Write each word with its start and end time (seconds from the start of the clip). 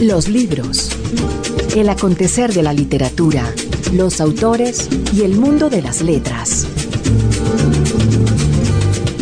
Los 0.00 0.28
libros. 0.28 0.90
El 1.74 1.88
acontecer 1.88 2.52
de 2.52 2.62
la 2.62 2.72
literatura, 2.72 3.52
los 3.92 4.20
autores 4.20 4.88
y 5.14 5.22
el 5.22 5.36
mundo 5.36 5.70
de 5.70 5.82
las 5.82 6.02
letras. 6.02 6.66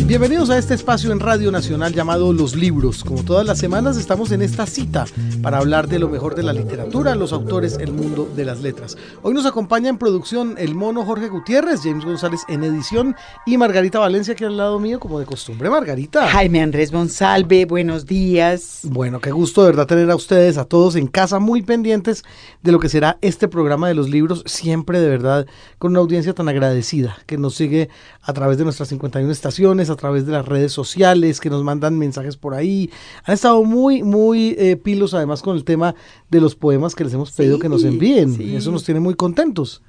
Bienvenidos 0.05 0.49
a 0.49 0.57
este 0.57 0.73
espacio 0.73 1.11
en 1.11 1.19
Radio 1.19 1.51
Nacional 1.51 1.93
llamado 1.93 2.33
Los 2.33 2.55
Libros. 2.55 3.03
Como 3.03 3.23
todas 3.23 3.47
las 3.47 3.57
semanas 3.57 3.97
estamos 3.97 4.31
en 4.31 4.41
esta 4.41 4.65
cita 4.65 5.05
para 5.43 5.57
hablar 5.57 5.89
de 5.89 5.99
lo 5.99 6.07
mejor 6.07 6.35
de 6.35 6.41
la 6.41 6.53
literatura, 6.53 7.15
los 7.15 7.33
autores, 7.33 7.77
el 7.77 7.91
mundo 7.91 8.31
de 8.33 8.45
las 8.45 8.61
letras. 8.61 8.97
Hoy 9.23 9.33
nos 9.33 9.45
acompaña 9.45 9.89
en 9.89 9.97
producción 9.97 10.55
el 10.57 10.73
mono 10.73 11.03
Jorge 11.05 11.27
Gutiérrez, 11.27 11.81
James 11.83 12.05
González 12.05 12.41
en 12.47 12.63
edición 12.63 13.13
y 13.45 13.57
Margarita 13.57 13.99
Valencia 13.99 14.35
aquí 14.35 14.45
al 14.45 14.55
lado 14.55 14.79
mío 14.79 15.01
como 15.01 15.19
de 15.19 15.25
costumbre. 15.25 15.69
Margarita. 15.69 16.27
Jaime 16.29 16.61
Andrés 16.61 16.93
Monsalve, 16.93 17.65
buenos 17.65 18.05
días. 18.05 18.79
Bueno, 18.83 19.19
qué 19.19 19.31
gusto 19.31 19.63
de 19.63 19.71
verdad 19.71 19.85
tener 19.85 20.09
a 20.09 20.15
ustedes, 20.15 20.57
a 20.57 20.63
todos 20.63 20.95
en 20.95 21.07
casa 21.07 21.39
muy 21.39 21.61
pendientes 21.61 22.23
de 22.61 22.71
lo 22.71 22.79
que 22.79 22.87
será 22.87 23.17
este 23.19 23.49
programa 23.49 23.89
de 23.89 23.95
los 23.95 24.09
libros, 24.09 24.43
siempre 24.45 25.01
de 25.01 25.09
verdad 25.09 25.45
con 25.77 25.91
una 25.91 25.99
audiencia 25.99 26.33
tan 26.33 26.47
agradecida 26.47 27.17
que 27.25 27.37
nos 27.37 27.55
sigue 27.55 27.89
a 28.21 28.31
través 28.31 28.57
de 28.57 28.63
nuestras 28.63 28.87
51 28.87 29.29
estaciones, 29.29 29.89
a 29.89 29.97
través 29.97 30.25
de 30.25 30.31
las 30.31 30.47
redes 30.47 30.71
sociales, 30.71 31.41
que 31.41 31.49
nos 31.49 31.65
mandan 31.65 31.99
mensajes 31.99 32.37
por 32.37 32.53
ahí. 32.53 32.89
Han 33.25 33.33
estado 33.33 33.61
muy, 33.65 34.03
muy 34.03 34.55
eh, 34.57 34.77
pilos 34.77 35.13
además 35.13 35.32
con 35.41 35.55
el 35.55 35.63
tema 35.63 35.95
de 36.29 36.41
los 36.41 36.55
poemas 36.55 36.95
que 36.95 37.03
les 37.03 37.13
hemos 37.13 37.31
pedido 37.31 37.59
que 37.59 37.69
nos 37.69 37.83
envíen. 37.83 38.39
Eso 38.55 38.71
nos 38.71 38.83
tiene 38.83 38.99
muy 38.99 39.15
contentos. 39.15 39.81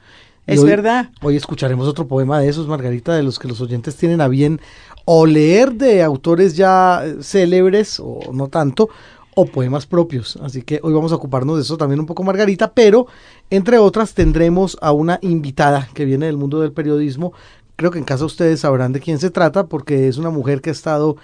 es 0.46 0.62
verdad. 0.62 1.10
Hoy 1.22 1.36
escucharemos 1.36 1.88
otro 1.88 2.06
poema 2.06 2.40
de 2.40 2.48
esos, 2.48 2.66
Margarita, 2.66 3.14
de 3.14 3.22
los 3.22 3.38
que 3.38 3.48
los 3.48 3.60
oyentes 3.60 3.96
tienen 3.96 4.20
a 4.20 4.28
bien 4.28 4.60
o 5.04 5.26
leer 5.26 5.74
de 5.74 6.02
autores 6.02 6.56
ya 6.56 7.02
eh, 7.04 7.16
célebres 7.20 8.00
o 8.00 8.20
no 8.32 8.48
tanto, 8.48 8.88
o 9.34 9.46
poemas 9.46 9.86
propios. 9.86 10.38
Así 10.42 10.62
que 10.62 10.80
hoy 10.82 10.92
vamos 10.92 11.12
a 11.12 11.16
ocuparnos 11.16 11.56
de 11.56 11.62
eso 11.62 11.76
también 11.76 12.00
un 12.00 12.06
poco, 12.06 12.22
Margarita, 12.22 12.72
pero 12.72 13.06
entre 13.50 13.78
otras 13.78 14.14
tendremos 14.14 14.78
a 14.80 14.92
una 14.92 15.18
invitada 15.22 15.88
que 15.92 16.04
viene 16.04 16.26
del 16.26 16.36
mundo 16.36 16.60
del 16.60 16.72
periodismo 16.72 17.32
Creo 17.76 17.90
que 17.90 17.98
en 17.98 18.04
casa 18.04 18.24
ustedes 18.24 18.60
sabrán 18.60 18.92
de 18.92 19.00
quién 19.00 19.18
se 19.18 19.30
trata 19.30 19.66
porque 19.66 20.06
es 20.06 20.16
una 20.16 20.30
mujer 20.30 20.60
que 20.60 20.70
ha 20.70 20.72
estado 20.72 21.16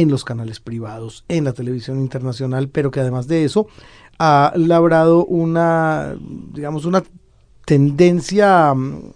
en 0.00 0.10
los 0.10 0.24
canales 0.24 0.60
privados, 0.60 1.24
en 1.28 1.44
la 1.44 1.52
televisión 1.52 2.00
internacional, 2.00 2.68
pero 2.68 2.90
que 2.90 3.00
además 3.00 3.28
de 3.28 3.44
eso 3.44 3.68
ha 4.18 4.52
labrado 4.56 5.24
una, 5.24 6.16
digamos, 6.52 6.84
una 6.84 7.04
tendencia 7.64 8.74
mm, 8.74 9.12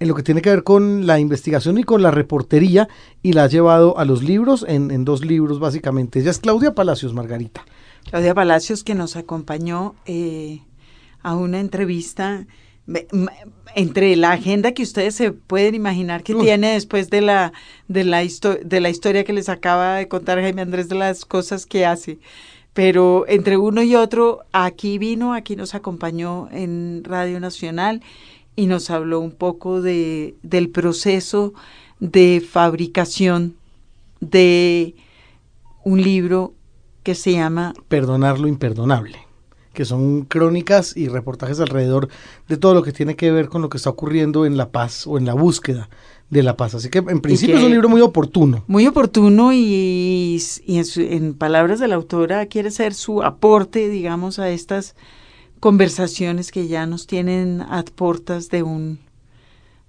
en 0.00 0.08
lo 0.08 0.14
que 0.14 0.22
tiene 0.22 0.42
que 0.42 0.50
ver 0.50 0.64
con 0.64 1.06
la 1.06 1.18
investigación 1.18 1.78
y 1.78 1.84
con 1.84 2.02
la 2.02 2.10
reportería 2.10 2.88
y 3.22 3.32
la 3.32 3.44
ha 3.44 3.48
llevado 3.48 3.98
a 3.98 4.04
los 4.04 4.22
libros, 4.22 4.64
en, 4.68 5.04
dos 5.04 5.24
libros 5.24 5.60
básicamente. 5.60 6.20
Ella 6.20 6.30
es 6.30 6.38
Claudia 6.38 6.74
Palacios, 6.74 7.14
Margarita. 7.14 7.64
Claudia 8.10 8.34
Palacios 8.34 8.84
que 8.84 8.94
nos 8.94 9.16
acompañó 9.16 9.94
eh, 10.06 10.60
a 11.22 11.34
una 11.34 11.58
entrevista 11.58 12.46
entre 13.74 14.16
la 14.16 14.32
agenda 14.32 14.72
que 14.72 14.82
ustedes 14.82 15.14
se 15.14 15.32
pueden 15.32 15.74
imaginar 15.74 16.22
que 16.22 16.34
tiene 16.34 16.72
después 16.72 17.10
de 17.10 17.20
la, 17.20 17.52
de, 17.86 18.04
la 18.04 18.24
de 18.64 18.80
la 18.80 18.90
historia 18.90 19.24
que 19.24 19.32
les 19.32 19.48
acaba 19.48 19.96
de 19.96 20.08
contar 20.08 20.40
Jaime 20.40 20.62
Andrés 20.62 20.88
de 20.88 20.96
las 20.96 21.24
cosas 21.24 21.66
que 21.66 21.84
hace. 21.84 22.18
Pero 22.72 23.24
entre 23.28 23.56
uno 23.56 23.82
y 23.82 23.94
otro, 23.94 24.40
aquí 24.52 24.98
vino, 24.98 25.34
aquí 25.34 25.56
nos 25.56 25.74
acompañó 25.74 26.48
en 26.52 27.02
Radio 27.04 27.40
Nacional 27.40 28.02
y 28.56 28.66
nos 28.66 28.90
habló 28.90 29.20
un 29.20 29.32
poco 29.32 29.82
de, 29.82 30.36
del 30.42 30.70
proceso 30.70 31.52
de 32.00 32.40
fabricación 32.40 33.56
de 34.20 34.94
un 35.84 36.02
libro 36.02 36.54
que 37.02 37.14
se 37.14 37.32
llama 37.32 37.74
Perdonar 37.88 38.38
lo 38.38 38.48
imperdonable 38.48 39.27
que 39.78 39.84
son 39.84 40.24
crónicas 40.24 40.96
y 40.96 41.06
reportajes 41.06 41.60
alrededor 41.60 42.08
de 42.48 42.56
todo 42.56 42.74
lo 42.74 42.82
que 42.82 42.90
tiene 42.90 43.14
que 43.14 43.30
ver 43.30 43.48
con 43.48 43.62
lo 43.62 43.68
que 43.68 43.76
está 43.76 43.90
ocurriendo 43.90 44.44
en 44.44 44.56
La 44.56 44.70
Paz 44.70 45.06
o 45.06 45.18
en 45.18 45.24
la 45.24 45.34
búsqueda 45.34 45.88
de 46.30 46.42
la 46.42 46.56
paz. 46.56 46.74
Así 46.74 46.88
que 46.88 46.98
en 46.98 47.20
principio 47.20 47.56
es 47.56 47.62
un 47.62 47.70
libro 47.70 47.88
muy 47.88 48.00
oportuno. 48.00 48.64
Muy 48.66 48.88
oportuno 48.88 49.52
y, 49.52 50.42
en, 50.66 50.84
en, 50.96 51.34
palabras 51.34 51.78
de 51.78 51.86
la 51.86 51.94
autora 51.94 52.46
quiere 52.46 52.72
ser 52.72 52.92
su 52.92 53.22
aporte, 53.22 53.88
digamos, 53.88 54.40
a 54.40 54.50
estas 54.50 54.96
conversaciones 55.60 56.50
que 56.50 56.66
ya 56.66 56.84
nos 56.86 57.06
tienen 57.06 57.60
a 57.60 57.84
puertas 57.84 58.48
de 58.48 58.64
un 58.64 58.98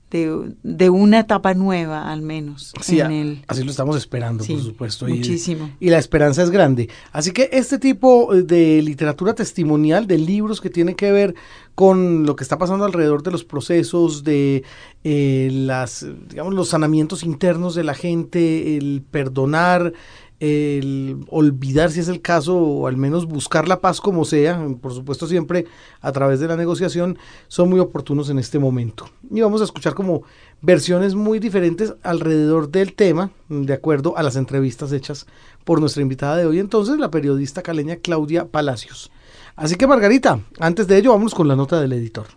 de, 0.10 0.90
una 0.90 1.20
etapa 1.20 1.54
nueva 1.54 2.12
al 2.12 2.22
menos. 2.22 2.74
Sí, 2.82 3.00
así 3.02 3.64
lo 3.64 3.72
estamos 3.72 3.96
esperando, 3.98 4.44
por 4.44 4.62
supuesto. 4.62 5.08
Muchísimo. 5.08 5.72
Y, 5.80 5.90
la 5.90 6.00
esperanza 6.00 6.42
es 6.44 6.50
grande. 6.50 6.90
Así 7.12 7.32
que 7.32 7.50
este 7.52 7.78
tipo 7.78 8.34
de 8.34 8.82
literatura 8.82 9.34
testimonial, 9.34 10.08
de 10.08 10.18
libros 10.18 10.62
que 10.62 10.70
tienen 10.70 10.96
que 10.96 11.12
ver 11.12 11.36
con 11.76 12.26
lo 12.26 12.36
que 12.36 12.44
está 12.44 12.58
pasando 12.58 12.86
alrededor 12.86 13.24
de 13.24 13.32
los 13.32 13.46
procesos, 13.46 14.24
de 14.24 14.64
eh, 15.04 15.50
las, 15.52 16.06
digamos, 16.28 16.54
los 16.54 16.70
sanamientos 16.70 17.24
internos 17.24 17.76
de 17.76 17.84
la 17.84 17.94
gente, 17.94 18.78
el 18.78 19.04
perdonar, 19.10 19.94
el 20.40 21.18
olvidar 21.30 21.92
si 21.92 22.00
es 22.00 22.08
el 22.08 22.22
caso 22.22 22.58
o 22.58 22.88
al 22.88 22.98
menos 22.98 23.26
buscar 23.26 23.68
la 23.68 23.82
paz 23.82 24.00
como 24.00 24.24
sea, 24.26 24.66
por 24.82 24.94
supuesto 24.94 25.28
siempre 25.28 25.66
a 26.02 26.12
través 26.12 26.40
de 26.40 26.48
la 26.48 26.56
negociación, 26.56 27.18
son 27.48 27.70
muy 27.70 27.80
oportunos 27.80 28.30
en 28.30 28.40
este 28.40 28.60
momento. 28.60 29.10
Y 29.30 29.42
vamos 29.42 29.62
a 29.62 29.66
escuchar 29.66 29.94
como 29.94 30.24
versiones 30.62 31.16
muy 31.16 31.40
diferentes 31.40 31.94
alrededor 32.04 32.70
del 32.70 32.94
tema, 32.94 33.32
de 33.50 33.74
acuerdo 33.74 34.18
a 34.18 34.24
las 34.24 34.36
entrevistas 34.36 34.92
hechas 34.92 35.26
por 35.66 35.80
nuestra 35.80 36.02
invitada 36.02 36.38
de 36.38 36.46
hoy, 36.46 36.60
entonces 36.60 36.98
la 36.98 37.12
periodista 37.12 37.62
caleña 37.62 37.98
Claudia 37.98 38.48
Palacios. 38.48 39.12
Así 39.56 39.76
que 39.76 39.88
Margarita, 39.88 40.40
antes 40.60 40.88
de 40.88 40.98
ello 40.98 41.12
vamos 41.12 41.36
con 41.36 41.48
la 41.48 41.56
nota 41.56 41.82
del 41.82 41.94
editor. 41.94 42.28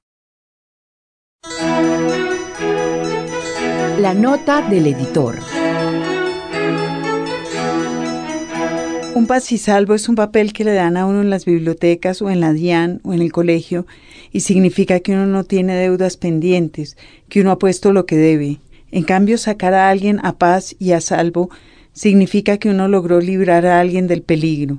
La 3.99 4.15
nota 4.15 4.69
del 4.69 4.89
editor. 4.89 5.37
Un 9.15 9.28
salvo 9.59 9.95
es 9.95 10.09
un 10.09 10.15
papel 10.15 10.55
que 10.55 10.65
le 10.65 10.73
dan 10.73 10.97
a 10.97 11.05
uno 11.05 11.21
en 11.21 11.28
las 11.28 11.45
bibliotecas 11.45 12.23
o 12.23 12.31
en 12.31 12.41
la 12.41 12.55
DIAN 12.55 13.00
o 13.05 13.12
en 13.12 13.21
el 13.21 13.31
colegio 13.31 13.87
y 14.33 14.41
significa 14.41 15.00
que 15.00 15.12
uno 15.12 15.27
no 15.27 15.45
tiene 15.45 15.77
deudas 15.77 16.17
pendientes, 16.17 16.97
que 17.28 17.43
uno 17.43 17.50
ha 17.50 17.59
puesto 17.59 17.93
lo 17.93 18.06
que 18.06 18.17
debe. 18.17 18.61
En 18.91 19.05
cambio, 19.05 19.37
sacar 19.37 19.75
a 19.75 19.91
alguien 19.91 20.19
a 20.25 20.39
paz 20.39 20.75
y 20.78 20.93
a 20.93 21.00
salvo 21.03 21.50
significa 21.93 22.56
que 22.56 22.71
uno 22.71 22.89
logró 22.89 23.21
librar 23.21 23.67
a 23.67 23.81
alguien 23.81 24.06
del 24.06 24.23
peligro. 24.23 24.78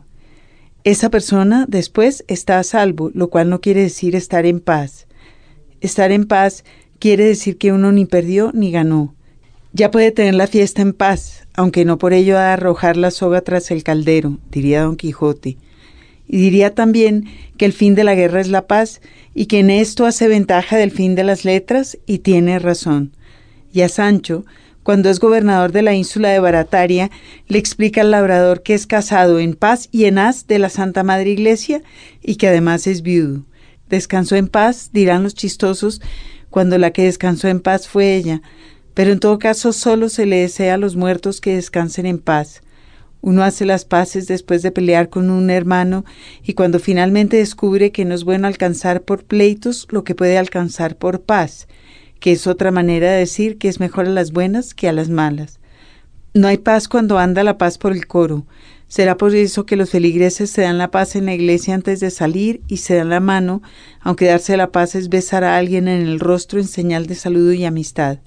Esa 0.83 1.11
persona 1.11 1.65
después 1.67 2.25
está 2.27 2.57
a 2.57 2.63
salvo, 2.63 3.11
lo 3.13 3.29
cual 3.29 3.49
no 3.49 3.61
quiere 3.61 3.81
decir 3.81 4.15
estar 4.15 4.47
en 4.47 4.59
paz. 4.59 5.07
Estar 5.79 6.11
en 6.11 6.25
paz 6.25 6.65
quiere 6.97 7.25
decir 7.25 7.57
que 7.57 7.71
uno 7.71 7.91
ni 7.91 8.05
perdió 8.05 8.51
ni 8.53 8.71
ganó. 8.71 9.15
Ya 9.75 9.89
puede 9.89 10.11
tener 10.11 10.35
la 10.35 10.45
fiesta 10.45 10.83
en 10.83 10.93
paz, 10.93 11.47
aunque 11.55 11.83
no 11.83 11.97
por 11.97 12.13
ello 12.13 12.37
a 12.37 12.53
arrojar 12.53 12.95
la 12.95 13.09
soga 13.09 13.41
tras 13.41 13.71
el 13.71 13.83
caldero, 13.83 14.37
diría 14.51 14.83
don 14.83 14.95
Quijote. 14.95 15.57
Y 16.27 16.37
diría 16.37 16.75
también 16.75 17.25
que 17.57 17.65
el 17.65 17.73
fin 17.73 17.95
de 17.95 18.03
la 18.03 18.13
guerra 18.13 18.39
es 18.39 18.49
la 18.49 18.67
paz 18.67 19.01
y 19.33 19.47
que 19.47 19.59
en 19.59 19.71
esto 19.71 20.05
hace 20.05 20.27
ventaja 20.27 20.77
del 20.77 20.91
fin 20.91 21.15
de 21.15 21.23
las 21.23 21.43
letras 21.43 21.97
y 22.05 22.19
tiene 22.19 22.59
razón. 22.59 23.13
Y 23.73 23.81
a 23.81 23.89
Sancho, 23.89 24.45
cuando 24.83 25.09
es 25.09 25.19
gobernador 25.19 25.71
de 25.71 25.81
la 25.81 25.95
ínsula 25.95 26.29
de 26.29 26.39
Barataria, 26.39 27.09
le 27.47 27.57
explica 27.57 28.01
al 28.01 28.11
labrador 28.11 28.61
que 28.61 28.75
es 28.75 28.85
casado 28.85 29.39
en 29.39 29.55
paz 29.55 29.89
y 29.91 30.05
en 30.05 30.19
haz 30.19 30.45
de 30.45 30.59
la 30.59 30.69
Santa 30.69 31.01
Madre 31.01 31.31
Iglesia 31.31 31.81
y 32.21 32.35
que 32.35 32.47
además 32.47 32.85
es 32.85 33.01
viudo. 33.01 33.43
Descansó 33.89 34.35
en 34.35 34.49
paz, 34.49 34.91
dirán 34.93 35.23
los 35.23 35.33
chistosos, 35.33 35.99
cuando 36.51 36.77
la 36.77 36.91
que 36.91 37.05
descansó 37.05 37.47
en 37.47 37.59
paz 37.59 37.87
fue 37.87 38.15
ella, 38.15 38.43
pero 38.93 39.11
en 39.11 39.19
todo 39.19 39.39
caso 39.39 39.73
solo 39.73 40.09
se 40.09 40.25
le 40.25 40.37
desea 40.37 40.75
a 40.75 40.77
los 40.77 40.95
muertos 40.95 41.41
que 41.41 41.55
descansen 41.55 42.05
en 42.05 42.19
paz. 42.19 42.61
Uno 43.21 43.43
hace 43.43 43.65
las 43.65 43.85
paces 43.85 44.27
después 44.27 44.61
de 44.61 44.71
pelear 44.71 45.09
con 45.09 45.29
un 45.29 45.49
hermano 45.49 46.03
y 46.43 46.53
cuando 46.53 46.79
finalmente 46.79 47.37
descubre 47.37 47.91
que 47.91 48.05
no 48.05 48.13
es 48.13 48.25
bueno 48.25 48.47
alcanzar 48.47 49.03
por 49.03 49.23
pleitos 49.23 49.87
lo 49.91 50.03
que 50.03 50.13
puede 50.13 50.37
alcanzar 50.37 50.97
por 50.97 51.21
paz, 51.21 51.67
que 52.19 52.33
es 52.33 52.47
otra 52.47 52.69
manera 52.71 53.11
de 53.11 53.19
decir 53.19 53.57
que 53.57 53.69
es 53.69 53.79
mejor 53.79 54.07
a 54.07 54.11
las 54.11 54.33
buenas 54.33 54.73
que 54.73 54.89
a 54.89 54.93
las 54.93 55.09
malas. 55.09 55.59
No 56.33 56.47
hay 56.47 56.57
paz 56.57 56.87
cuando 56.87 57.17
anda 57.17 57.43
la 57.43 57.57
paz 57.57 57.77
por 57.77 57.93
el 57.93 58.07
coro. 58.07 58.45
Será 58.87 59.17
por 59.17 59.33
eso 59.33 59.65
que 59.65 59.77
los 59.77 59.91
feligreses 59.91 60.49
se 60.49 60.63
dan 60.63 60.77
la 60.77 60.91
paz 60.91 61.15
en 61.15 61.25
la 61.25 61.33
iglesia 61.33 61.73
antes 61.73 61.99
de 61.99 62.11
salir 62.11 62.61
y 62.67 62.77
se 62.77 62.95
dan 62.95 63.09
la 63.09 63.21
mano, 63.21 63.61
aunque 64.01 64.25
darse 64.25 64.57
la 64.57 64.71
paz 64.71 64.95
es 64.95 65.09
besar 65.09 65.43
a 65.43 65.57
alguien 65.57 65.87
en 65.87 66.01
el 66.01 66.19
rostro 66.19 66.59
en 66.59 66.67
señal 66.67 67.07
de 67.07 67.15
saludo 67.15 67.53
y 67.53 67.65
amistad 67.65 68.19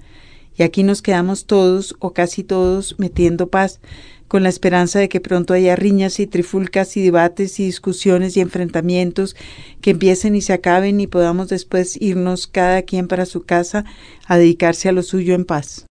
y 0.57 0.63
aquí 0.63 0.83
nos 0.83 1.01
quedamos 1.01 1.45
todos 1.45 1.95
o 1.99 2.13
casi 2.13 2.43
todos 2.43 2.95
metiendo 2.97 3.47
paz, 3.49 3.79
con 4.27 4.43
la 4.43 4.49
esperanza 4.49 4.99
de 4.99 5.07
que 5.07 5.21
pronto 5.21 5.53
haya 5.53 5.75
riñas 5.75 6.19
y 6.19 6.27
trifulcas 6.27 6.97
y 6.97 7.01
debates 7.01 7.59
y 7.59 7.65
discusiones 7.65 8.35
y 8.35 8.41
enfrentamientos 8.41 9.35
que 9.79 9.91
empiecen 9.91 10.35
y 10.35 10.41
se 10.41 10.53
acaben 10.53 10.99
y 10.99 11.07
podamos 11.07 11.47
después 11.47 12.01
irnos 12.01 12.47
cada 12.47 12.81
quien 12.81 13.07
para 13.07 13.25
su 13.25 13.43
casa 13.43 13.85
a 14.25 14.37
dedicarse 14.37 14.89
a 14.89 14.91
lo 14.91 15.03
suyo 15.03 15.33
en 15.33 15.45
paz. 15.45 15.85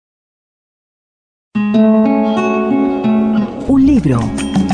libro, 3.97 4.21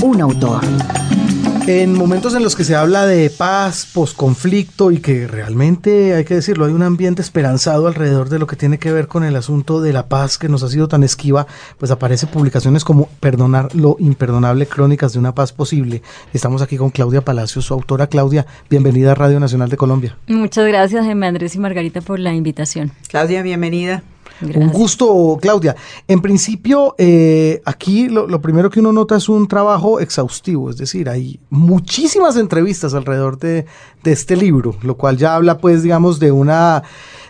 un 0.03 0.21
autor. 0.21 0.65
En 1.69 1.97
momentos 1.97 2.35
en 2.35 2.43
los 2.43 2.57
que 2.57 2.65
se 2.65 2.75
habla 2.75 3.07
de 3.07 3.31
paz, 3.31 3.87
posconflicto 3.95 4.91
y 4.91 4.99
que 4.99 5.29
realmente, 5.29 6.13
hay 6.15 6.25
que 6.25 6.35
decirlo, 6.35 6.65
hay 6.65 6.73
un 6.73 6.83
ambiente 6.83 7.23
esperanzado 7.23 7.87
alrededor 7.87 8.29
de 8.29 8.41
lo 8.41 8.49
que 8.49 8.57
tiene 8.57 8.79
que 8.79 8.91
ver 8.91 9.07
con 9.07 9.23
el 9.23 9.37
asunto 9.37 9.81
de 9.81 9.93
la 9.93 10.09
paz 10.09 10.39
que 10.39 10.49
nos 10.49 10.65
ha 10.65 10.69
sido 10.69 10.89
tan 10.89 11.05
esquiva, 11.05 11.47
pues 11.79 11.93
aparecen 11.93 12.31
publicaciones 12.31 12.83
como 12.83 13.09
Perdonar 13.21 13.77
lo 13.77 13.95
imperdonable, 14.01 14.67
Crónicas 14.67 15.13
de 15.13 15.21
una 15.21 15.37
paz 15.37 15.53
posible. 15.53 16.03
Estamos 16.33 16.63
aquí 16.63 16.77
con 16.77 16.91
Claudia 16.91 17.25
Palacios, 17.25 17.67
su 17.67 17.75
autora 17.75 18.09
Claudia. 18.09 18.45
Bienvenida 18.69 19.13
a 19.13 19.15
Radio 19.15 19.39
Nacional 19.39 19.69
de 19.69 19.77
Colombia. 19.77 20.17
Muchas 20.27 20.67
gracias, 20.67 21.05
Jaime 21.05 21.29
Andrés 21.29 21.55
y 21.55 21.61
Margarita, 21.61 22.01
por 22.01 22.19
la 22.19 22.35
invitación. 22.35 22.91
Claudia, 23.09 23.41
bienvenida. 23.43 24.03
Un 24.41 24.69
gusto, 24.73 25.39
Claudia. 25.41 25.77
En 26.09 26.21
principio, 26.21 26.95
eh, 26.99 27.63
aquí 27.65 28.09
lo, 28.09 28.27
lo, 28.27 28.41
primero 28.41 28.71
que 28.71 28.81
uno 28.81 28.93
nota 28.93 29.17
es 29.17 29.29
un 29.29 29.47
trabajo 29.47 30.01
exhaustivo, 30.01 30.71
es 30.71 30.77
decir, 30.77 31.09
hay 31.09 31.39
muchísimas 31.51 32.37
entrevistas 32.37 32.95
alrededor 32.95 33.39
de, 33.39 33.67
de 34.03 34.13
este 34.13 34.37
libro, 34.37 34.77
lo 34.83 34.97
cual 34.97 35.17
ya 35.17 35.35
habla, 35.35 35.59
pues, 35.59 35.83
digamos, 35.83 36.19
de 36.19 36.33
una 36.33 36.83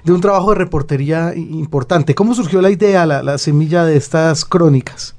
de 0.04 0.12
un 0.12 0.20
trabajo 0.20 0.50
de 0.50 0.56
reportería 0.56 1.32
importante. 1.36 2.14
¿Cómo 2.14 2.34
surgió 2.34 2.60
la 2.60 2.70
idea, 2.70 3.06
la, 3.06 3.22
la 3.22 3.38
semilla 3.38 3.84
de 3.84 3.96
estas 3.96 4.44
crónicas? 4.44 5.14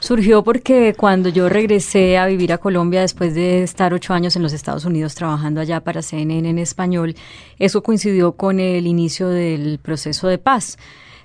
Surgió 0.00 0.44
porque 0.44 0.94
cuando 0.96 1.28
yo 1.28 1.48
regresé 1.48 2.18
a 2.18 2.26
vivir 2.26 2.52
a 2.52 2.58
Colombia 2.58 3.00
después 3.00 3.34
de 3.34 3.64
estar 3.64 3.92
ocho 3.92 4.14
años 4.14 4.36
en 4.36 4.42
los 4.42 4.52
Estados 4.52 4.84
Unidos 4.84 5.16
trabajando 5.16 5.60
allá 5.60 5.80
para 5.80 6.02
CNN 6.02 6.48
en 6.48 6.58
español, 6.58 7.16
eso 7.58 7.82
coincidió 7.82 8.32
con 8.32 8.60
el 8.60 8.86
inicio 8.86 9.28
del 9.28 9.80
proceso 9.82 10.28
de 10.28 10.38
paz 10.38 10.78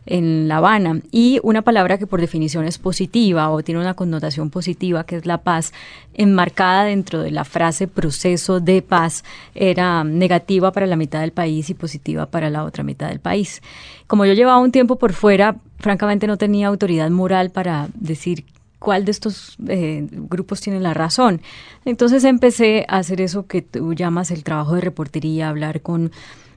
en 0.06 0.48
La 0.48 0.58
Habana. 0.58 1.00
Y 1.12 1.40
una 1.44 1.62
palabra 1.62 1.98
que 1.98 2.08
por 2.08 2.22
definición 2.22 2.66
es 2.66 2.78
positiva 2.78 3.50
o 3.50 3.64
tiene 3.64 3.82
una 3.82 3.94
connotación 3.94 4.50
positiva, 4.50 5.06
que 5.06 5.18
es 5.18 5.26
la 5.26 5.40
paz, 5.40 5.74
enmarcada 6.14 6.86
dentro 6.86 7.22
de 7.22 7.32
la 7.32 7.46
frase 7.46 7.88
proceso 7.88 8.60
de 8.60 8.82
paz, 8.82 9.24
era 9.56 10.04
negativa 10.04 10.72
para 10.72 10.88
la 10.88 10.96
mitad 10.96 11.22
del 11.22 11.32
país 11.32 11.70
y 11.70 11.74
positiva 11.74 12.26
para 12.26 12.50
la 12.50 12.64
otra 12.64 12.84
mitad 12.84 13.10
del 13.10 13.20
país. 13.20 13.62
Como 14.08 14.26
yo 14.26 14.34
llevaba 14.34 14.60
un 14.60 14.72
tiempo 14.72 14.98
por 14.98 15.14
fuera, 15.14 15.56
francamente 15.80 16.28
no 16.28 16.38
tenía 16.38 16.68
autoridad 16.68 17.10
moral 17.10 17.50
para 17.52 17.88
decir 17.94 18.46
cuál 18.84 19.06
de 19.06 19.12
estos 19.12 19.56
eh, 19.68 20.06
grupos 20.12 20.60
tiene 20.60 20.80
la 20.82 20.94
razón. 20.94 21.42
Entonces 21.86 22.26
empecé 22.26 22.86
a 22.90 22.98
hacer 22.98 23.22
eso 23.22 23.48
que 23.48 23.62
tú 23.62 23.94
llamas 23.94 24.30
el 24.30 24.44
trabajo 24.44 24.76
de 24.76 24.82
reportería, 24.82 25.50
hablar 25.50 25.82
con 25.82 26.12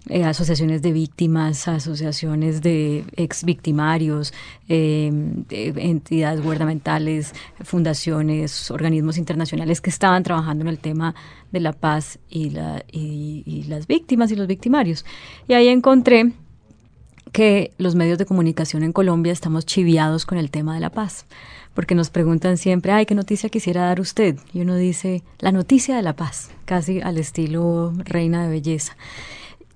eh, 0.08 0.23
asociaciones 0.23 0.82
de 0.82 0.93
víctimas, 0.93 1.67
asociaciones 1.67 2.62
de 2.62 3.05
ex 3.17 3.43
victimarios, 3.43 4.32
eh, 4.69 5.11
entidades 5.50 6.43
gubernamentales, 6.43 7.32
fundaciones, 7.64 8.70
organismos 8.70 9.19
internacionales 9.19 9.81
que 9.81 9.91
estaban 9.91 10.23
trabajando 10.23 10.62
en 10.62 10.69
el 10.69 10.79
tema 10.79 11.17
de 11.50 11.58
la 11.58 11.73
paz 11.73 12.20
y, 12.29 12.50
la, 12.50 12.85
y, 12.91 13.43
y 13.47 13.64
las 13.64 13.88
víctimas 13.88 14.31
y 14.31 14.37
los 14.37 14.47
victimarios. 14.47 15.05
Y 15.49 15.55
ahí 15.55 15.67
encontré 15.67 16.32
que 17.32 17.73
los 17.76 17.97
medios 17.97 18.19
de 18.19 18.26
comunicación 18.26 18.85
en 18.85 18.93
Colombia 18.93 19.32
estamos 19.32 19.67
chiviados 19.67 20.25
con 20.25 20.38
el 20.38 20.50
tema 20.50 20.75
de 20.75 20.81
la 20.81 20.91
paz, 20.91 21.26
porque 21.75 21.97
nos 21.97 22.11
preguntan 22.11 22.58
siempre, 22.58 22.93
ay, 22.93 23.06
¿qué 23.06 23.17
noticia 23.17 23.49
quisiera 23.49 23.82
dar 23.82 24.00
usted? 24.00 24.38
Y 24.55 24.61
uno 24.61 24.76
dice, 24.76 25.25
la 25.41 25.50
noticia 25.50 25.97
de 25.97 26.03
la 26.03 26.14
paz, 26.14 26.50
casi 26.64 27.00
al 27.00 27.19
estilo 27.19 27.93
reina 28.05 28.44
de 28.44 28.50
belleza 28.50 28.97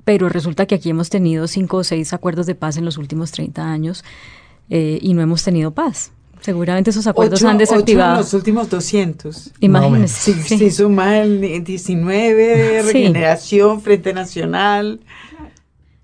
pero 0.05 0.29
resulta 0.29 0.67
que 0.67 0.75
aquí 0.75 0.91
hemos 0.91 1.11
tenido 1.11 1.47
cinco 1.47 1.79
o 1.79 1.85
seis 1.85 2.13
acuerdos 2.13 2.47
de 2.47 2.55
paz 2.55 2.77
en 2.77 2.85
los 2.85 2.99
últimos 2.99 3.33
30 3.33 3.65
años 3.65 4.05
eh, 4.69 4.99
y 5.01 5.15
no 5.15 5.23
hemos 5.23 5.43
tenido 5.43 5.73
paz. 5.73 6.13
Seguramente 6.41 6.91
esos 6.91 7.07
acuerdos 7.07 7.41
ocho, 7.41 7.49
han 7.49 7.59
desactivado. 7.59 8.13
Ocho 8.13 8.21
en 8.21 8.25
los 8.25 8.35
últimos 8.35 8.71
200. 8.71 9.53
Imagínense. 9.61 10.33
Sí, 10.33 10.43
sí. 10.43 10.59
Se 10.59 10.71
suma 10.71 11.19
el 11.19 11.63
19, 11.63 12.83
Regeneración, 12.83 13.79
sí. 13.79 13.85
Frente 13.85 14.15
Nacional. 14.15 15.01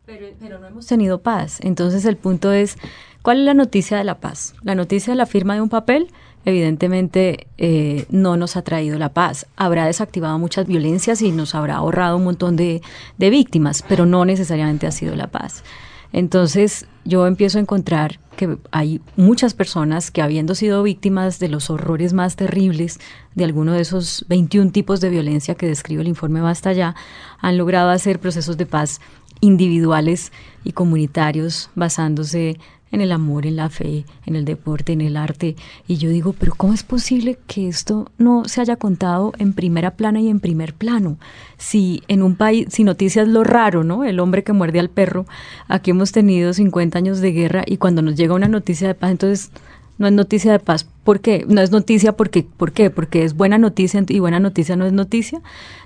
Pero, 0.05 0.27
pero 0.39 0.59
no 0.59 0.67
hemos 0.67 0.87
tenido 0.87 1.23
paz. 1.23 1.59
Entonces 1.63 2.05
el 2.05 2.17
punto 2.17 2.53
es, 2.53 2.77
¿cuál 3.23 3.41
es 3.41 3.45
la 3.45 3.55
noticia 3.55 3.97
de 3.97 4.05
la 4.05 4.21
paz? 4.21 4.55
La 4.63 4.75
noticia 4.75 5.13
de 5.13 5.17
la 5.17 5.27
firma 5.27 5.55
de 5.55 5.63
un 5.63 5.71
papel 5.71 6.09
evidentemente 6.47 7.49
eh, 7.59 8.07
no 8.09 8.37
nos 8.39 8.57
ha 8.57 8.63
traído 8.63 8.99
la 8.99 9.11
paz. 9.11 9.47
Habrá 9.57 9.85
desactivado 9.85 10.39
muchas 10.39 10.67
violencias 10.67 11.21
y 11.21 11.33
nos 11.33 11.55
habrá 11.55 11.75
ahorrado 11.77 12.17
un 12.17 12.25
montón 12.25 12.57
de, 12.57 12.81
de 13.19 13.31
víctimas, 13.31 13.85
pero 13.87 14.07
no 14.07 14.25
necesariamente 14.25 14.87
ha 14.87 14.93
sido 14.93 15.17
la 15.17 15.27
paz. 15.27 15.65
Entonces 16.13 16.87
yo 17.05 17.27
empiezo 17.27 17.59
a 17.59 17.63
encontrar 17.63 18.21
que 18.37 18.59
hay 18.71 19.01
muchas 19.17 19.55
personas 19.55 20.11
que 20.11 20.23
habiendo 20.23 20.55
sido 20.55 20.83
víctimas 20.85 21.41
de 21.41 21.49
los 21.49 21.69
horrores 21.69 22.13
más 22.13 22.37
terribles 22.37 23.01
de 23.35 23.45
alguno 23.45 23.73
de 23.73 23.81
esos 23.81 24.25
21 24.29 24.71
tipos 24.71 25.01
de 25.01 25.11
violencia 25.11 25.57
que 25.57 25.67
describe 25.67 26.03
el 26.03 26.09
informe 26.09 26.41
Basta 26.41 26.73
Ya, 26.73 26.95
han 27.41 27.59
logrado 27.59 27.91
hacer 27.91 28.21
procesos 28.21 28.57
de 28.57 28.67
paz 28.67 29.01
individuales 29.41 30.33
y 30.65 30.73
comunitarios 30.73 31.71
basándose 31.75 32.59
en 32.93 33.01
el 33.01 33.13
amor, 33.13 33.47
en 33.47 33.57
la 33.57 33.69
fe, 33.69 34.05
en 34.27 34.37
el 34.37 34.45
deporte, 34.45 34.93
en 34.93 35.01
el 35.01 35.17
arte. 35.17 35.57
Y 35.89 35.97
yo 35.97 36.09
digo, 36.11 36.35
pero 36.39 36.55
¿cómo 36.57 36.73
es 36.73 36.83
posible 36.83 37.39
que 37.47 37.69
esto 37.69 38.11
no 38.19 38.45
se 38.47 38.61
haya 38.61 38.77
contado 38.77 39.33
en 39.39 39.53
primera 39.53 39.93
plana 39.93 40.21
y 40.21 40.29
en 40.29 40.41
primer 40.41 40.75
plano? 40.75 41.19
Si 41.59 42.03
en 42.09 42.23
un 42.23 42.37
país, 42.37 42.69
si 42.71 42.85
noticias 42.85 43.29
lo 43.29 43.45
raro, 43.45 43.85
¿no? 43.85 44.05
El 44.05 44.21
hombre 44.21 44.45
que 44.45 44.53
muerde 44.53 44.81
al 44.81 44.91
perro, 44.91 45.27
aquí 45.69 45.91
hemos 45.91 46.13
tenido 46.13 46.53
50 46.53 46.99
años 46.99 47.21
de 47.21 47.33
guerra 47.33 47.65
y 47.67 47.77
cuando 47.79 48.03
nos 48.03 48.15
llega 48.15 48.35
una 48.35 48.49
noticia 48.49 48.89
de 48.89 48.95
paz, 48.95 49.11
entonces 49.11 49.51
no 49.99 50.07
es 50.07 50.13
noticia 50.13 50.53
de 50.53 50.59
paz. 50.59 50.87
¿Por 51.05 51.21
qué? 51.21 51.45
No 51.49 51.61
es 51.61 51.71
noticia 51.71 52.13
porque, 52.13 52.45
¿por 52.45 52.73
qué? 52.73 52.91
Porque 52.91 53.25
es 53.25 53.35
buena 53.35 53.59
noticia 53.59 54.05
y 54.09 54.19
buena 54.19 54.41
noticia 54.41 54.77
no 54.77 54.87
es 54.87 54.93
noticia. 54.93 55.41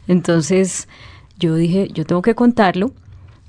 Entonces 0.08 0.88
yo 1.38 1.55
dije, 1.55 1.88
yo 1.93 2.05
tengo 2.05 2.23
que 2.23 2.35
contarlo 2.35 2.93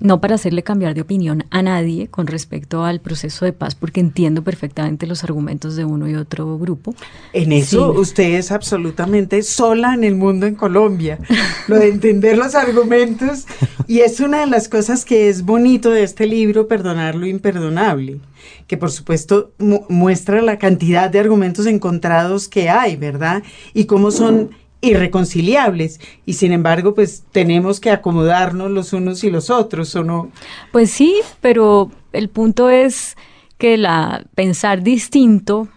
no 0.01 0.19
para 0.19 0.35
hacerle 0.35 0.63
cambiar 0.63 0.95
de 0.95 1.01
opinión 1.01 1.45
a 1.51 1.61
nadie 1.61 2.07
con 2.07 2.27
respecto 2.27 2.83
al 2.83 2.99
proceso 2.99 3.45
de 3.45 3.53
paz, 3.53 3.75
porque 3.75 3.99
entiendo 3.99 4.43
perfectamente 4.43 5.07
los 5.07 5.23
argumentos 5.23 5.75
de 5.75 5.85
uno 5.85 6.09
y 6.09 6.15
otro 6.15 6.57
grupo. 6.57 6.93
En 7.33 7.51
eso 7.51 7.93
sí. 7.93 7.99
usted 7.99 8.33
es 8.33 8.51
absolutamente 8.51 9.43
sola 9.43 9.93
en 9.93 10.03
el 10.03 10.15
mundo 10.15 10.47
en 10.47 10.55
Colombia, 10.55 11.19
lo 11.67 11.77
de 11.77 11.89
entender 11.89 12.37
los 12.37 12.55
argumentos, 12.55 13.45
y 13.87 13.99
es 13.99 14.19
una 14.19 14.41
de 14.41 14.47
las 14.47 14.67
cosas 14.67 15.05
que 15.05 15.29
es 15.29 15.43
bonito 15.43 15.91
de 15.91 16.03
este 16.03 16.25
libro, 16.25 16.67
Perdonar 16.67 17.15
lo 17.15 17.27
imperdonable, 17.27 18.19
que 18.67 18.77
por 18.77 18.91
supuesto 18.91 19.51
mu 19.59 19.81
muestra 19.89 20.41
la 20.41 20.57
cantidad 20.57 21.09
de 21.09 21.19
argumentos 21.19 21.67
encontrados 21.67 22.47
que 22.47 22.69
hay, 22.69 22.95
¿verdad? 22.95 23.43
Y 23.73 23.85
cómo 23.85 24.09
son 24.09 24.51
irreconciliables 24.81 25.99
y 26.25 26.33
sin 26.33 26.51
embargo 26.51 26.95
pues 26.95 27.23
tenemos 27.31 27.79
que 27.79 27.91
acomodarnos 27.91 28.71
los 28.71 28.93
unos 28.93 29.23
y 29.23 29.29
los 29.29 29.49
otros 29.49 29.95
o 29.95 30.03
no 30.03 30.31
pues 30.71 30.89
sí 30.91 31.15
pero 31.39 31.91
el 32.13 32.29
punto 32.29 32.69
es 32.69 33.15
que 33.57 33.77
la 33.77 34.23
pensar 34.33 34.81
distinto 34.81 35.67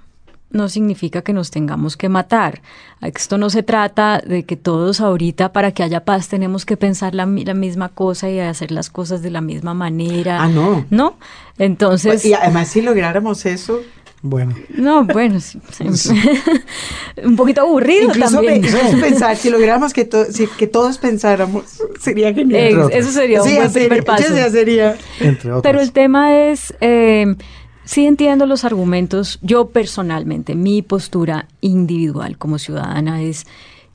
no 0.54 0.68
significa 0.68 1.22
que 1.22 1.32
nos 1.32 1.50
tengamos 1.50 1.96
que 1.96 2.08
matar. 2.08 2.62
Esto 3.02 3.36
no 3.36 3.50
se 3.50 3.62
trata 3.62 4.22
de 4.24 4.44
que 4.44 4.56
todos 4.56 5.00
ahorita 5.00 5.52
para 5.52 5.72
que 5.72 5.82
haya 5.82 6.04
paz 6.04 6.28
tenemos 6.28 6.64
que 6.64 6.76
pensar 6.76 7.14
la, 7.14 7.26
la, 7.26 7.54
misma 7.54 7.88
cosa 7.88 8.30
y 8.30 8.38
hacer 8.38 8.70
las 8.70 8.88
cosas 8.88 9.20
de 9.20 9.30
la 9.30 9.40
misma 9.40 9.74
manera. 9.74 10.42
Ah, 10.42 10.48
no. 10.48 10.86
¿No? 10.90 11.18
Entonces... 11.58 12.24
Y 12.24 12.34
además 12.34 12.68
si 12.68 12.82
lográramos 12.82 13.44
eso, 13.44 13.80
bueno. 14.24 14.54
No, 14.70 15.04
bueno, 15.04 15.38
sí, 15.38 15.60
sí. 15.92 16.14
un 17.24 17.36
poquito 17.36 17.60
aburrido 17.60 18.04
incluso 18.04 18.36
también. 18.36 18.62
Pe 18.62 18.68
incluso 18.68 18.98
pensar, 19.00 19.36
si 19.36 19.50
lográramos 19.50 19.92
que, 19.92 20.06
to 20.06 20.24
si, 20.24 20.46
que 20.46 20.66
todos 20.66 20.96
pensáramos, 20.96 21.64
sería 22.00 22.32
genial. 22.32 22.90
Eh, 22.90 22.98
eso 22.98 23.12
sería 23.12 23.42
un 23.42 23.48
sí, 23.48 23.54
buen 23.56 23.70
sería, 23.70 23.88
primer 23.88 24.04
paso. 24.04 24.34
Ya 24.34 24.48
sería. 24.48 24.96
Entre 25.20 25.50
otros. 25.50 25.62
Pero 25.62 25.80
el 25.82 25.92
tema 25.92 26.34
es, 26.34 26.72
eh, 26.80 27.36
sí 27.84 28.06
entiendo 28.06 28.46
los 28.46 28.64
argumentos. 28.64 29.38
Yo 29.42 29.68
personalmente, 29.68 30.54
mi 30.54 30.80
postura 30.80 31.46
individual 31.60 32.38
como 32.38 32.58
ciudadana 32.58 33.20
es 33.20 33.46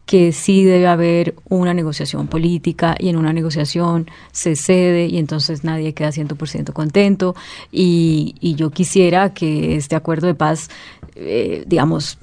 que 0.09 0.31
sí 0.31 0.63
debe 0.63 0.87
haber 0.87 1.35
una 1.49 1.71
negociación 1.71 2.25
política 2.25 2.95
y 2.97 3.09
en 3.09 3.15
una 3.15 3.31
negociación 3.31 4.09
se 4.31 4.55
cede 4.55 5.05
y 5.05 5.19
entonces 5.19 5.63
nadie 5.63 5.93
queda 5.93 6.09
100% 6.09 6.73
contento. 6.73 7.35
Y, 7.71 8.33
y, 8.39 8.55
yo 8.55 8.71
quisiera 8.71 9.35
que 9.35 9.75
este 9.75 9.95
acuerdo 9.95 10.25
de 10.25 10.33
paz, 10.33 10.71
eh, 11.15 11.63
digamos, 11.67 12.17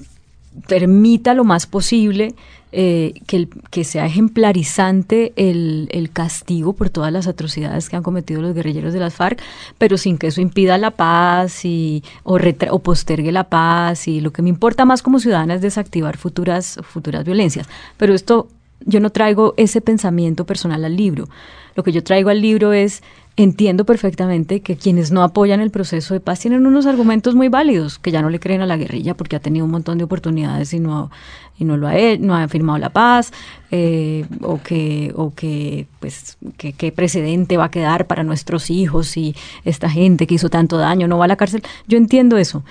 permita 0.67 1.33
lo 1.33 1.45
más 1.45 1.69
posible 1.69 2.35
eh, 2.73 3.15
que, 3.27 3.37
el, 3.37 3.49
que, 3.71 3.85
sea 3.85 4.07
ejemplarizante 4.07 5.33
el, 5.37 5.89
el, 5.93 6.11
castigo 6.11 6.73
por 6.73 6.91
todas 6.91 7.13
las 7.13 7.27
atrocidades 7.27 7.89
que 7.89 7.97
han 7.97 8.03
cometido 8.03 8.43
los 8.43 8.55
guerrilleros 8.55 8.93
de 8.93 9.01
las 9.01 9.15
FARC, 9.15 9.41
pero 9.79 9.97
sin 9.97 10.19
que 10.19 10.27
eso 10.27 10.41
impida 10.41 10.77
la 10.77 10.91
paz 10.91 11.65
y, 11.65 12.03
o, 12.25 12.39
o, 12.71 12.79
postergue 12.81 13.31
la 13.31 13.45
paz. 13.45 14.09
Y 14.09 14.21
lo 14.21 14.33
que 14.33 14.43
me 14.43 14.49
importa 14.49 14.85
más 14.85 15.03
como 15.03 15.21
ciudadana 15.21 15.55
es 15.55 15.61
desactivar 15.61 16.17
futuras, 16.17 16.79
futuras 16.83 17.25
violencias. 17.25 17.69
Pero 17.97 18.15
esto, 18.15 18.49
yo 18.85 19.01
no 19.01 19.11
traigo 19.11 19.55
ese 19.57 19.81
pensamiento 19.81 20.45
personal 20.45 20.85
al 20.85 20.97
libro. 20.97 21.29
Lo 21.77 21.83
que 21.83 21.93
yo 21.93 22.03
traigo 22.03 22.31
al 22.31 22.41
libro 22.41 22.73
es 22.73 23.03
entiendo 23.37 23.85
perfectamente 23.85 24.61
que 24.61 24.77
quienes 24.77 25.13
no 25.13 25.23
apoyan 25.23 25.61
el 25.61 25.71
proceso 25.71 26.15
de 26.15 26.21
paz 26.21 26.41
tienen 26.41 26.67
unos 26.67 26.87
argumentos 26.87 27.35
muy 27.35 27.49
válidos, 27.49 27.99
que 27.99 28.11
ya 28.11 28.23
no 28.23 28.31
le 28.31 28.41
creen 28.41 28.63
a 28.63 28.67
la 28.67 28.79
guerrilla 28.79 29.15
porque 29.15 29.37
ha 29.37 29.41
tenido 29.41 29.67
un 29.67 29.71
montón 29.71 29.99
de 29.99 30.05
oportunidades 30.05 30.73
y 30.73 30.81
no, 30.81 31.11
y 31.59 31.65
no 31.65 31.77
lo 31.77 31.87
ha 31.87 31.95
no 32.19 32.35
ha 32.35 32.49
firmado 32.49 32.79
la 32.79 32.91
paz, 32.91 33.33
eh, 33.71 34.25
o 34.41 34.63
que, 34.63 35.13
o 35.17 35.35
que 35.35 35.87
pues 36.01 36.39
qué 36.57 36.93
precedente 36.93 37.59
va 37.59 37.67
a 37.67 37.71
quedar 37.71 38.07
para 38.07 38.23
nuestros 38.23 38.71
hijos 38.71 39.09
si 39.09 39.35
esta 39.65 39.91
gente 39.91 40.27
que 40.27 40.37
hizo 40.37 40.49
tanto 40.49 40.79
daño 40.79 41.07
no 41.07 41.19
va 41.19 41.27
a 41.27 41.29
la 41.29 41.37
cárcel. 41.37 41.63
Yo 41.87 41.99
entiendo 41.99 42.39
eso, 42.39 42.65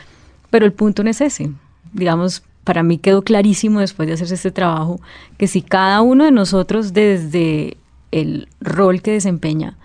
pero 0.50 0.65
el 0.65 0.74
punto 0.74 1.03
no 1.03 1.12
es 1.12 1.22
ese. 1.22 1.51
Digamos, 1.93 2.43
para 2.63 2.81
mí 2.81 2.98
quedó 2.98 3.22
clarísimo 3.22 3.81
después 3.81 4.07
de 4.07 4.15
hacerse 4.15 4.34
este 4.34 4.51
trabajo 4.51 5.00
que 5.38 5.48
si 5.48 5.62
cada 5.62 6.01
uno 6.01 6.25
de 6.25 6.31
nosotros 6.31 6.93
desde 6.93 7.77
el 8.12 8.48
rol 8.60 9.03
que 9.03 9.12
desempeña 9.12 9.77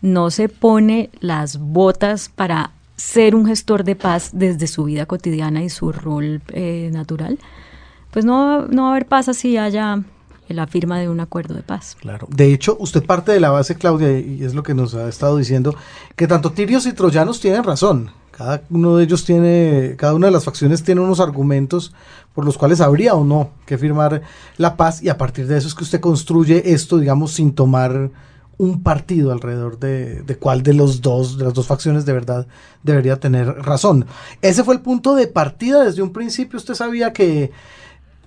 no 0.00 0.30
se 0.30 0.48
pone 0.48 1.10
las 1.20 1.58
botas 1.58 2.28
para 2.28 2.70
ser 2.96 3.34
un 3.34 3.46
gestor 3.46 3.84
de 3.84 3.96
paz 3.96 4.30
desde 4.32 4.66
su 4.66 4.84
vida 4.84 5.06
cotidiana 5.06 5.62
y 5.62 5.68
su 5.68 5.92
rol 5.92 6.42
eh, 6.48 6.90
natural, 6.92 7.38
pues 8.10 8.24
no, 8.24 8.66
no 8.66 8.82
va 8.82 8.88
a 8.88 8.90
haber 8.92 9.06
paz 9.06 9.28
así 9.28 9.56
haya 9.56 10.02
la 10.48 10.66
firma 10.66 10.98
de 10.98 11.08
un 11.08 11.20
acuerdo 11.20 11.54
de 11.54 11.62
paz. 11.62 11.96
Claro. 12.00 12.26
De 12.30 12.52
hecho, 12.52 12.76
usted 12.80 13.04
parte 13.04 13.32
de 13.32 13.40
la 13.40 13.50
base, 13.50 13.76
Claudia, 13.76 14.18
y 14.18 14.42
es 14.42 14.54
lo 14.54 14.62
que 14.62 14.74
nos 14.74 14.94
ha 14.94 15.08
estado 15.08 15.36
diciendo, 15.36 15.74
que 16.16 16.26
tanto 16.26 16.52
tirios 16.52 16.86
y 16.86 16.92
troyanos 16.92 17.40
tienen 17.40 17.64
razón. 17.64 18.10
Cada 18.30 18.62
uno 18.70 18.96
de 18.96 19.04
ellos 19.04 19.24
tiene, 19.24 19.94
cada 19.98 20.14
una 20.14 20.28
de 20.28 20.32
las 20.32 20.44
facciones 20.44 20.84
tiene 20.84 21.00
unos 21.00 21.20
argumentos 21.20 21.92
por 22.34 22.44
los 22.44 22.56
cuales 22.56 22.80
habría 22.80 23.14
o 23.14 23.24
no 23.24 23.50
que 23.66 23.78
firmar 23.78 24.22
la 24.56 24.76
paz 24.76 25.02
y 25.02 25.08
a 25.08 25.18
partir 25.18 25.48
de 25.48 25.58
eso 25.58 25.66
es 25.66 25.74
que 25.74 25.82
usted 25.82 26.00
construye 26.00 26.72
esto, 26.72 26.98
digamos, 26.98 27.32
sin 27.32 27.52
tomar 27.52 28.10
un 28.58 28.82
partido 28.82 29.32
alrededor 29.32 29.78
de, 29.78 30.22
de, 30.22 30.36
cuál 30.36 30.62
de 30.62 30.74
los 30.74 31.00
dos, 31.00 31.38
de 31.38 31.44
las 31.44 31.54
dos 31.54 31.66
facciones 31.66 32.04
de 32.04 32.12
verdad 32.12 32.46
debería 32.82 33.18
tener 33.18 33.46
razón. 33.46 34.04
Ese 34.42 34.64
fue 34.64 34.74
el 34.74 34.80
punto 34.80 35.14
de 35.14 35.28
partida 35.28 35.84
desde 35.84 36.02
un 36.02 36.12
principio. 36.12 36.58
¿Usted 36.58 36.74
sabía 36.74 37.12
que, 37.12 37.52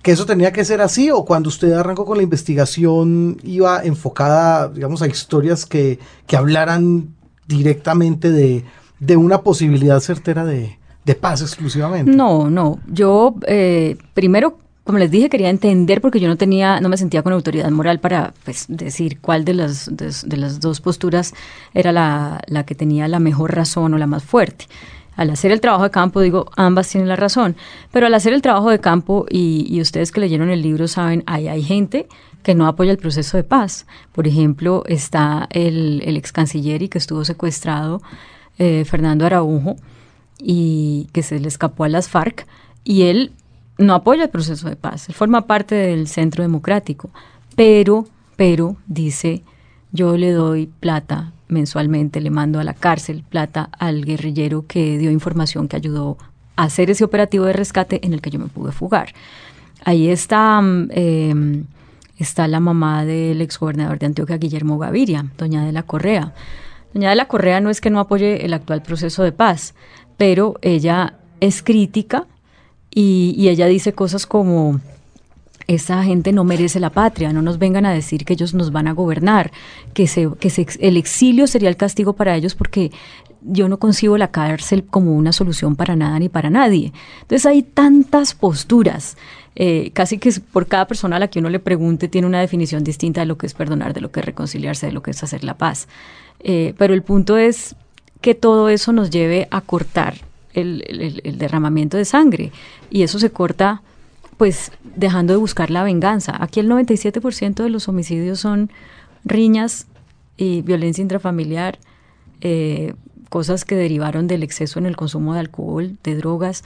que 0.02 0.12
eso 0.12 0.24
tenía 0.24 0.52
que 0.52 0.64
ser 0.64 0.80
así? 0.80 1.10
¿O 1.10 1.26
cuando 1.26 1.50
usted 1.50 1.72
arrancó 1.72 2.06
con 2.06 2.16
la 2.16 2.22
investigación 2.22 3.36
iba 3.44 3.84
enfocada, 3.84 4.68
digamos, 4.68 5.02
a 5.02 5.06
historias 5.06 5.66
que, 5.66 5.98
que 6.26 6.36
hablaran 6.36 7.14
directamente 7.46 8.30
de, 8.30 8.64
de 9.00 9.16
una 9.18 9.42
posibilidad 9.42 10.00
certera 10.00 10.46
de, 10.46 10.78
de 11.04 11.14
paz 11.14 11.42
exclusivamente? 11.42 12.10
No, 12.10 12.48
no. 12.48 12.78
Yo 12.90 13.34
eh, 13.46 13.98
primero 14.14 14.56
como 14.84 14.98
les 14.98 15.10
dije, 15.10 15.28
quería 15.28 15.48
entender 15.48 16.00
porque 16.00 16.18
yo 16.18 16.28
no 16.28 16.36
tenía, 16.36 16.80
no 16.80 16.88
me 16.88 16.96
sentía 16.96 17.22
con 17.22 17.32
autoridad 17.32 17.70
moral 17.70 18.00
para 18.00 18.34
pues, 18.44 18.66
decir 18.68 19.20
cuál 19.20 19.44
de 19.44 19.54
las, 19.54 19.88
de, 19.94 20.36
las 20.36 20.60
dos 20.60 20.80
posturas 20.80 21.34
era 21.72 21.92
la, 21.92 22.40
la, 22.46 22.64
que 22.64 22.74
tenía 22.74 23.06
la 23.06 23.20
mejor 23.20 23.54
razón 23.54 23.94
o 23.94 23.98
la 23.98 24.06
más 24.08 24.24
fuerte. 24.24 24.66
Al 25.14 25.30
hacer 25.30 25.52
el 25.52 25.60
trabajo 25.60 25.84
de 25.84 25.90
campo, 25.90 26.20
digo, 26.20 26.50
ambas 26.56 26.88
tienen 26.88 27.08
la 27.08 27.16
razón, 27.16 27.54
pero 27.92 28.06
al 28.06 28.14
hacer 28.14 28.32
el 28.32 28.42
trabajo 28.42 28.70
de 28.70 28.80
campo, 28.80 29.26
y, 29.28 29.66
y 29.68 29.80
ustedes 29.80 30.10
que 30.10 30.20
leyeron 30.20 30.50
el 30.50 30.62
libro 30.62 30.88
saben, 30.88 31.22
hay, 31.26 31.48
hay 31.48 31.62
gente 31.62 32.08
que 32.42 32.54
no 32.54 32.66
apoya 32.66 32.90
el 32.90 32.98
proceso 32.98 33.36
de 33.36 33.44
paz. 33.44 33.86
Por 34.12 34.26
ejemplo, 34.26 34.82
está 34.86 35.46
el, 35.50 36.02
el 36.04 36.16
ex 36.16 36.32
canciller 36.32 36.82
y 36.82 36.88
que 36.88 36.98
estuvo 36.98 37.24
secuestrado, 37.24 38.02
eh, 38.58 38.84
Fernando 38.84 39.26
Araujo, 39.26 39.76
y 40.38 41.08
que 41.12 41.22
se 41.22 41.38
le 41.38 41.46
escapó 41.46 41.84
a 41.84 41.88
las 41.88 42.08
FARC, 42.08 42.46
y 42.82 43.02
él 43.02 43.32
no 43.78 43.94
apoya 43.94 44.24
el 44.24 44.30
proceso 44.30 44.68
de 44.68 44.76
paz, 44.76 45.08
él 45.08 45.14
forma 45.14 45.46
parte 45.46 45.74
del 45.74 46.08
centro 46.08 46.42
democrático, 46.42 47.10
pero, 47.56 48.06
pero, 48.36 48.76
dice, 48.86 49.42
yo 49.92 50.16
le 50.16 50.32
doy 50.32 50.66
plata 50.66 51.32
mensualmente, 51.48 52.20
le 52.20 52.30
mando 52.30 52.58
a 52.58 52.64
la 52.64 52.74
cárcel 52.74 53.24
plata 53.28 53.68
al 53.78 54.04
guerrillero 54.04 54.66
que 54.66 54.98
dio 54.98 55.10
información 55.10 55.68
que 55.68 55.76
ayudó 55.76 56.16
a 56.56 56.64
hacer 56.64 56.90
ese 56.90 57.04
operativo 57.04 57.44
de 57.44 57.52
rescate 57.52 58.00
en 58.04 58.14
el 58.14 58.20
que 58.20 58.30
yo 58.30 58.38
me 58.38 58.46
pude 58.46 58.72
fugar. 58.72 59.12
Ahí 59.84 60.08
está, 60.08 60.60
mm, 60.60 60.88
em, 60.92 61.64
está 62.18 62.48
la 62.48 62.60
mamá 62.60 63.04
del 63.04 63.40
exgobernador 63.40 63.98
de 63.98 64.06
Antioquia, 64.06 64.38
Guillermo 64.38 64.78
Gaviria, 64.78 65.26
doña 65.36 65.64
de 65.64 65.72
la 65.72 65.82
Correa. 65.82 66.32
Doña 66.94 67.10
de 67.10 67.16
la 67.16 67.26
Correa 67.26 67.60
no 67.60 67.70
es 67.70 67.80
que 67.80 67.90
no 67.90 68.00
apoye 68.00 68.44
el 68.44 68.54
actual 68.54 68.82
proceso 68.82 69.22
de 69.22 69.32
paz, 69.32 69.74
pero 70.16 70.56
ella 70.62 71.18
es 71.40 71.62
crítica 71.62 72.26
y, 72.94 73.48
ella 73.48 73.66
dice 73.66 73.92
cosas 73.92 74.26
como, 74.26 74.80
esa 75.66 76.02
gente 76.04 76.32
no 76.32 76.44
merece 76.44 76.80
la 76.80 76.90
patria, 76.90 77.32
no 77.32 77.40
nos 77.40 77.58
vengan 77.58 77.86
a 77.86 77.92
decir 77.92 78.24
que 78.24 78.34
ellos 78.34 78.54
nos 78.54 78.72
van 78.72 78.88
a 78.88 78.92
gobernar, 78.92 79.50
que 79.94 80.06
se, 80.06 80.28
el 80.80 80.96
exilio 80.96 81.46
sería 81.46 81.68
el 81.68 81.76
castigo 81.76 82.12
para 82.12 82.36
ellos 82.36 82.54
porque 82.54 82.90
yo 83.44 83.68
no 83.68 83.78
concibo 83.78 84.18
la 84.18 84.30
cárcel 84.30 84.84
como 84.84 85.14
una 85.14 85.32
solución 85.32 85.74
para 85.74 85.96
nada 85.96 86.18
ni 86.18 86.28
para 86.28 86.50
nadie. 86.50 86.92
Entonces 87.22 87.46
hay 87.46 87.62
tantas 87.62 88.34
posturas, 88.34 89.16
eh, 89.56 89.90
casi 89.94 90.18
que 90.18 90.32
por 90.52 90.66
cada 90.66 90.86
persona 90.86 91.16
a 91.16 91.18
la 91.18 91.28
que 91.28 91.38
uno 91.38 91.50
le 91.50 91.58
pregunte 91.58 92.08
tiene 92.08 92.26
una 92.26 92.40
definición 92.40 92.84
distinta 92.84 93.20
de 93.20 93.26
lo 93.26 93.38
que 93.38 93.46
es 93.46 93.54
perdonar, 93.54 93.94
de 93.94 94.00
lo 94.00 94.12
que 94.12 94.20
es 94.20 94.26
reconciliarse, 94.26 94.86
de 94.86 94.92
lo 94.92 95.02
que 95.02 95.12
es 95.12 95.22
hacer 95.22 95.44
la 95.44 95.56
paz. 95.56 95.88
Eh, 96.40 96.74
pero 96.78 96.94
el 96.94 97.02
punto 97.02 97.36
es 97.36 97.74
que 98.20 98.34
todo 98.34 98.68
eso 98.68 98.92
nos 98.92 99.10
lleve 99.10 99.48
a 99.50 99.60
cortar 99.60 100.14
el, 100.54 101.36
derramamiento 101.38 101.96
de 101.96 102.04
sangre 102.04 102.52
y 102.90 103.02
eso 103.02 103.18
se 103.18 103.30
corta 103.30 103.82
pues 104.36 104.72
dejando 104.96 105.32
de 105.32 105.38
buscar 105.38 105.70
la 105.70 105.84
venganza. 105.84 106.36
Aquí 106.42 106.60
el 106.60 106.68
97% 106.68 107.62
de 107.62 107.70
los 107.70 107.88
homicidios 107.88 108.40
son 108.40 108.70
riñas 109.24 109.86
y 110.36 110.62
violencia 110.62 111.02
intrafamiliar, 111.02 111.78
eh, 112.40 112.94
cosas 113.28 113.64
que 113.64 113.76
derivaron 113.76 114.26
del 114.26 114.42
exceso 114.42 114.78
en 114.78 114.86
el 114.86 114.96
consumo 114.96 115.34
de 115.34 115.40
alcohol, 115.40 115.96
de 116.02 116.16
drogas, 116.16 116.64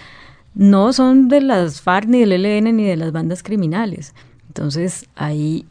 no 0.54 0.92
son 0.92 1.28
de 1.28 1.42
las 1.42 1.82
FARC 1.82 2.08
ni 2.08 2.20
del 2.20 2.32
ELN 2.46 2.76
ni 2.76 2.84
de 2.84 2.96
las 2.96 3.12
bandas 3.12 3.42
criminales. 3.42 4.14
Entonces 4.48 5.06
ahí 5.14 5.66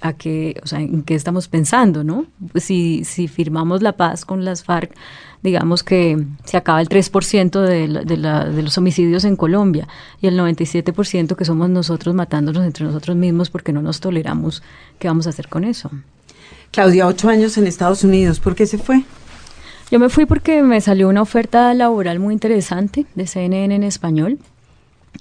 a 0.00 0.12
qué, 0.12 0.60
o 0.62 0.66
sea, 0.66 0.80
en 0.80 1.02
qué 1.02 1.14
estamos 1.14 1.48
pensando, 1.48 2.04
¿no? 2.04 2.26
Si, 2.54 3.04
si 3.04 3.28
firmamos 3.28 3.82
la 3.82 3.92
paz 3.92 4.24
con 4.24 4.44
las 4.44 4.64
FARC, 4.64 4.94
digamos 5.42 5.82
que 5.82 6.24
se 6.44 6.56
acaba 6.56 6.80
el 6.80 6.88
3% 6.88 7.60
de, 7.60 7.88
de, 8.04 8.16
de 8.52 8.62
los 8.62 8.78
homicidios 8.78 9.24
en 9.24 9.36
Colombia 9.36 9.86
y 10.20 10.26
el 10.26 10.38
97% 10.38 11.36
que 11.36 11.44
somos 11.44 11.70
nosotros 11.70 12.14
matándonos 12.14 12.64
entre 12.64 12.84
nosotros 12.84 13.16
mismos 13.16 13.50
porque 13.50 13.72
no 13.72 13.82
nos 13.82 14.00
toleramos, 14.00 14.62
¿qué 14.98 15.08
vamos 15.08 15.26
a 15.26 15.30
hacer 15.30 15.48
con 15.48 15.64
eso? 15.64 15.90
Claudia, 16.72 17.06
ocho 17.06 17.28
años 17.28 17.56
en 17.58 17.66
Estados 17.66 18.04
Unidos, 18.04 18.40
¿por 18.40 18.54
qué 18.54 18.66
se 18.66 18.78
fue? 18.78 19.04
Yo 19.90 20.00
me 20.00 20.08
fui 20.08 20.26
porque 20.26 20.62
me 20.62 20.80
salió 20.80 21.08
una 21.08 21.22
oferta 21.22 21.72
laboral 21.74 22.18
muy 22.18 22.34
interesante 22.34 23.06
de 23.14 23.26
CNN 23.26 23.74
en 23.74 23.84
español. 23.84 24.38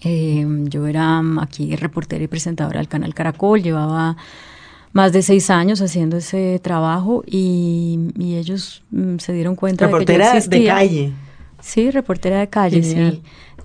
Eh, 0.03 0.45
yo 0.63 0.87
era 0.87 1.21
aquí 1.41 1.75
reportera 1.75 2.23
y 2.23 2.27
presentadora 2.27 2.79
del 2.79 2.87
canal 2.87 3.13
Caracol, 3.13 3.61
llevaba 3.61 4.17
más 4.93 5.11
de 5.11 5.21
seis 5.21 5.49
años 5.49 5.81
haciendo 5.81 6.17
ese 6.17 6.59
trabajo 6.63 7.23
y, 7.27 7.99
ellos 8.17 8.83
mm, 8.91 9.17
se 9.17 9.33
dieron 9.33 9.55
cuenta 9.55 9.87
de 9.87 10.05
que 10.05 10.17
yo 10.17 10.23
existía. 10.23 10.59
de 10.59 10.67
calle. 10.67 11.11
Sí, 11.59 11.91
reportera 11.91 12.39
de 12.39 12.47
calle, 12.47 12.83
sí. 12.83 13.21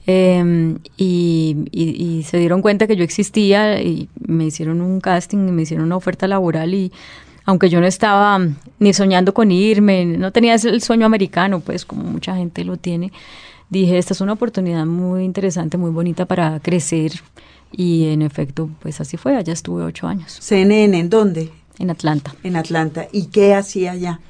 Em, 0.06 0.78
y, 0.96 2.24
se 2.26 2.38
dieron 2.38 2.62
cuenta 2.62 2.86
que 2.86 2.96
yo 2.96 3.04
existía 3.04 3.80
y 3.80 4.08
me 4.26 4.46
hicieron 4.46 4.80
un 4.80 5.00
casting, 5.00 5.38
me 5.38 5.62
hicieron 5.62 5.86
una 5.86 5.96
oferta 5.96 6.26
laboral 6.26 6.74
y 6.74 6.90
aunque 7.44 7.68
yo 7.68 7.80
no 7.80 7.86
estaba 7.86 8.40
ni 8.78 8.92
soñando 8.92 9.34
con 9.34 9.50
irme, 9.50 10.04
no 10.04 10.32
tenía 10.32 10.54
el 10.54 10.82
sueño 10.82 11.06
americano, 11.06 11.60
pues 11.60 11.84
como 11.84 12.04
mucha 12.04 12.34
gente 12.34 12.64
lo 12.64 12.76
tiene, 12.76 13.12
dije, 13.70 13.96
esta 13.96 14.12
es 14.12 14.20
una 14.20 14.34
oportunidad 14.34 14.84
muy 14.84 15.24
interesante, 15.24 15.78
muy 15.78 15.90
bonita 15.90 16.26
para 16.26 16.60
crecer 16.60 17.12
y 17.72 18.08
en 18.08 18.22
efecto, 18.22 18.68
pues 18.80 19.00
así 19.00 19.16
fue, 19.16 19.36
allá 19.36 19.52
estuve 19.52 19.84
ocho 19.84 20.06
años. 20.06 20.36
CNN, 20.40 20.98
¿en 20.98 21.08
dónde? 21.08 21.50
En 21.78 21.90
Atlanta. 21.90 22.34
En 22.42 22.56
Atlanta. 22.56 23.06
¿Y 23.12 23.26
qué 23.26 23.54
hacía 23.54 23.92
allá? 23.92 24.20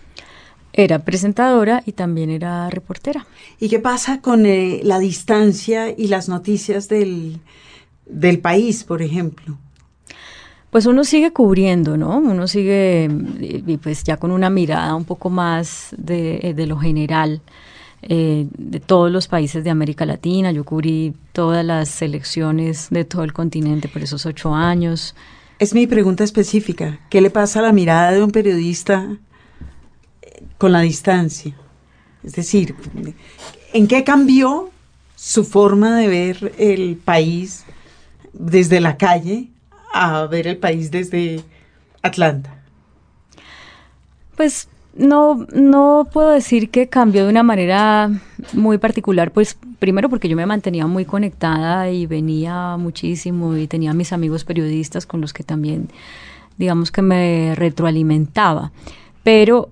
Era 0.73 1.01
presentadora 1.01 1.83
y 1.85 1.93
también 1.93 2.31
era 2.31 2.71
reportera. 2.71 3.27
¿Y 3.59 3.69
qué 3.69 3.81
pasa 3.81 4.21
con 4.21 4.47
eh, 4.47 4.81
la 4.85 4.99
distancia 4.99 5.91
y 5.91 6.07
las 6.07 6.29
noticias 6.29 6.89
del, 6.89 7.41
del 8.07 8.39
país, 8.39 8.85
por 8.85 9.03
ejemplo? 9.03 9.59
Pues 10.71 10.87
uno 10.87 11.03
sigue 11.03 11.33
cubriendo, 11.33 11.97
¿no? 11.97 12.19
Uno 12.19 12.47
sigue, 12.47 13.11
y 13.41 13.77
pues 13.79 14.05
ya 14.05 14.19
con 14.19 14.31
una 14.31 14.51
mirada 14.51 14.95
un 14.95 15.05
poco 15.05 15.29
más 15.29 15.89
de, 15.97 16.55
de 16.55 16.67
lo 16.67 16.79
general 16.79 17.41
eh, 18.03 18.47
de 18.57 18.81
todos 18.81 19.11
los 19.11 19.29
países 19.29 19.63
de 19.63 19.71
América 19.71 20.07
Latina. 20.07 20.53
Yo 20.53 20.65
cubrí 20.65 21.15
todas 21.33 21.65
las 21.65 22.01
elecciones 22.01 22.89
de 22.91 23.05
todo 23.05 23.25
el 23.25 23.33
continente 23.33 23.89
por 23.89 24.03
esos 24.03 24.25
ocho 24.25 24.55
años. 24.55 25.15
Es 25.59 25.75
mi 25.75 25.87
pregunta 25.87 26.25
específica. 26.25 26.99
¿Qué 27.11 27.21
le 27.21 27.29
pasa 27.29 27.59
a 27.59 27.63
la 27.63 27.73
mirada 27.73 28.13
de 28.13 28.23
un 28.23 28.31
periodista 28.31 29.19
eh, 30.23 30.43
con 30.57 30.73
la 30.73 30.81
distancia? 30.81 31.55
Es 32.25 32.33
decir, 32.33 32.75
¿en 33.75 33.87
qué 33.87 34.03
cambió 34.05 34.71
su 35.17 35.45
forma 35.45 35.97
de 35.97 36.09
ver 36.09 36.55
el 36.59 36.97
país 36.97 37.65
desde 38.33 38.81
la 38.81 38.97
calle 38.97 39.49
a 39.93 40.25
ver 40.27 40.47
el 40.47 40.57
país 40.57 40.91
desde 40.91 41.43
Atlanta? 42.03 42.63
Pues 44.37 44.69
No, 44.95 45.47
no 45.53 46.09
puedo 46.13 46.31
decir 46.31 46.71
que 46.71 46.89
cambió 46.89 47.25
de 47.25 47.31
una 47.31 47.43
manera 47.43 48.11
muy 48.53 48.79
particular, 48.79 49.31
pues 49.31 49.57
primero 49.79 50.09
porque 50.09 50.29
yo 50.29 50.37
me 50.37 50.47
mantenía 50.47 50.87
muy 50.87 51.05
conectada 51.05 51.91
y 51.91 52.07
venía 52.07 52.77
muchísimo 52.77 53.57
y 53.57 53.67
tenía 53.69 53.95
mis 53.95 54.13
amigos 54.13 54.45
periodistas 54.45 55.07
con 55.07 55.21
los 55.21 55.33
que 55.33 55.45
también, 55.45 55.89
digamos 56.59 56.91
que 56.91 57.03
me 57.03 57.55
retroalimentaba. 57.55 58.73
Pero 59.23 59.69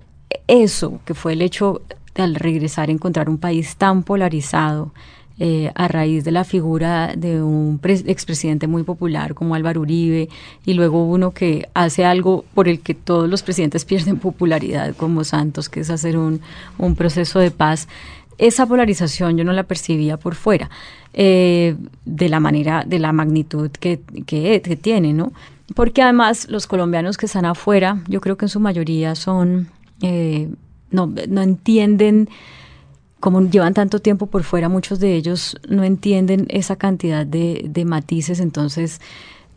eso, 0.47 1.01
que 1.05 1.15
fue 1.15 1.33
el 1.33 1.43
hecho 1.43 1.83
de 2.15 2.23
al 2.23 2.35
regresar 2.35 2.89
a 2.89 2.93
encontrar 2.93 3.29
un 3.29 3.39
país 3.39 3.77
tan 3.77 4.03
polarizado, 4.03 4.93
eh, 5.41 5.71
a 5.77 5.87
raíz 5.87 6.25
de 6.25 6.33
la 6.33 6.43
figura 6.43 7.15
de 7.17 7.41
un 7.41 7.81
expresidente 7.85 8.67
muy 8.67 8.83
popular 8.83 9.35
como 9.35 9.55
Álvaro 9.55 9.83
Uribe 9.83 10.29
y 10.67 10.75
luego 10.75 11.05
uno 11.05 11.31
que 11.31 11.69
hace 11.75 12.05
algo 12.05 12.45
por 12.55 12.67
el 12.67 12.81
que 12.81 12.95
todos 12.95 13.31
los 13.31 13.45
presidentes 13.45 13.85
pierden 13.85 14.19
popularidad 14.19 14.97
como 14.97 15.23
Santos, 15.23 15.69
que 15.69 15.81
es 15.81 15.91
hacer 15.91 16.19
un, 16.19 16.41
un 16.77 16.97
proceso 16.97 17.39
de 17.39 17.53
paz. 17.53 17.87
Esa 18.39 18.67
polarización 18.67 19.37
yo 19.37 19.45
no 19.45 19.53
la 19.53 19.63
percibía 19.63 20.17
por 20.17 20.35
fuera, 20.35 20.71
eh, 21.15 21.77
de 22.05 22.29
la 22.29 22.41
manera, 22.41 22.85
de 22.85 22.99
la 22.99 23.13
magnitud 23.13 23.71
que, 23.71 24.01
que, 24.27 24.61
tiene, 24.81 25.13
¿no? 25.13 25.33
Porque 25.77 26.03
además 26.03 26.49
los 26.49 26.67
colombianos 26.67 27.17
que 27.17 27.27
están 27.27 27.45
afuera, 27.45 28.03
yo 28.09 28.21
creo 28.21 28.37
que 28.37 28.47
en 28.47 28.49
su 28.49 28.59
mayoría 28.59 29.15
son, 29.15 29.69
eh, 30.03 30.49
no, 30.91 31.13
no 31.29 31.43
entienden 31.43 32.29
como 33.21 33.41
llevan 33.43 33.75
tanto 33.75 34.01
tiempo 34.01 34.27
por 34.27 34.45
fuera, 34.45 34.69
muchos 34.69 35.01
de 35.01 35.15
ellos 35.15 35.57
no 35.69 35.85
entienden 35.85 36.47
esa 36.51 36.77
cantidad 36.77 37.27
de, 37.27 37.85
matices, 37.87 38.41
entonces 38.41 39.01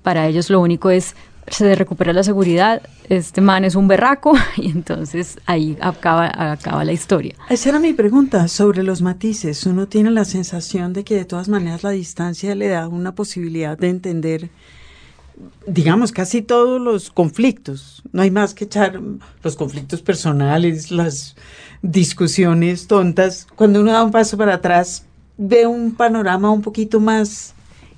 para 0.04 0.28
ellos 0.28 0.50
lo 0.50 0.60
único 0.60 0.90
es 0.90 1.16
se 1.48 1.76
la 2.14 2.24
seguridad, 2.24 2.82
este 3.10 3.42
man 3.42 3.66
es 3.66 3.76
un 3.76 3.88
berraco 3.88 4.34
y 4.58 4.70
entonces 4.70 5.38
ahí 5.46 5.78
acaba 5.82 6.84
la 6.84 6.92
historia. 6.92 7.36
Esa 7.50 7.70
era 7.70 7.80
mi 7.80 7.94
pregunta 7.94 8.48
sobre 8.48 8.84
los 8.84 9.02
matices. 9.02 9.66
Uno 9.66 9.88
tiene 9.88 10.12
la 10.12 10.24
sensación 10.24 10.94
de 10.94 11.04
que 11.04 11.16
de 11.16 11.26
todas 11.26 11.50
maneras 11.50 11.84
la 11.84 11.90
distancia 11.90 12.56
le 12.56 12.68
da 12.68 12.88
una 12.88 13.16
posibilidad 13.16 13.78
de 13.78 13.90
entender, 13.90 14.50
digamos, 15.68 16.12
casi 16.12 16.42
todos 16.42 16.80
los 16.80 17.10
conflictos. 17.10 18.02
No 18.14 18.22
hay 18.22 18.32
más 18.32 18.54
que 18.54 18.66
echar 18.66 19.02
los 19.44 19.56
conflictos 19.56 20.02
personales, 20.02 20.92
las 20.92 21.36
discusiones 21.82 22.88
tontas, 22.88 23.48
cuando 23.56 23.82
uno 23.82 23.92
da 23.92 24.04
un 24.04 24.12
paso 24.12 24.38
para 24.38 24.56
atrás, 24.56 25.06
ve 25.38 25.66
un 25.66 25.96
panorama 25.96 26.52
un 26.52 26.62
poquito 26.62 27.00
más 27.00 27.54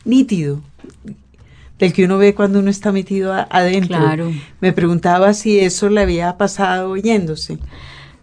nítido 0.06 0.62
del 1.80 1.92
que 1.92 2.06
uno 2.06 2.18
ve 2.18 2.34
cuando 2.34 2.60
uno 2.60 2.70
está 2.70 2.92
metido 2.92 3.34
adentro. 3.34 3.98
Claro. 3.98 4.32
Me 4.62 4.72
preguntaba 4.72 5.34
si 5.34 5.60
eso 5.60 5.90
le 5.90 6.02
había 6.02 6.38
pasado 6.38 6.92
oyéndose. 6.92 7.58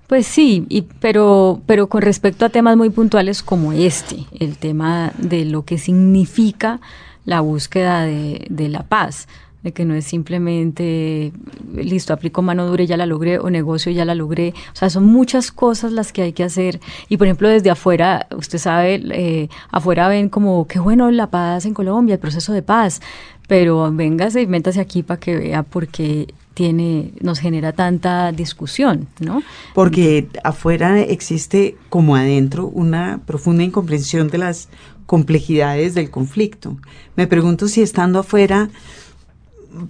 Pues 0.07 0.27
sí, 0.27 0.67
y, 0.69 0.83
pero, 0.83 1.61
pero 1.67 1.89
con 1.89 2.03
respecto 2.03 2.45
a 2.45 2.49
temas 2.49 2.77
muy 2.77 2.91
puntuales 2.91 3.43
como 3.43 3.73
este, 3.73 4.25
el 4.39 4.57
tema 4.57 5.13
de 5.19 5.45
lo 5.45 5.65
que 5.65 5.79
significa 5.79 6.81
la 7.25 7.41
búsqueda 7.41 8.03
de, 8.03 8.47
de 8.49 8.69
la 8.69 8.83
paz 8.83 9.29
de 9.63 9.73
que 9.73 9.85
no 9.85 9.95
es 9.95 10.07
simplemente, 10.07 11.33
listo, 11.75 12.13
aplico 12.13 12.43
mano 12.43 12.67
dura 12.67 12.83
y 12.83 12.87
ya 12.87 12.97
la 12.97 13.07
logré, 13.07 13.39
o 13.39 13.51
negocio 13.51 13.93
ya 13.93 14.05
la 14.05 14.15
logré. 14.15 14.55
O 14.73 14.77
sea, 14.77 14.91
son 14.91 15.05
muchas 15.05 15.53
cosas 15.53 15.93
las 15.93 16.13
que 16.13 16.23
hay 16.23 16.33
que 16.33 16.45
hacer. 16.45 16.81
Y 17.09 17.17
por 17.17 17.27
ejemplo, 17.27 17.49
desde 17.49 17.71
afuera, 17.71 18.27
usted 18.37 18.59
sabe, 18.59 19.03
eh, 19.13 19.49
afuera 19.71 20.09
ven 20.09 20.29
como, 20.29 20.67
qué 20.67 20.79
bueno 20.79 21.11
la 21.11 21.29
paz 21.29 21.67
en 21.67 21.75
Colombia, 21.75 22.15
el 22.15 22.21
proceso 22.21 22.53
de 22.53 22.63
paz, 22.63 23.01
pero 23.49 23.93
véngase 23.93 24.43
y 24.43 24.47
métase 24.47 24.81
aquí 24.81 25.03
para 25.03 25.21
que 25.21 25.37
vea 25.37 25.63
por 25.63 25.89
qué 25.89 26.33
tiene, 26.55 27.13
nos 27.21 27.39
genera 27.39 27.73
tanta 27.73 28.33
discusión, 28.33 29.09
¿no? 29.19 29.43
Porque 29.75 30.29
afuera 30.45 31.01
existe 31.01 31.77
como 31.89 32.17
adentro 32.17 32.67
una 32.67 33.21
profunda 33.27 33.63
incomprensión 33.63 34.29
de 34.29 34.39
las 34.39 34.69
complejidades 35.07 35.95
del 35.95 36.11
conflicto. 36.11 36.77
Me 37.17 37.27
pregunto 37.27 37.67
si 37.67 37.83
estando 37.83 38.21
afuera 38.21 38.71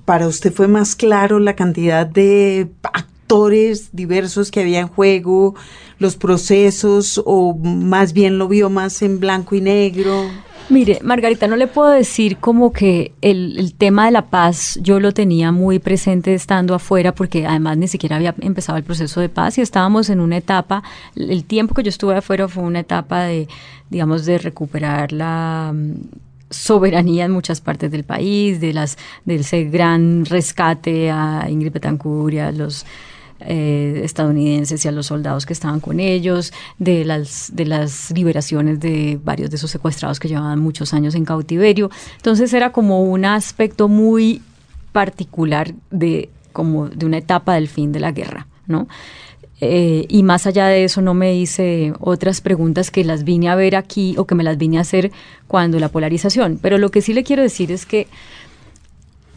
para 0.05 0.27
usted 0.27 0.53
fue 0.53 0.69
más 0.69 0.95
claro 0.95 1.38
la 1.38 1.57
cantidad 1.57 2.07
de 2.07 2.69
actores 2.93 3.90
diversos 3.93 4.51
que 4.51 4.61
había 4.61 4.81
en 4.81 4.88
juego, 4.88 5.55
los 5.99 6.16
procesos, 6.16 7.21
o 7.25 7.55
más 7.55 8.12
bien 8.12 8.38
lo 8.38 8.49
vio 8.49 8.71
más 8.71 9.03
en 9.03 9.21
blanco 9.21 9.55
y 9.55 9.61
negro? 9.61 10.29
Mire, 10.71 11.01
Margarita, 11.03 11.49
no 11.49 11.57
le 11.57 11.66
puedo 11.66 11.90
decir 11.90 12.37
como 12.37 12.73
que 12.73 13.12
el, 13.23 13.75
tema 13.77 14.07
de 14.07 14.12
la 14.12 14.27
paz 14.27 14.79
yo 14.81 15.01
lo 15.01 15.11
tenía 15.11 15.51
muy 15.51 15.81
presente 15.81 16.33
estando 16.33 16.75
afuera 16.75 17.12
porque 17.12 17.45
además 17.45 17.77
ni 17.77 17.88
siquiera 17.88 18.14
había 18.16 18.37
empezado 18.40 18.79
el 18.79 18.85
proceso 18.85 19.21
de 19.21 19.29
paz 19.29 19.59
y 19.59 19.62
estábamos 19.62 20.11
en 20.11 20.21
una 20.21 20.37
etapa, 20.37 20.85
el 21.16 21.45
tiempo 21.45 21.75
que 21.75 21.83
yo 21.83 21.88
estuve 21.88 22.16
afuera 22.16 22.47
fue 22.47 22.62
una 22.62 22.81
etapa 22.81 23.25
de, 23.25 23.49
digamos, 23.90 24.27
de 24.27 24.38
recuperar 24.38 25.11
la 25.11 25.75
soberanía 26.51 27.25
en 27.25 27.33
muchas 27.33 27.61
partes 27.61 27.91
del 27.91 28.05
país, 28.05 28.61
de 28.61 28.73
las 28.73 28.99
de 29.25 29.37
ese 29.37 29.65
gran 29.65 30.25
rescate 30.27 31.11
a 31.11 31.47
Ingrid 31.49 31.73
Betancourt 31.73 32.35
y 32.35 32.39
a 32.39 32.53
los 32.53 32.85
eh, 33.41 34.03
estadounidenses 34.05 34.85
y 34.85 34.89
a 34.89 34.93
los 34.93 35.07
soldados 35.07 35.47
que 35.47 35.55
estaban 35.55 35.81
con 35.81 35.99
ellos, 35.99 36.53
de 36.79 37.07
las, 37.07 37.51
de 37.55 37.65
las 37.65 38.11
liberaciones 38.11 38.81
de 38.81 39.19
varios 39.23 39.49
de 39.49 39.57
esos 39.57 39.71
secuestrados 39.71 40.21
que 40.21 40.29
llevaban 40.29 40.59
muchos 40.59 40.93
años 40.93 41.15
en 41.15 41.25
cautiverio. 41.25 41.91
Entonces 42.17 42.53
era 42.53 42.71
como 42.71 43.03
un 43.03 43.25
aspecto 43.25 43.89
muy 43.89 44.43
particular 44.93 45.73
de, 45.91 46.29
como 46.53 46.89
de 46.89 47.07
una 47.07 47.19
etapa 47.19 47.55
del 47.55 47.69
fin 47.69 47.93
de 47.93 48.01
la 48.01 48.13
guerra, 48.13 48.47
¿no? 48.67 48.89
Eh, 49.61 50.07
y 50.09 50.23
más 50.23 50.46
allá 50.46 50.66
de 50.68 50.85
eso 50.85 51.03
no 51.03 51.12
me 51.12 51.35
hice 51.35 51.92
otras 52.01 52.40
preguntas 52.40 52.90
que 52.90 53.05
las 53.05 53.25
vine 53.25 53.49
a 53.51 53.55
ver 53.55 53.77
aquí 53.77 54.14
o 54.16 54.27
que 54.27 54.35
me 54.35 54.44
las 54.44 54.57
vine 54.57 54.79
a 54.79 54.83
hacer 54.83 55.12
cuando 55.46 55.79
la 55.79 55.90
polarización. 55.90 56.59
Pero 56.61 56.79
lo 56.79 56.90
que 56.90 57.03
sí 57.03 57.12
le 57.12 57.25
quiero 57.25 57.42
decir 57.42 57.70
es 57.70 57.85
que 57.85 58.07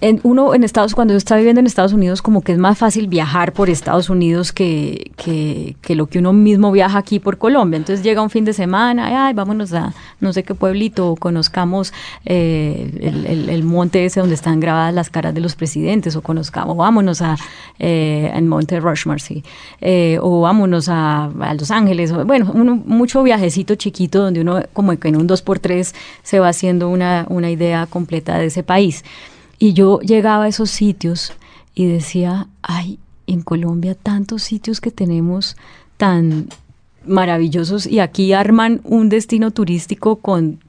en, 0.04 0.20
uno 0.24 0.54
en 0.54 0.66
Estados, 0.66 0.96
cuando 0.96 1.16
está 1.16 1.38
viviendo 1.38 1.62
en 1.62 1.66
Estados 1.66 1.94
Unidos, 1.94 2.22
como 2.22 2.42
que 2.42 2.52
es 2.52 2.58
más 2.58 2.78
fácil 2.78 3.08
viajar 3.08 3.54
por 3.54 3.70
Estados 3.70 4.10
Unidos 4.10 4.52
que, 4.52 5.12
que, 5.16 5.96
lo 5.96 6.08
que 6.08 6.20
uno 6.20 6.34
mismo 6.34 6.74
viaja 6.74 6.98
aquí 6.98 7.20
por 7.20 7.38
Colombia. 7.38 7.78
Entonces 7.78 8.04
llega 8.04 8.22
un 8.22 8.30
fin 8.30 8.44
de 8.44 8.52
semana, 8.52 9.28
ay, 9.28 9.34
vámonos 9.34 9.72
a 9.72 9.94
no 10.20 10.34
sé 10.34 10.44
qué 10.44 10.56
pueblito, 10.56 11.16
conozcamos 11.18 11.94
eh, 12.26 12.92
el, 13.02 13.50
el, 13.50 13.64
monte 13.64 14.04
ese 14.04 14.20
donde 14.20 14.36
están 14.36 14.60
grabadas 14.60 14.94
las 14.94 15.10
caras 15.10 15.34
de 15.34 15.40
los 15.40 15.56
presidentes, 15.56 16.18
o 16.18 16.22
conozcamos, 16.22 16.76
vámonos 16.76 17.22
a 17.22 17.38
eh, 17.80 18.30
el 18.36 18.44
monte 18.44 18.82
Rushmore, 18.82 19.22
sí, 19.22 19.42
eh, 19.80 20.18
o 20.22 20.42
vámonos 20.42 20.90
a, 20.90 21.32
a, 21.40 21.54
Los 21.54 21.72
Ángeles, 21.72 22.12
bueno, 22.26 22.52
uno, 22.54 22.76
mucho 22.76 23.24
viajecito 23.24 23.76
chiquito 23.76 24.22
donde 24.22 24.42
uno 24.42 24.64
como 24.74 24.98
que 24.98 25.08
en 25.08 25.16
un 25.16 25.30
2x3 25.30 25.94
se 26.24 26.40
va 26.40 26.50
haciendo 26.50 26.90
una, 26.90 27.26
una 27.30 27.50
idea 27.50 27.86
completa 27.86 28.38
de 28.38 28.48
ese 28.48 28.64
país. 28.64 29.06
Y 29.64 29.72
yo 29.72 30.02
llegaba 30.02 30.44
a 30.44 30.48
esos 30.50 30.70
sitios 30.72 31.32
y 31.74 31.86
decía, 31.86 32.50
ay, 32.62 33.00
en 33.28 33.42
Colombia 33.42 33.96
tantos 33.96 34.44
sitios 34.44 34.82
que 34.82 34.92
tenemos 34.92 35.56
tan 35.96 36.50
maravillosos 37.06 37.88
y 37.88 38.02
aquí 38.02 38.34
arman 38.34 38.82
un 38.84 39.08
destino 39.08 39.52
turístico 39.52 40.18
con, 40.18 40.60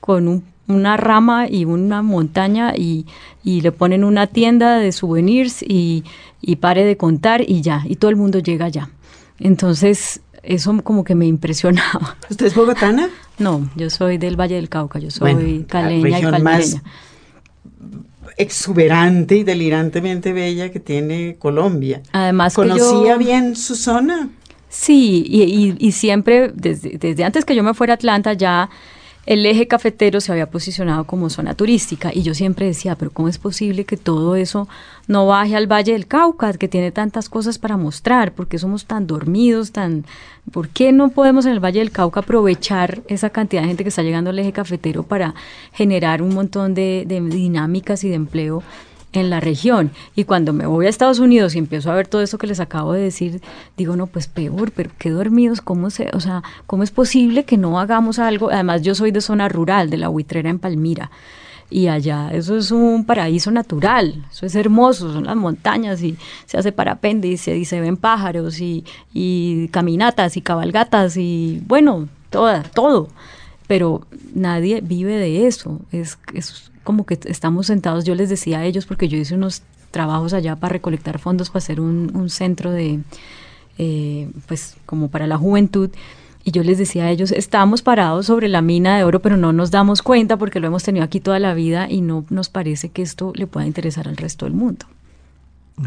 con 0.00 0.42
una 0.68 0.98
rama 0.98 1.48
y 1.48 1.64
una 1.64 2.02
montaña 2.02 2.74
y, 2.76 3.06
y, 3.42 3.62
le 3.62 3.72
ponen 3.72 4.04
una 4.04 4.26
tienda 4.26 4.76
de 4.76 4.92
souvenirs 4.92 5.62
y, 5.62 6.04
y 6.42 6.56
pare 6.56 6.84
de 6.84 6.98
contar 6.98 7.40
y 7.48 7.62
ya, 7.62 7.82
y 7.86 7.96
todo 7.96 8.10
el 8.10 8.16
mundo 8.16 8.38
llega 8.38 8.66
allá. 8.66 8.90
Entonces, 9.38 10.20
eso 10.42 10.78
como 10.82 11.04
que 11.04 11.14
me 11.14 11.24
impresionaba. 11.24 12.18
¿Usted 12.28 12.44
es 12.44 12.54
bogotana? 12.54 13.08
No, 13.38 13.70
yo 13.76 13.88
soy 13.88 14.18
del 14.18 14.38
Valle 14.38 14.56
del 14.56 14.68
Cauca, 14.68 14.98
yo 14.98 15.10
soy 15.10 15.64
caleña 15.66 16.18
y 16.18 16.22
palmereña 16.22 16.82
exuberante 18.36 19.36
y 19.36 19.44
delirantemente 19.44 20.32
bella 20.32 20.70
que 20.70 20.80
tiene 20.80 21.36
Colombia. 21.38 22.02
Además, 22.12 22.54
¿conocía 22.54 23.16
bien 23.16 23.56
su 23.56 23.74
zona? 23.74 24.30
Sí, 24.68 25.24
y, 25.28 25.76
y, 25.78 25.92
siempre, 25.92 26.50
desde, 26.54 26.96
desde 26.96 27.24
antes 27.24 27.44
que 27.44 27.54
yo 27.54 27.62
me 27.62 27.74
fuera 27.74 27.92
a 27.92 27.96
Atlanta, 27.96 28.32
ya 28.32 28.70
el 29.24 29.46
eje 29.46 29.68
cafetero 29.68 30.20
se 30.20 30.32
había 30.32 30.50
posicionado 30.50 31.04
como 31.04 31.30
zona 31.30 31.54
turística 31.54 32.10
y 32.12 32.22
yo 32.22 32.34
siempre 32.34 32.66
decía, 32.66 32.96
pero 32.96 33.12
¿cómo 33.12 33.28
es 33.28 33.38
posible 33.38 33.84
que 33.84 33.96
todo 33.96 34.34
eso 34.34 34.68
no 35.06 35.26
baje 35.26 35.54
al 35.54 35.70
Valle 35.70 35.92
del 35.92 36.08
Cauca, 36.08 36.52
que 36.54 36.68
tiene 36.68 36.90
tantas 36.90 37.28
cosas 37.28 37.58
para 37.58 37.76
mostrar? 37.76 38.32
¿Por 38.32 38.48
qué 38.48 38.58
somos 38.58 38.86
tan 38.86 39.06
dormidos, 39.06 39.70
tan... 39.70 40.04
¿Por 40.50 40.68
qué 40.68 40.90
no 40.90 41.10
podemos 41.10 41.46
en 41.46 41.52
el 41.52 41.60
Valle 41.60 41.78
del 41.78 41.92
Cauca 41.92 42.20
aprovechar 42.20 43.02
esa 43.06 43.30
cantidad 43.30 43.62
de 43.62 43.68
gente 43.68 43.84
que 43.84 43.90
está 43.90 44.02
llegando 44.02 44.30
al 44.30 44.38
eje 44.40 44.52
cafetero 44.52 45.04
para 45.04 45.34
generar 45.72 46.20
un 46.20 46.34
montón 46.34 46.74
de, 46.74 47.04
de 47.06 47.20
dinámicas 47.20 48.02
y 48.02 48.08
de 48.08 48.16
empleo? 48.16 48.64
En 49.12 49.30
la 49.30 49.40
región. 49.40 49.90
Y 50.14 50.24
cuando 50.24 50.52
me 50.52 50.66
voy 50.66 50.86
a 50.86 50.88
Estados 50.88 51.18
Unidos 51.18 51.54
y 51.54 51.58
empiezo 51.58 51.90
a 51.90 51.94
ver 51.94 52.08
todo 52.08 52.22
eso 52.22 52.38
que 52.38 52.46
les 52.46 52.60
acabo 52.60 52.92
de 52.92 53.02
decir, 53.02 53.40
digo, 53.76 53.96
no, 53.96 54.06
pues 54.06 54.26
peor, 54.26 54.72
pero 54.72 54.90
qué 54.98 55.10
dormidos, 55.10 55.60
¿cómo 55.60 55.90
se, 55.90 56.10
o 56.12 56.20
sea, 56.20 56.42
cómo 56.66 56.82
es 56.82 56.90
posible 56.90 57.44
que 57.44 57.56
no 57.56 57.78
hagamos 57.78 58.18
algo? 58.18 58.50
Además, 58.50 58.82
yo 58.82 58.94
soy 58.94 59.10
de 59.10 59.20
zona 59.20 59.48
rural, 59.48 59.90
de 59.90 59.98
la 59.98 60.10
Huitrera 60.10 60.50
en 60.50 60.58
Palmira. 60.58 61.10
y 61.70 61.88
allá 61.88 62.30
eso 62.32 62.56
es 62.58 62.70
un 62.70 63.06
paraíso 63.06 63.50
natural, 63.50 64.26
eso 64.30 64.44
es 64.44 64.54
hermoso, 64.54 65.10
son 65.12 65.24
las 65.24 65.36
montañas 65.36 66.02
y 66.02 66.18
se 66.44 66.58
hace 66.58 66.70
parapente 66.70 67.28
y 67.28 67.36
se, 67.38 67.80
ven 67.80 67.96
pájaros 67.96 68.60
y, 68.60 68.84
y, 69.14 69.68
caminatas 69.68 70.36
y 70.36 70.42
cabalgatas 70.42 71.16
y 71.16 71.62
bueno, 71.66 72.08
toda, 72.28 72.62
todo, 72.62 73.08
pero 73.66 74.02
nadie 74.34 74.82
vive 74.82 75.16
de 75.16 75.46
eso, 75.46 75.80
es, 75.92 76.18
es 76.34 76.71
como 76.84 77.06
que 77.06 77.18
estamos 77.24 77.66
sentados, 77.66 78.04
yo 78.04 78.14
les 78.14 78.28
decía 78.28 78.58
a 78.58 78.64
ellos 78.64 78.86
porque 78.86 79.08
yo 79.08 79.18
hice 79.18 79.34
unos 79.34 79.62
trabajos 79.90 80.32
allá 80.32 80.56
para 80.56 80.72
recolectar 80.72 81.18
fondos 81.18 81.50
para 81.50 81.58
hacer 81.58 81.80
un, 81.80 82.10
un 82.14 82.30
centro 82.30 82.70
de, 82.70 83.00
eh, 83.78 84.30
pues 84.46 84.76
como 84.86 85.08
para 85.08 85.26
la 85.26 85.38
juventud, 85.38 85.90
y 86.44 86.50
yo 86.50 86.64
les 86.64 86.78
decía 86.78 87.04
a 87.04 87.10
ellos, 87.10 87.30
estamos 87.30 87.82
parados 87.82 88.26
sobre 88.26 88.48
la 88.48 88.62
mina 88.62 88.96
de 88.96 89.04
oro, 89.04 89.20
pero 89.20 89.36
no 89.36 89.52
nos 89.52 89.70
damos 89.70 90.02
cuenta 90.02 90.36
porque 90.36 90.58
lo 90.58 90.66
hemos 90.66 90.82
tenido 90.82 91.04
aquí 91.04 91.20
toda 91.20 91.38
la 91.38 91.54
vida 91.54 91.88
y 91.88 92.00
no 92.00 92.24
nos 92.30 92.48
parece 92.48 92.88
que 92.88 93.02
esto 93.02 93.32
le 93.36 93.46
pueda 93.46 93.66
interesar 93.66 94.08
al 94.08 94.16
resto 94.16 94.46
del 94.46 94.54
mundo. 94.54 94.86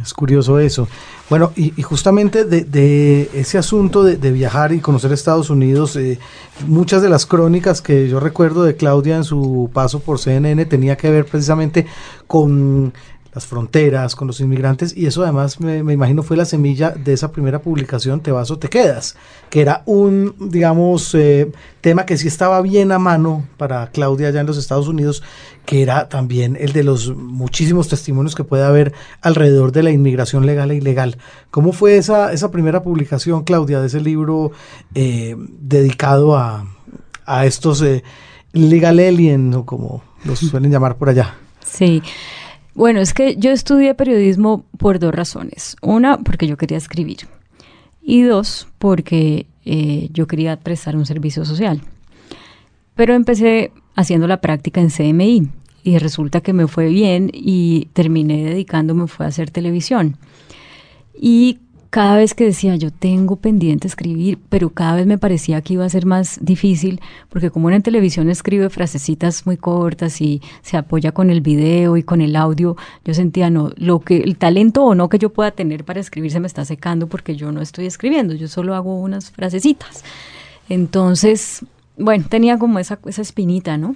Es 0.01 0.13
curioso 0.13 0.60
eso. 0.60 0.88
Bueno, 1.29 1.51
y, 1.55 1.81
justamente 1.81 2.43
de, 2.45 3.29
ese 3.34 3.58
asunto 3.58 4.03
de, 4.03 4.31
viajar 4.31 4.73
y 4.73 4.79
conocer 4.79 5.12
Estados 5.12 5.49
Unidos, 5.49 5.95
eh, 5.95 6.19
muchas 6.67 7.01
de 7.01 7.10
las 7.10 7.25
crónicas 7.25 7.81
que 7.81 8.08
yo 8.08 8.19
recuerdo 8.19 8.63
de 8.63 8.75
Claudia 8.75 9.15
en 9.15 9.23
su 9.23 9.69
paso 9.73 9.99
por 9.99 10.19
CNN 10.19 10.65
tenía 10.65 10.97
que 10.97 11.10
ver 11.10 11.25
precisamente 11.25 11.88
con 12.27 12.93
las 13.35 13.45
fronteras, 13.45 14.15
con 14.15 14.27
los 14.27 14.39
inmigrantes, 14.39 14.95
y 14.95 15.07
eso 15.07 15.21
además 15.21 15.59
me, 15.59 15.79
imagino 15.79 16.23
fue 16.23 16.37
la 16.37 16.45
semilla 16.45 16.91
de 16.91 17.11
esa 17.11 17.33
primera 17.33 17.59
publicación, 17.59 18.21
Te 18.21 18.31
vas 18.31 18.49
o 18.49 18.57
te 18.57 18.69
quedas, 18.69 19.17
que 19.49 19.59
era 19.59 19.83
un, 19.85 20.33
digamos, 20.39 21.13
eh, 21.15 21.51
tema 21.81 22.05
que 22.05 22.17
sí 22.17 22.29
estaba 22.29 22.61
bien 22.61 22.93
a 22.93 22.97
mano 22.97 23.45
para 23.57 23.87
Claudia 23.87 24.29
allá 24.29 24.39
en 24.39 24.47
los 24.47 24.57
Estados 24.57 24.87
Unidos, 24.87 25.21
que 25.65 25.81
era 25.81 26.07
también 26.07 26.57
el 26.57 26.71
de 26.71 26.83
los 26.83 27.13
muchísimos 27.13 27.89
testimonios 27.89 28.35
que 28.35 28.45
puede 28.45 28.63
haber 28.63 28.93
alrededor 29.21 29.73
de 29.73 29.83
la 29.83 29.91
inmigración 29.91 30.45
legal 30.45 30.71
e 30.71 30.75
ilegal. 30.75 31.17
¿Cómo 31.51 31.73
fue 31.73 31.97
esa, 31.97 32.31
esa 32.31 32.51
primera 32.51 32.83
publicación, 32.83 33.43
Claudia, 33.43 33.81
de 33.81 33.87
ese 33.87 33.99
libro 33.99 34.53
eh, 34.93 35.35
dedicado 35.59 36.37
a, 36.37 36.65
a 37.25 37.45
estos 37.45 37.81
eh, 37.81 38.01
legal 38.53 38.97
aliens, 38.97 39.57
o 39.57 39.65
como 39.65 40.03
los 40.23 40.39
suelen 40.39 40.71
llamar 40.71 40.95
por 40.95 41.09
allá? 41.09 41.35
Sí. 41.65 42.01
Bueno, 42.75 42.99
es 42.99 43.13
que 43.13 43.38
yo 43.38 43.51
estudié 43.51 43.95
periodismo 43.95 44.65
por 44.77 44.99
dos 44.99 45.15
razones. 45.15 45.77
Una, 45.81 46.17
porque 46.17 46.45
yo 46.45 46.57
quería 46.57 46.77
escribir. 46.77 47.19
Y 48.03 48.21
dos, 48.23 48.67
porque 48.77 49.47
eh, 49.63 50.09
yo 50.11 50.27
quería 50.27 50.59
prestar 50.59 50.97
un 50.97 51.05
servicio 51.05 51.45
social. 51.45 51.81
Pero 52.93 53.13
empecé 53.13 53.71
haciendo 53.95 54.27
la 54.27 54.41
práctica 54.41 54.81
en 54.81 54.89
CMI 54.89 55.49
y 55.83 55.97
resulta 55.99 56.41
que 56.41 56.51
me 56.51 56.67
fue 56.67 56.89
bien 56.89 57.31
y 57.33 57.88
terminé 57.93 58.43
dedicándome 58.43 59.07
fue 59.07 59.25
a 59.25 59.29
hacer 59.29 59.51
televisión. 59.51 60.17
Y 61.19 61.59
cada 61.95 62.17
vez 62.17 62.34
que 62.34 62.43
decía 62.43 62.75
yo 62.75 62.91
tengo 62.91 63.38
pendiente 63.38 63.88
escribir, 63.88 64.38
pero 64.49 64.69
cada 64.69 64.97
vez 64.97 65.08
me 65.08 65.17
parecía 65.17 65.62
que 65.62 65.75
iba 65.75 65.86
a 65.86 65.89
ser 65.89 66.05
más 66.05 66.39
difícil, 66.41 66.99
porque 67.29 67.51
como 67.51 67.71
en 67.71 67.81
televisión 67.84 68.29
escribe 68.29 68.69
frasecitas 68.69 69.45
muy 69.45 69.55
cortas 69.55 70.19
y 70.19 70.41
se 70.62 70.75
apoya 70.75 71.13
con 71.13 71.29
el 71.29 71.39
video 71.39 71.95
y 71.95 72.03
con 72.03 72.19
el 72.19 72.36
audio, 72.36 72.75
yo 73.05 73.13
sentía 73.13 73.49
no, 73.49 73.71
lo 73.77 74.01
que 74.01 74.17
el 74.17 74.36
talento 74.36 74.84
o 74.84 74.93
no 74.93 75.08
que 75.08 75.19
yo 75.19 75.31
pueda 75.31 75.51
tener 75.51 75.86
para 75.86 76.01
escribir 76.01 76.31
se 76.31 76.41
me 76.41 76.47
está 76.47 76.65
secando 76.65 77.08
porque 77.08 77.38
yo 77.38 77.53
no 77.53 77.62
estoy 77.62 77.86
escribiendo, 77.86 78.34
yo 78.34 78.49
solo 78.49 78.75
hago 78.75 78.99
unas 78.99 79.31
frasecitas. 79.31 80.03
Entonces, 80.67 81.65
bueno, 81.97 82.25
tenía 82.27 82.58
como 82.58 82.77
esa, 82.77 82.99
esa 83.05 83.21
espinita, 83.21 83.77
¿no? 83.77 83.95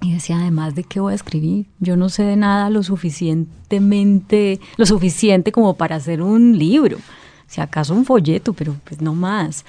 Y 0.00 0.12
decía, 0.12 0.38
además 0.38 0.74
de 0.74 0.84
qué 0.84 1.00
voy 1.00 1.12
a 1.12 1.16
escribir, 1.16 1.66
yo 1.80 1.96
no 1.96 2.08
sé 2.08 2.22
de 2.22 2.36
nada 2.36 2.70
lo 2.70 2.82
suficientemente, 2.82 4.60
lo 4.76 4.86
suficiente 4.86 5.50
como 5.50 5.74
para 5.74 5.96
hacer 5.96 6.22
un 6.22 6.56
libro, 6.56 6.98
si 7.48 7.60
acaso 7.60 7.94
un 7.94 8.04
folleto, 8.04 8.52
pero 8.52 8.76
pues 8.84 9.00
no 9.00 9.14
más. 9.14 9.64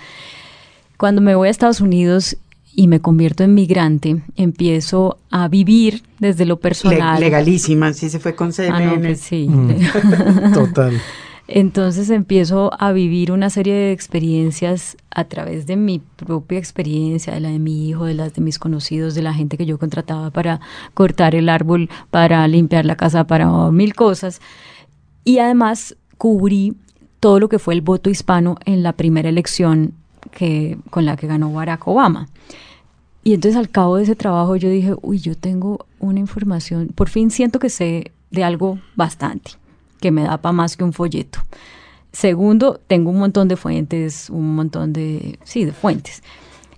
Cuando 0.97 1.21
me 1.21 1.33
voy 1.33 1.47
a 1.47 1.51
Estados 1.51 1.81
Unidos 1.81 2.37
y 2.75 2.87
me 2.87 2.99
convierto 2.99 3.43
en 3.43 3.55
migrante, 3.55 4.21
empiezo 4.35 5.17
a 5.31 5.47
vivir 5.47 6.03
desde 6.19 6.45
lo 6.45 6.59
personal. 6.59 7.19
legalísima, 7.19 7.93
sí 7.93 8.09
se 8.09 8.19
fue 8.19 8.35
con 8.35 8.53
CNN. 8.53 8.85
Ah, 8.85 8.95
no, 8.95 9.01
pues 9.01 9.21
sí. 9.21 9.47
Mm. 9.49 10.53
Total. 10.53 11.01
Entonces 11.51 12.11
empiezo 12.11 12.69
a 12.79 12.91
vivir 12.91 13.31
una 13.31 13.49
serie 13.49 13.73
de 13.73 13.91
experiencias 13.91 14.95
a 15.09 15.23
través 15.23 15.65
de 15.65 15.77
mi 15.77 15.97
propia 15.97 16.59
experiencia, 16.59 17.33
de 17.33 17.39
la 17.39 17.49
de 17.49 17.57
mi 17.57 17.89
hijo, 17.89 18.05
de 18.05 18.13
las 18.13 18.35
de 18.35 18.41
mis 18.41 18.59
conocidos, 18.59 19.15
de 19.15 19.23
la 19.23 19.33
gente 19.33 19.57
que 19.57 19.65
yo 19.65 19.79
contrataba 19.79 20.29
para 20.29 20.59
cortar 20.93 21.33
el 21.33 21.49
árbol, 21.49 21.89
para 22.11 22.47
limpiar 22.47 22.85
la 22.85 22.95
casa, 22.95 23.25
para 23.25 23.47
mil 23.71 23.95
cosas. 23.95 24.41
Y 25.23 25.39
además 25.39 25.95
cubrí 26.19 26.75
todo 27.19 27.39
lo 27.39 27.49
que 27.49 27.57
fue 27.57 27.73
el 27.73 27.81
voto 27.81 28.11
hispano 28.11 28.55
en 28.65 28.83
la 28.83 28.93
primera 28.93 29.27
elección 29.27 29.93
que, 30.29 30.77
con 30.91 31.05
la 31.05 31.17
que 31.17 31.25
ganó 31.25 31.51
Barack 31.51 31.87
Obama. 31.87 32.29
Y 33.23 33.33
entonces 33.33 33.57
al 33.57 33.69
cabo 33.71 33.95
de 33.95 34.03
ese 34.03 34.15
trabajo 34.15 34.55
yo 34.55 34.69
dije, 34.69 34.93
uy, 35.01 35.17
yo 35.17 35.35
tengo 35.35 35.87
una 35.97 36.19
información, 36.19 36.89
por 36.93 37.09
fin 37.09 37.31
siento 37.31 37.57
que 37.57 37.69
sé 37.69 38.11
de 38.29 38.43
algo 38.43 38.77
bastante 38.95 39.53
que 39.99 40.11
me 40.11 40.23
da 40.23 40.37
para 40.37 40.53
más 40.53 40.77
que 40.77 40.83
un 40.83 40.93
folleto. 40.93 41.39
Segundo, 42.11 42.79
tengo 42.87 43.11
un 43.11 43.19
montón 43.19 43.47
de 43.47 43.55
fuentes, 43.55 44.29
un 44.29 44.55
montón 44.55 44.93
de, 44.93 45.37
sí, 45.43 45.65
de 45.65 45.73
fuentes. 45.73 46.23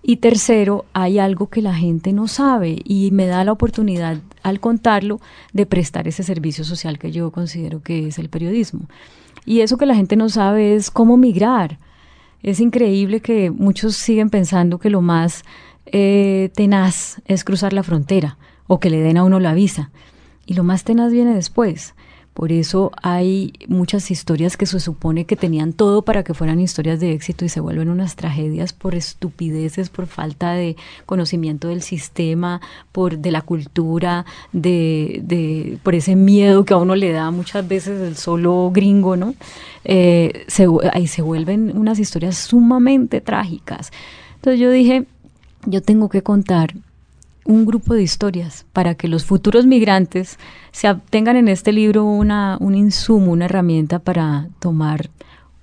Y 0.04 0.18
tercero, 0.18 0.86
hay 0.94 1.20
algo 1.20 1.48
que 1.48 1.62
la 1.62 1.76
gente 1.76 2.12
no 2.12 2.28
sabe 2.28 2.82
y 2.84 3.12
me 3.12 3.28
da 3.28 3.44
la 3.44 3.52
oportunidad 3.52 4.18
al 4.42 4.60
contarlo 4.60 5.22
de 5.54 5.66
prestar 5.68 6.08
ese 6.08 6.24
servicio 6.24 6.64
social 6.64 6.98
que 6.98 7.12
yo 7.12 7.32
considero 7.32 7.82
que 7.82 8.08
es 8.08 8.18
el 8.18 8.30
periodismo. 8.30 8.82
Y 9.46 9.62
eso 9.62 9.78
que 9.78 9.86
la 9.86 9.96
gente 9.96 10.16
no 10.16 10.30
sabe 10.30 10.76
es 10.76 10.90
cómo 10.90 11.18
migrar. 11.18 11.78
Es 12.42 12.60
increíble 12.60 13.20
que 13.20 13.52
muchos 13.52 13.96
siguen 13.96 14.32
pensando 14.32 14.80
que 14.80 14.90
lo 14.90 15.02
más 15.02 15.44
eh, 15.86 16.50
tenaz 16.56 17.22
es 17.26 17.44
cruzar 17.44 17.72
la 17.72 17.84
frontera 17.84 18.38
o 18.66 18.80
que 18.80 18.90
le 18.90 19.02
den 19.02 19.18
a 19.18 19.24
uno 19.24 19.40
la 19.40 19.54
visa. 19.54 19.92
Y 20.48 20.56
lo 20.56 20.64
más 20.64 20.84
tenaz 20.84 21.12
viene 21.12 21.36
después. 21.36 21.94
Por 22.34 22.54
eso 22.54 22.92
hay 23.02 23.54
muchas 23.68 24.10
historias 24.10 24.56
que 24.56 24.66
se 24.66 24.80
supone 24.80 25.26
que 25.26 25.36
tenían 25.36 25.74
todo 25.74 26.04
para 26.04 26.24
que 26.24 26.34
fueran 26.34 26.62
historias 26.62 27.02
de 27.02 27.12
éxito 27.12 27.44
y 27.44 27.50
se 27.50 27.60
vuelven 27.60 27.90
unas 27.90 28.16
tragedias 28.16 28.72
por 28.72 28.96
estupideces, 28.96 29.90
por 29.90 30.08
falta 30.08 30.54
de 30.54 30.78
conocimiento 31.06 31.68
del 31.68 31.82
sistema, 31.82 32.62
por 32.94 33.18
de 33.18 33.32
la 33.32 33.42
cultura, 33.42 34.26
de, 34.54 35.78
por 35.84 35.94
ese 35.94 36.16
miedo 36.16 36.64
que 36.64 36.74
a 36.74 36.78
uno 36.78 36.96
le 36.96 37.12
da 37.12 37.32
muchas 37.32 37.68
veces 37.68 38.00
el 38.02 38.16
solo 38.16 38.72
gringo, 38.74 39.18
¿no? 39.18 39.36
Eh, 39.84 40.46
ahí 40.94 41.08
se 41.08 41.22
vuelven 41.22 41.78
unas 41.78 42.00
historias 42.00 42.38
sumamente 42.38 43.20
trágicas. 43.20 43.92
Entonces 44.36 44.60
yo 44.60 44.72
dije, 44.72 45.06
yo 45.66 45.82
tengo 45.82 46.08
que 46.08 46.24
contar 46.24 46.76
un 47.46 47.66
grupo 47.66 47.94
de 47.94 48.04
historias 48.04 48.66
para 48.74 48.96
que 48.96 49.08
los 49.08 49.26
futuros 49.26 49.66
migrantes 49.66 50.38
se 50.72 50.94
tengan 51.10 51.36
en 51.36 51.48
este 51.48 51.72
libro 51.72 52.06
una, 52.06 52.58
un 52.60 52.76
insumo, 52.76 53.32
una 53.32 53.46
herramienta 53.46 54.00
para 54.00 54.48
tomar 54.60 55.10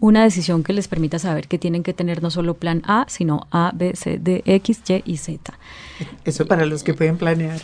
una 0.01 0.23
decisión 0.23 0.63
que 0.63 0.73
les 0.73 0.89
permita 0.89 1.19
saber 1.19 1.49
que 1.49 1.59
tienen 1.59 1.83
que 1.83 1.93
tener 1.93 2.23
no 2.23 2.31
solo 2.31 2.55
plan 2.55 2.83
A, 2.87 3.07
sino 3.09 3.47
A, 3.51 3.73
B, 3.75 3.95
C, 3.97 4.19
D, 4.19 4.43
X, 4.45 4.83
Y 4.89 5.03
y 5.05 5.17
Z. 5.17 5.53
Eso 6.25 6.47
para 6.47 6.67
los 6.67 6.83
que 6.83 6.95
pueden 6.95 7.17
planear. 7.17 7.61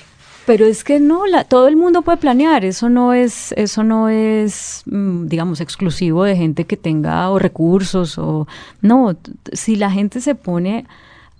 Pero 0.46 0.66
es 0.66 0.84
que 0.84 1.00
no, 1.00 1.26
la, 1.26 1.44
todo 1.44 1.68
el 1.68 1.76
mundo 1.76 2.02
puede 2.02 2.18
planear, 2.18 2.64
eso 2.64 2.90
no 2.90 3.14
es, 3.14 3.52
eso 3.52 3.82
no 3.82 4.10
es, 4.10 4.82
mm, 4.84 5.26
digamos, 5.26 5.60
exclusivo 5.60 6.24
de 6.24 6.36
gente 6.36 6.66
que 6.66 6.76
tenga 6.76 7.30
o 7.30 7.38
recursos 7.38 8.18
o 8.18 8.46
no, 8.82 9.16
si 9.52 9.76
la 9.76 9.90
gente 9.90 10.20
se 10.20 10.34
pone 10.34 10.84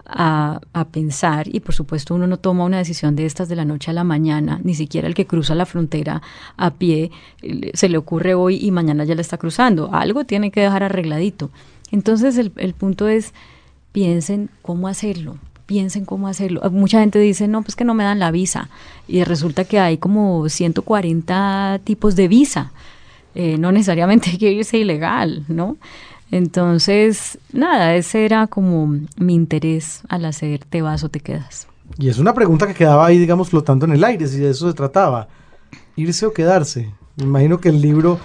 a, 0.07 0.61
pensar 0.93 1.49
y 1.49 1.61
por 1.61 1.75
supuesto 1.75 2.15
uno 2.15 2.27
no 2.27 2.37
toma 2.37 2.65
una 2.65 2.79
decisión 2.79 3.17
de 3.17 3.27
estas 3.27 3.49
de 3.49 3.57
la 3.57 3.65
noche 3.65 3.91
a 3.91 3.95
la 3.95 4.05
mañana, 4.05 4.61
ni 4.63 4.75
siquiera 4.75 5.09
el 5.09 5.15
que 5.15 5.27
cruza 5.27 5.55
la 5.55 5.67
frontera 5.67 6.23
a 6.57 6.75
pie 6.75 7.11
se 7.73 7.89
le 7.89 7.97
ocurre 7.97 8.35
hoy 8.35 8.59
y 8.61 8.71
mañana 8.71 9.05
ya 9.05 9.15
la 9.15 9.23
está 9.23 9.39
cruzando, 9.39 9.91
algo 9.93 10.25
tiene 10.25 10.51
que 10.51 10.61
dejar 10.61 10.83
arregladito. 10.83 11.51
Entonces 11.91 12.37
el, 12.39 12.53
el 12.57 12.75
punto 12.75 13.09
es, 13.09 13.33
piensen 13.93 14.51
cómo 14.63 14.89
hacerlo, 14.89 15.37
piensen 15.67 16.05
cómo 16.05 16.29
hacerlo. 16.29 16.61
Mucha 16.71 17.01
gente 17.01 17.19
dice, 17.19 17.49
no, 17.49 17.63
pues 17.63 17.77
que 17.77 17.85
no 17.85 17.95
me 17.95 18.05
dan 18.05 18.19
la 18.19 18.31
visa 18.31 18.69
y 19.09 19.25
resulta 19.25 19.65
que 19.65 19.79
hay 19.79 19.99
como 19.99 20.49
140 20.49 21.81
tipos 21.85 22.17
de 22.17 22.29
visa. 22.29 22.73
Eh, 23.35 23.57
no 23.59 23.73
necesariamente 23.73 24.31
hay 24.31 24.39
que 24.39 24.53
irse 24.53 24.79
ilegal, 24.79 25.45
¿no? 25.49 25.77
Entonces, 26.35 27.39
nada, 27.53 27.95
ese 27.95 28.25
era 28.25 28.49
como 28.49 28.99
mi 29.17 29.35
interés 29.35 30.03
al 30.09 30.25
hacer 30.25 30.65
Te 30.69 30.83
vas 30.83 31.05
o 31.05 31.09
te 31.09 31.21
quedas. 31.21 31.69
Y 31.97 32.09
es 32.09 32.19
una 32.19 32.35
pregunta 32.35 32.67
que 32.67 32.75
quedaba 32.75 33.07
ahí, 33.07 33.19
digamos, 33.19 33.51
flotando 33.51 33.87
en 33.87 33.93
el 33.93 34.03
aire, 34.03 34.27
si 34.27 34.39
de 34.39 34.51
eso 34.51 34.69
se 34.69 34.75
trataba. 34.75 35.29
¿Irse 35.95 36.27
o 36.27 36.33
quedarse? 36.33 36.91
Me 37.15 37.23
imagino 37.23 37.61
que 37.61 37.69
el 37.69 37.81
libro... 37.81 38.19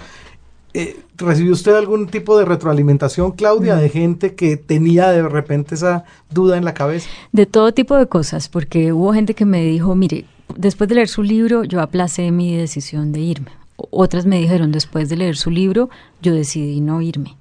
Eh, 0.74 0.98
¿Recibió 1.16 1.52
usted 1.52 1.76
algún 1.76 2.08
tipo 2.08 2.36
de 2.36 2.44
retroalimentación, 2.44 3.30
Claudia, 3.30 3.76
de 3.76 3.88
gente 3.88 4.34
que 4.34 4.56
tenía 4.56 5.10
de 5.10 5.22
repente 5.28 5.76
esa 5.76 6.04
duda 6.30 6.56
en 6.56 6.64
la 6.64 6.74
cabeza? 6.74 7.08
De 7.30 7.46
todo 7.46 7.72
tipo 7.72 7.94
de 7.94 8.06
cosas, 8.06 8.48
porque 8.48 8.92
hubo 8.92 9.12
gente 9.12 9.34
que 9.34 9.44
me 9.44 9.62
dijo, 9.62 9.94
mire, 9.94 10.24
después 10.56 10.88
de 10.88 10.96
leer 10.96 11.08
su 11.08 11.22
libro, 11.22 11.62
yo 11.62 11.80
aplacé 11.80 12.32
mi 12.32 12.56
decisión 12.56 13.12
de 13.12 13.20
irme. 13.20 13.52
Otras 13.76 14.26
me 14.26 14.40
dijeron, 14.40 14.72
después 14.72 15.08
de 15.08 15.16
leer 15.16 15.36
su 15.36 15.50
libro, 15.50 15.90
yo 16.22 16.34
decidí 16.34 16.80
no 16.80 17.00
irme. 17.02 17.36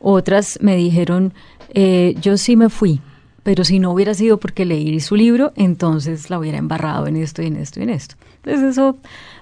Otras 0.00 0.58
me 0.60 0.76
dijeron, 0.76 1.32
eh, 1.74 2.14
yo 2.20 2.36
sí 2.36 2.56
me 2.56 2.70
fui, 2.70 3.00
pero 3.42 3.64
si 3.64 3.78
no 3.78 3.92
hubiera 3.92 4.14
sido 4.14 4.40
porque 4.40 4.64
leí 4.64 4.98
su 5.00 5.14
libro, 5.14 5.52
entonces 5.56 6.30
la 6.30 6.38
hubiera 6.38 6.58
embarrado 6.58 7.06
en 7.06 7.16
esto 7.16 7.42
y 7.42 7.46
en 7.46 7.56
esto 7.56 7.80
y 7.80 7.84
en 7.84 7.90
esto. 7.90 8.16
Entonces 8.42 8.72
eso, 8.72 8.96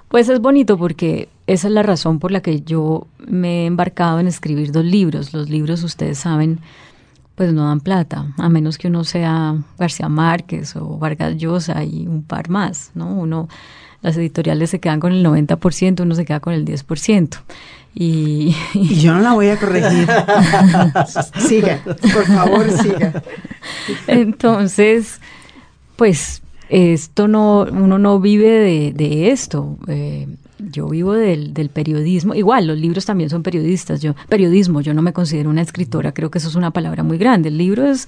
pues 0.08 0.28
es 0.28 0.40
bonito 0.40 0.76
porque 0.76 1.28
esa 1.46 1.68
es 1.68 1.74
la 1.74 1.82
razón 1.82 2.18
por 2.18 2.32
la 2.32 2.40
que 2.40 2.60
yo 2.60 3.06
me 3.26 3.62
he 3.62 3.66
embarcado 3.66 4.20
en 4.20 4.26
escribir 4.26 4.72
dos 4.72 4.84
libros. 4.84 5.32
Los 5.32 5.48
libros, 5.48 5.82
ustedes 5.84 6.18
saben, 6.18 6.60
pues 7.34 7.52
no 7.52 7.66
dan 7.66 7.80
plata, 7.80 8.34
a 8.36 8.48
menos 8.48 8.78
que 8.78 8.88
uno 8.88 9.04
sea 9.04 9.56
García 9.78 10.08
Márquez 10.08 10.74
o 10.74 10.98
Vargas 10.98 11.36
Llosa 11.36 11.84
y 11.84 12.06
un 12.06 12.24
par 12.24 12.50
más, 12.50 12.90
¿no? 12.94 13.14
Uno, 13.14 13.48
las 14.02 14.16
editoriales 14.16 14.70
se 14.70 14.80
quedan 14.80 15.00
con 15.00 15.12
el 15.12 15.24
90%, 15.24 16.02
uno 16.02 16.14
se 16.14 16.24
queda 16.24 16.40
con 16.40 16.52
el 16.52 16.64
10%. 16.64 17.38
Y, 18.00 18.54
y 18.74 18.94
yo 19.00 19.12
no 19.12 19.20
la 19.22 19.32
voy 19.32 19.48
a 19.48 19.58
corregir. 19.58 20.08
siga, 21.48 21.82
por 21.84 22.26
favor, 22.26 22.70
siga. 22.70 23.24
Entonces, 24.06 25.20
pues 25.96 26.40
esto 26.68 27.26
no, 27.26 27.66
uno 27.68 27.98
no 27.98 28.20
vive 28.20 28.50
de, 28.50 28.92
de 28.92 29.32
esto. 29.32 29.76
Eh, 29.88 30.28
yo 30.60 30.88
vivo 30.88 31.12
del, 31.12 31.52
del, 31.52 31.70
periodismo. 31.70 32.36
Igual, 32.36 32.68
los 32.68 32.78
libros 32.78 33.04
también 33.04 33.30
son 33.30 33.42
periodistas. 33.42 34.00
Yo, 34.00 34.14
periodismo, 34.28 34.80
yo 34.80 34.94
no 34.94 35.02
me 35.02 35.12
considero 35.12 35.50
una 35.50 35.62
escritora, 35.62 36.12
creo 36.12 36.30
que 36.30 36.38
eso 36.38 36.48
es 36.48 36.54
una 36.54 36.70
palabra 36.70 37.02
muy 37.02 37.18
grande. 37.18 37.48
El 37.48 37.58
libro 37.58 37.84
es, 37.84 38.06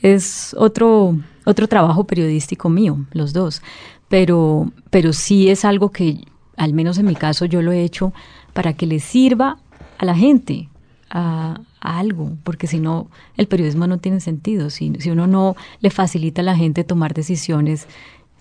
es 0.00 0.56
otro, 0.58 1.14
otro 1.44 1.68
trabajo 1.68 2.04
periodístico 2.04 2.70
mío, 2.70 3.04
los 3.12 3.34
dos. 3.34 3.60
Pero, 4.08 4.72
pero 4.88 5.12
sí 5.12 5.50
es 5.50 5.66
algo 5.66 5.90
que, 5.90 6.24
al 6.56 6.72
menos 6.72 6.96
en 6.96 7.04
mi 7.04 7.16
caso, 7.16 7.44
yo 7.44 7.60
lo 7.60 7.70
he 7.70 7.82
hecho 7.82 8.14
para 8.56 8.72
que 8.72 8.86
le 8.86 9.00
sirva 9.00 9.58
a 9.98 10.04
la 10.06 10.14
gente, 10.14 10.70
a, 11.10 11.60
algo, 11.78 12.38
porque 12.42 12.66
si 12.66 12.80
no, 12.80 13.08
el 13.36 13.48
periodismo 13.48 13.86
no 13.86 13.98
tiene 13.98 14.18
sentido. 14.18 14.70
Si, 14.70 14.94
si 14.98 15.10
uno 15.10 15.26
no 15.26 15.56
le 15.80 15.90
facilita 15.90 16.40
a 16.40 16.44
la 16.44 16.56
gente 16.56 16.82
tomar 16.82 17.12
decisiones 17.12 17.86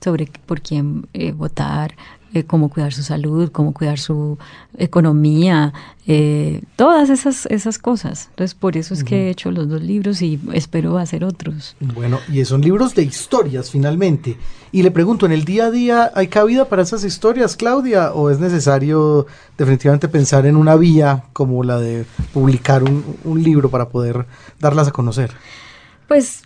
sobre 0.01 0.29
por 0.45 0.61
quién 0.61 1.07
eh, 1.13 1.31
votar, 1.31 1.95
eh, 2.35 2.43
cómo 2.43 2.69
cuidar 2.69 2.91
su 2.91 3.01
salud, 3.01 3.49
cómo 3.49 3.73
cuidar 3.73 3.97
su 3.97 4.37
economía, 4.77 5.73
eh, 6.05 6.61
todas 6.75 7.09
esas, 7.09 7.45
esas 7.45 7.79
cosas. 7.79 8.27
Entonces, 8.31 8.53
por 8.53 8.75
eso 8.75 8.93
es 8.93 9.05
que 9.05 9.27
he 9.27 9.29
hecho 9.29 9.51
los 9.51 9.69
dos 9.69 9.81
libros 9.81 10.21
y 10.21 10.37
espero 10.51 10.97
hacer 10.97 11.23
otros. 11.23 11.77
Bueno, 11.79 12.19
y 12.27 12.43
son 12.43 12.59
libros 12.59 12.93
de 12.93 13.03
historias 13.03 13.71
finalmente. 13.71 14.37
Y 14.73 14.83
le 14.83 14.91
pregunto, 14.91 15.25
¿en 15.25 15.31
el 15.31 15.45
día 15.45 15.67
a 15.67 15.71
día 15.71 16.11
hay 16.13 16.27
cabida 16.27 16.65
para 16.65 16.81
esas 16.81 17.05
historias, 17.05 17.55
Claudia? 17.55 18.11
¿O 18.11 18.29
es 18.29 18.37
necesario 18.37 19.27
definitivamente 19.57 20.09
pensar 20.09 20.45
en 20.45 20.57
una 20.57 20.75
vía 20.75 21.23
como 21.31 21.63
la 21.63 21.79
de 21.79 22.05
publicar 22.33 22.83
un, 22.83 23.03
un 23.23 23.41
libro 23.41 23.69
para 23.69 23.87
poder 23.87 24.25
darlas 24.59 24.89
a 24.89 24.91
conocer? 24.91 25.31
Pues 26.09 26.41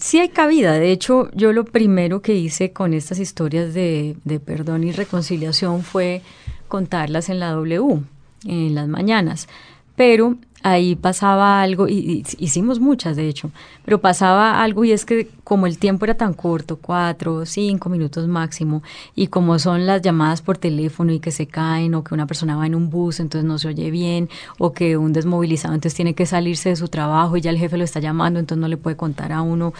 sí 0.00 0.18
hay 0.18 0.28
cabida. 0.28 0.72
De 0.74 0.92
hecho, 0.92 1.30
yo 1.32 1.52
lo 1.52 1.64
primero 1.64 2.22
que 2.22 2.34
hice 2.34 2.72
con 2.72 2.94
estas 2.94 3.18
historias 3.18 3.74
de, 3.74 4.16
perdón 4.44 4.84
y 4.84 4.92
reconciliación 4.92 5.82
fue 5.82 6.22
contarlas 6.68 7.28
en 7.28 7.40
la 7.40 7.50
W, 7.50 8.00
en 8.44 8.74
las 8.74 8.88
mañanas. 8.88 9.48
Pero 9.94 10.36
ahí 10.66 10.96
pasaba 10.96 11.62
algo, 11.62 11.86
y, 11.88 11.94
y, 11.94 12.24
hicimos 12.38 12.80
muchas 12.80 13.16
de 13.16 13.28
hecho, 13.28 13.50
pero 13.84 14.00
pasaba 14.00 14.62
algo 14.62 14.84
y 14.84 14.92
es 14.92 15.04
que 15.04 15.28
como 15.44 15.68
el 15.68 15.78
tiempo 15.78 16.04
era 16.04 16.14
tan 16.14 16.34
corto, 16.34 16.76
cuatro, 16.76 17.46
cinco 17.46 17.88
minutos 17.88 18.26
máximo, 18.26 18.82
y 19.14 19.28
como 19.28 19.60
son 19.60 19.86
las 19.86 20.02
llamadas 20.02 20.42
por 20.42 20.58
teléfono 20.58 21.12
y 21.12 21.20
que 21.20 21.30
se 21.30 21.46
caen, 21.46 21.94
o 21.94 22.02
que 22.02 22.14
una 22.14 22.26
persona 22.26 22.56
va 22.56 22.66
en 22.66 22.74
un 22.74 22.90
bus, 22.90 23.20
entonces 23.20 23.46
no 23.46 23.58
se 23.58 23.68
oye 23.68 23.92
bien, 23.92 24.28
o 24.58 24.72
que 24.72 24.96
un 24.96 25.12
desmovilizado 25.12 25.74
entonces 25.74 25.94
tiene 25.94 26.14
que 26.14 26.26
salirse 26.26 26.70
de 26.70 26.76
su 26.76 26.88
trabajo 26.88 27.36
y 27.36 27.40
ya 27.40 27.50
el 27.50 27.58
jefe 27.58 27.76
lo 27.76 27.84
está 27.84 28.00
llamando, 28.00 28.40
entonces 28.40 28.60
no 28.60 28.66
le 28.66 28.76
puede 28.76 28.96
contar 28.96 29.32
a 29.32 29.42
uno 29.42 29.72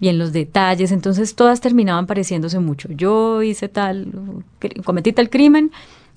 bien 0.00 0.18
los 0.18 0.32
detalles, 0.32 0.90
entonces 0.90 1.36
todas 1.36 1.60
terminaban 1.60 2.06
pareciéndose 2.06 2.58
mucho. 2.58 2.88
Yo 2.90 3.42
hice 3.42 3.68
tal, 3.68 4.08
cometí 4.84 5.12
tal 5.12 5.30
crimen, 5.30 5.70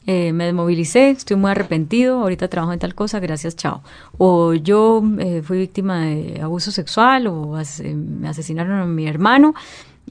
eh, 0.08 0.34
me 0.34 0.46
desmovilicé, 0.46 1.10
estoy 1.10 1.36
muy 1.36 1.50
arrepentido, 1.50 2.22
ahorita 2.22 2.48
trabajo 2.48 2.74
en 2.74 2.80
tal 2.80 2.94
cosa, 2.94 3.20
gracias, 3.20 3.56
chao. 3.56 3.82
O 4.20 4.54
yo 4.54 5.04
eh, 5.18 5.41
fui 5.44 5.58
víctima 5.58 6.02
de 6.02 6.41
abuso 6.41 6.72
sexual 6.72 7.26
o 7.26 7.56
as 7.56 7.82
me 7.82 8.28
asesinaron 8.28 8.80
a 8.80 8.86
mi 8.86 9.08
hermano, 9.08 9.56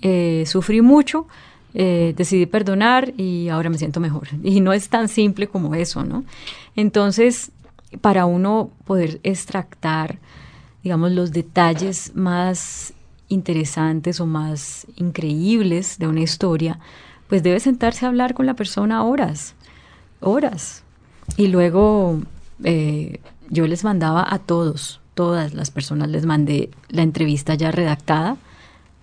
eh, 0.02 0.42
sufrí 0.46 0.80
mucho, 0.82 1.26
decidí 1.72 2.46
perdonar 2.46 3.12
y 3.16 3.48
ahora 3.48 3.70
me 3.70 3.78
siento 3.78 4.00
mejor. 4.00 4.28
Y 4.42 4.60
no 4.60 4.72
es 4.72 4.88
tan 4.88 5.08
simple 5.08 5.46
como 5.46 5.74
eso, 5.74 6.04
¿no? 6.04 6.24
Entonces, 6.74 7.52
para 8.00 8.26
uno 8.26 8.70
poder 8.84 9.20
extractar, 9.22 10.18
digamos, 10.82 11.12
los 11.12 11.30
detalles 11.30 12.12
más 12.14 12.92
interesantes 13.28 14.20
o 14.20 14.26
más 14.26 14.86
increíbles 14.96 15.98
de 15.98 16.08
una 16.08 16.20
historia, 16.20 16.80
pues 17.28 17.42
debe 17.42 17.60
sentarse 17.60 18.04
a 18.04 18.08
hablar 18.08 18.34
con 18.34 18.46
la 18.46 18.54
persona 18.54 19.04
horas 19.04 19.53
horas. 20.24 20.82
Y 21.36 21.48
luego 21.48 22.20
eh, 22.62 23.20
yo 23.50 23.66
les 23.66 23.84
mandaba 23.84 24.26
a 24.28 24.38
todos, 24.38 25.00
todas 25.14 25.54
las 25.54 25.70
personas 25.70 26.08
les 26.08 26.26
mandé 26.26 26.70
la 26.88 27.02
entrevista 27.02 27.54
ya 27.54 27.70
redactada, 27.70 28.36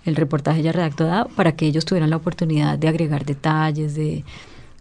el 0.06 0.16
reportaje 0.16 0.62
ya 0.62 0.72
redactado, 0.72 1.30
para 1.36 1.54
que 1.54 1.66
ellos 1.66 1.86
tuvieran 1.86 2.10
la 2.10 2.18
oportunidad 2.18 2.78
de 2.78 2.88
agregar 2.88 3.26
detalles, 3.26 3.96
de, 3.96 4.24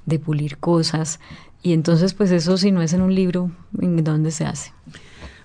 de 0.07 0.19
pulir 0.19 0.59
cosas. 0.59 1.21
Y 1.63 1.73
entonces, 1.73 2.15
pues 2.15 2.31
eso 2.31 2.57
si 2.57 2.73
no 2.73 2.81
es 2.83 2.93
en 2.93 3.03
un 3.03 3.15
libro, 3.15 3.51
¿en 3.81 4.03
dónde 4.03 4.31
se 4.31 4.45
hace? 4.45 4.73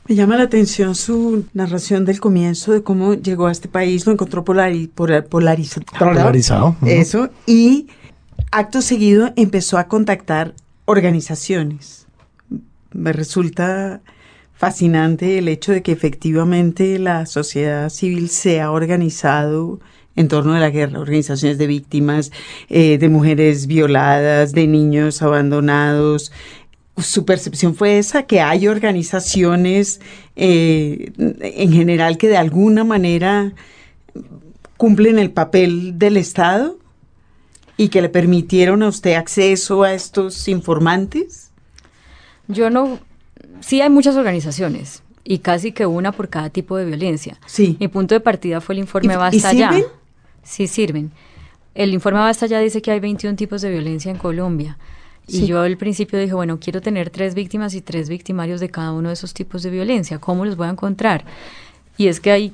Me 0.08 0.14
llama 0.14 0.38
la 0.38 0.44
atención 0.44 0.94
su 0.94 1.46
narración 1.54 2.06
del 2.06 2.20
comienzo 2.20 2.72
de 2.72 2.84
cómo 2.84 3.16
llegó 3.16 3.48
a 3.48 3.52
este 3.52 3.68
país, 3.68 4.06
lo 4.06 4.12
encontró 4.12 4.46
polari 4.46 4.88
polarizado. 4.88 5.86
Polarizado. 5.98 6.76
Eso. 6.86 7.30
Y 7.48 7.88
acto 8.52 8.84
seguido 8.84 9.34
empezó 9.36 9.80
a 9.80 9.88
contactar 9.88 10.54
organizaciones. 10.86 12.08
Me 12.92 13.12
resulta 13.12 14.02
fascinante 14.54 15.38
el 15.38 15.48
hecho 15.48 15.72
de 15.72 15.84
que 15.84 15.92
efectivamente 15.92 16.98
la 16.98 17.26
sociedad 17.26 17.90
civil 17.90 18.30
se 18.30 18.62
ha 18.62 18.72
organizado 18.72 19.80
en 20.16 20.30
torno 20.30 20.54
a 20.54 20.60
la 20.60 20.70
guerra, 20.70 21.00
organizaciones 21.00 21.58
de 21.58 21.68
víctimas, 21.68 22.32
eh, 22.70 22.98
de 22.98 23.10
mujeres 23.10 23.68
violadas, 23.68 24.54
de 24.54 24.66
niños 24.66 25.22
abandonados. 25.22 26.32
Su 26.98 27.26
percepción 27.26 27.76
fue 27.76 27.98
esa, 27.98 28.24
que 28.24 28.40
hay 28.40 28.70
organizaciones 28.70 30.00
eh, 30.38 31.12
en 31.18 31.74
general 31.74 32.18
que 32.18 32.30
de 32.30 32.38
alguna 32.38 32.86
manera 32.86 33.52
cumplen 34.78 35.20
el 35.20 35.32
papel 35.32 36.00
del 36.00 36.16
Estado 36.16 36.78
y 37.78 37.90
que 37.90 38.02
le 38.02 38.10
permitieron 38.10 38.84
a 38.84 38.88
usted 38.88 39.16
acceso 39.16 39.84
a 39.84 39.94
estos 39.94 40.48
informantes? 40.48 41.52
Yo 42.48 42.70
no, 42.70 43.00
sí 43.60 43.82
hay 43.82 43.90
muchas 43.90 44.16
organizaciones 44.16 45.04
y 45.24 45.40
casi 45.40 45.72
que 45.72 45.86
una 45.86 46.12
por 46.12 46.30
cada 46.30 46.50
tipo 46.50 46.78
de 46.78 46.86
violencia. 46.86 47.38
Sí. 47.46 47.78
Mi 47.80 47.88
punto 47.88 48.16
de 48.16 48.22
partida 48.22 48.62
fue 48.62 48.76
el 48.76 48.80
informe 48.80 49.18
Basta 49.18 49.54
¿y 49.54 49.58
sirven? 49.58 49.82
Ya. 49.82 49.88
Sí, 50.44 50.68
sirven. 50.68 51.12
El 51.74 51.94
informe 51.94 52.20
Basta 52.20 52.46
Ya 52.46 52.60
dice 52.60 52.82
que 52.82 52.92
hay 52.92 53.00
21 53.00 53.36
tipos 53.36 53.62
de 53.62 53.72
violencia 53.72 54.12
en 54.12 54.18
Colombia. 54.18 54.78
Y 55.28 55.48
yo 55.48 55.62
al 55.62 55.76
principio 55.78 56.20
dije, 56.20 56.36
bueno, 56.36 56.60
quiero 56.60 56.82
tener 56.82 57.10
tres 57.10 57.34
víctimas 57.34 57.74
y 57.74 57.82
tres 57.82 58.10
victimarios 58.10 58.60
de 58.60 58.70
cada 58.70 58.92
uno 58.92 59.10
de 59.10 59.16
esos 59.16 59.34
tipos 59.34 59.64
de 59.64 59.72
violencia. 59.72 60.20
¿Cómo 60.20 60.46
los 60.46 60.56
voy 60.56 60.68
a 60.68 60.70
encontrar? 60.70 61.26
Y 61.98 62.08
es 62.08 62.20
que 62.20 62.32
hay 62.32 62.54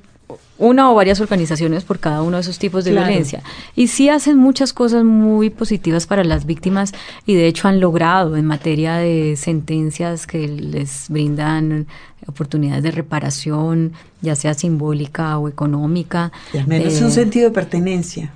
una 0.62 0.92
o 0.92 0.96
varias 0.96 1.20
organizaciones 1.20 1.84
por 1.84 2.00
cada 2.00 2.22
uno 2.22 2.38
de 2.38 2.42
esos 2.42 2.60
tipos 2.60 2.86
de 2.86 2.92
claro. 2.92 3.08
violencia. 3.08 3.42
Y 3.76 3.88
sí 3.88 4.10
hacen 4.10 4.38
muchas 4.38 4.74
cosas 4.74 5.04
muy 5.04 5.50
positivas 5.50 6.06
para 6.06 6.24
las 6.24 6.46
víctimas 6.46 6.94
y 7.26 7.34
de 7.34 7.48
hecho 7.48 7.68
han 7.68 7.80
logrado 7.80 8.38
en 8.38 8.46
materia 8.46 8.96
de 8.96 9.36
sentencias 9.38 10.28
que 10.28 10.48
les 10.48 11.10
brindan 11.10 11.88
oportunidades 12.28 12.84
de 12.84 12.92
reparación, 12.92 13.94
ya 14.22 14.36
sea 14.36 14.54
simbólica 14.54 15.38
o 15.40 15.50
económica. 15.50 16.32
Y 16.54 16.60
al 16.60 16.68
menos 16.68 17.02
eh, 17.02 17.06
un 17.06 17.12
sentido 17.12 17.50
de 17.50 17.56
pertenencia. 17.56 18.32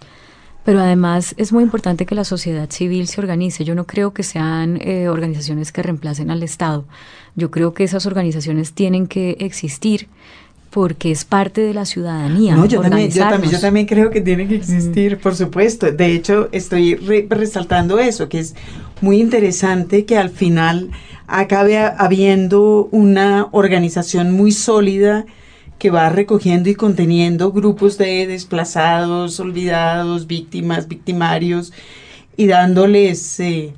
Pero 0.64 0.80
además 0.80 1.36
es 1.38 1.54
muy 1.54 1.64
importante 1.64 2.08
que 2.08 2.16
la 2.16 2.24
sociedad 2.24 2.68
civil 2.72 3.08
se 3.08 3.22
organice. 3.22 3.64
Yo 3.64 3.76
no 3.76 3.86
creo 3.86 4.14
que 4.14 4.24
sean 4.24 4.80
eh, 4.82 5.10
organizaciones 5.10 5.72
que 5.72 5.84
reemplacen 5.84 6.32
al 6.32 6.42
Estado. 6.42 6.86
Yo 7.36 7.52
creo 7.52 7.76
que 7.76 7.84
esas 7.84 8.08
organizaciones 8.08 8.74
tienen 8.74 9.06
que 9.06 9.38
existir 9.40 10.08
porque 10.76 11.10
es 11.10 11.24
parte 11.24 11.62
de 11.62 11.74
la 11.74 11.86
ciudadanía. 11.86 12.54
No, 12.54 12.66
yo 12.66 12.82
también, 12.82 13.10
yo 13.10 13.22
también, 13.22 13.54
yo 13.54 13.62
también 13.62 13.86
creo 13.86 14.10
que 14.12 14.20
tiene 14.20 14.46
que 14.46 14.56
existir, 14.56 15.16
mm. 15.16 15.22
por 15.22 15.34
supuesto. 15.34 15.90
De 15.90 16.12
hecho, 16.12 16.50
estoy 16.52 16.96
re 16.96 17.26
resaltando 17.30 17.98
eso, 17.98 18.28
que 18.28 18.40
es 18.40 18.56
muy 19.00 19.22
interesante 19.22 20.04
que 20.04 20.18
al 20.18 20.30
final 20.30 20.92
acabe 21.28 21.78
habiendo 21.78 22.90
una 22.92 23.48
organización 23.54 24.34
muy 24.34 24.52
sólida 24.52 25.26
que 25.80 25.92
va 25.92 26.10
recogiendo 26.10 26.70
y 26.70 26.76
conteniendo 26.76 27.54
grupos 27.54 27.98
de 27.98 28.28
desplazados, 28.28 29.40
olvidados, 29.40 30.28
víctimas, 30.28 30.90
victimarios, 30.90 31.72
y 32.36 32.48
dándoles... 32.48 33.40
Eh, 33.40 33.72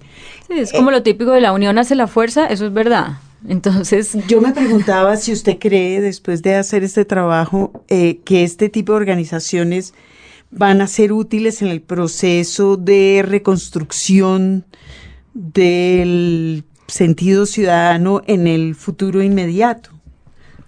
sí, 0.48 0.54
es 0.58 0.72
como 0.72 0.90
lo 0.90 1.04
típico 1.04 1.30
de 1.30 1.42
la 1.42 1.52
unión 1.52 1.78
hace 1.78 1.94
la 1.94 2.08
fuerza, 2.08 2.48
eso 2.48 2.66
es 2.66 2.74
verdad. 2.74 3.20
Entonces, 3.45 4.17
yo 4.28 4.41
me 4.41 4.52
preguntaba 4.52 5.15
si 5.17 5.32
usted 5.32 5.58
cree, 5.60 6.02
después 6.02 6.41
de 6.41 6.56
hacer 6.56 6.84
este 6.84 7.06
trabajo, 7.06 7.84
eh, 7.88 8.19
que 8.26 8.43
este 8.43 8.69
tipo 8.69 8.93
de 8.93 8.97
organizaciones 8.97 9.93
van 10.50 10.82
a 10.82 10.88
ser 10.88 11.12
útiles 11.12 11.62
en 11.62 11.67
el 11.67 11.82
proceso 11.82 12.78
de 12.78 13.23
reconstrucción 13.26 14.65
del 15.34 16.63
sentido 16.88 17.45
ciudadano 17.45 18.21
en 18.28 18.47
el 18.47 18.76
futuro 18.76 19.21
inmediato. 19.21 19.91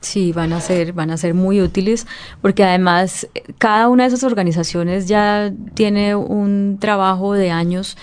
Sí, 0.02 0.32
van 0.32 0.54
a 0.54 0.62
ser, 0.62 0.94
van 0.94 1.12
a 1.12 1.18
ser 1.18 1.34
muy 1.34 1.62
útiles, 1.62 2.08
porque 2.42 2.64
además 2.64 3.28
cada 3.58 3.90
una 3.90 4.04
de 4.04 4.10
esas 4.10 4.24
organizaciones 4.24 5.08
ya 5.08 5.52
tiene 5.74 6.16
un 6.16 6.78
trabajo 6.80 7.34
de 7.34 7.52
años 7.52 7.98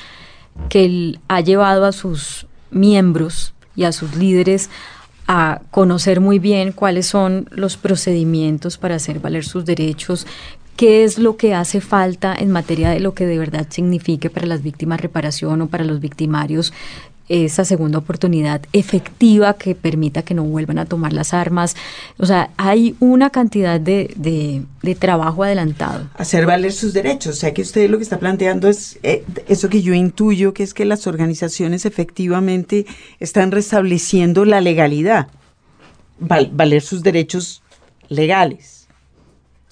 que 0.68 1.18
ha 1.28 1.40
llevado 1.40 1.84
a 1.84 1.92
sus 1.92 2.46
miembros 2.70 3.54
y 3.76 3.84
a 3.84 3.92
sus 3.92 4.16
líderes 4.16 4.70
a 5.28 5.60
conocer 5.70 6.20
muy 6.20 6.38
bien 6.38 6.72
cuáles 6.72 7.06
son 7.06 7.48
los 7.50 7.76
procedimientos 7.76 8.78
para 8.78 8.96
hacer 8.96 9.18
valer 9.20 9.44
sus 9.44 9.64
derechos, 9.64 10.26
qué 10.76 11.04
es 11.04 11.18
lo 11.18 11.36
que 11.36 11.54
hace 11.54 11.80
falta 11.80 12.34
en 12.36 12.50
materia 12.50 12.90
de 12.90 13.00
lo 13.00 13.14
que 13.14 13.26
de 13.26 13.38
verdad 13.38 13.66
signifique 13.68 14.30
para 14.30 14.46
las 14.46 14.62
víctimas 14.62 15.00
reparación 15.00 15.62
o 15.62 15.66
para 15.68 15.84
los 15.84 16.00
victimarios 16.00 16.72
esa 17.28 17.64
segunda 17.64 17.98
oportunidad 17.98 18.62
efectiva 18.72 19.54
que 19.54 19.74
permita 19.74 20.22
que 20.22 20.34
no 20.34 20.44
vuelvan 20.44 20.78
a 20.78 20.84
tomar 20.84 21.12
las 21.12 21.34
armas. 21.34 21.76
O 22.18 22.26
sea, 22.26 22.50
hay 22.56 22.96
una 23.00 23.30
cantidad 23.30 23.80
de, 23.80 24.12
de, 24.16 24.94
trabajo 24.94 25.42
adelantado. 25.42 26.08
Hacer 26.14 26.46
valer 26.46 26.72
sus 26.72 26.92
derechos. 26.92 27.36
O 27.36 27.38
sea, 27.38 27.52
que 27.52 27.62
usted 27.62 27.90
lo 27.90 27.98
que 27.98 28.04
está 28.04 28.18
planteando 28.18 28.68
es 28.68 28.98
eh, 29.02 29.24
eso 29.48 29.68
que 29.68 29.82
yo 29.82 29.94
intuyo, 29.94 30.54
que 30.54 30.62
es 30.62 30.74
que 30.74 30.84
las 30.84 31.06
organizaciones 31.06 31.84
efectivamente 31.84 32.86
están 33.18 33.50
restableciendo 33.50 34.44
la 34.44 34.60
legalidad, 34.60 35.28
valer 36.20 36.82
sus 36.82 37.02
derechos 37.02 37.62
legales. 38.08 38.75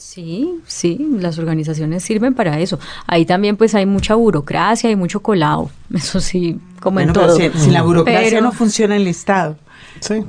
Sí, 0.05 0.61
sí, 0.67 0.99
las 1.19 1.39
organizaciones 1.39 2.05
sirven 2.05 2.35
para 2.35 2.61
eso. 2.61 2.79
Ahí 3.07 3.25
también 3.25 3.57
pues 3.57 3.75
hay 3.75 3.87
mucha 3.87 4.15
burocracia, 4.15 4.91
hay 4.91 4.97
mucho 4.97 5.21
colado, 5.21 5.71
eso 5.95 6.21
sí, 6.21 6.61
como 6.79 7.01
en 7.01 7.13
todo. 7.13 7.35
Si, 7.35 7.71
la 7.71 7.83
burocracia 7.83 8.43
no 8.43 8.53
funciona 8.53 8.97
en 8.97 9.01
el 9.01 9.09
Estado. 9.09 9.57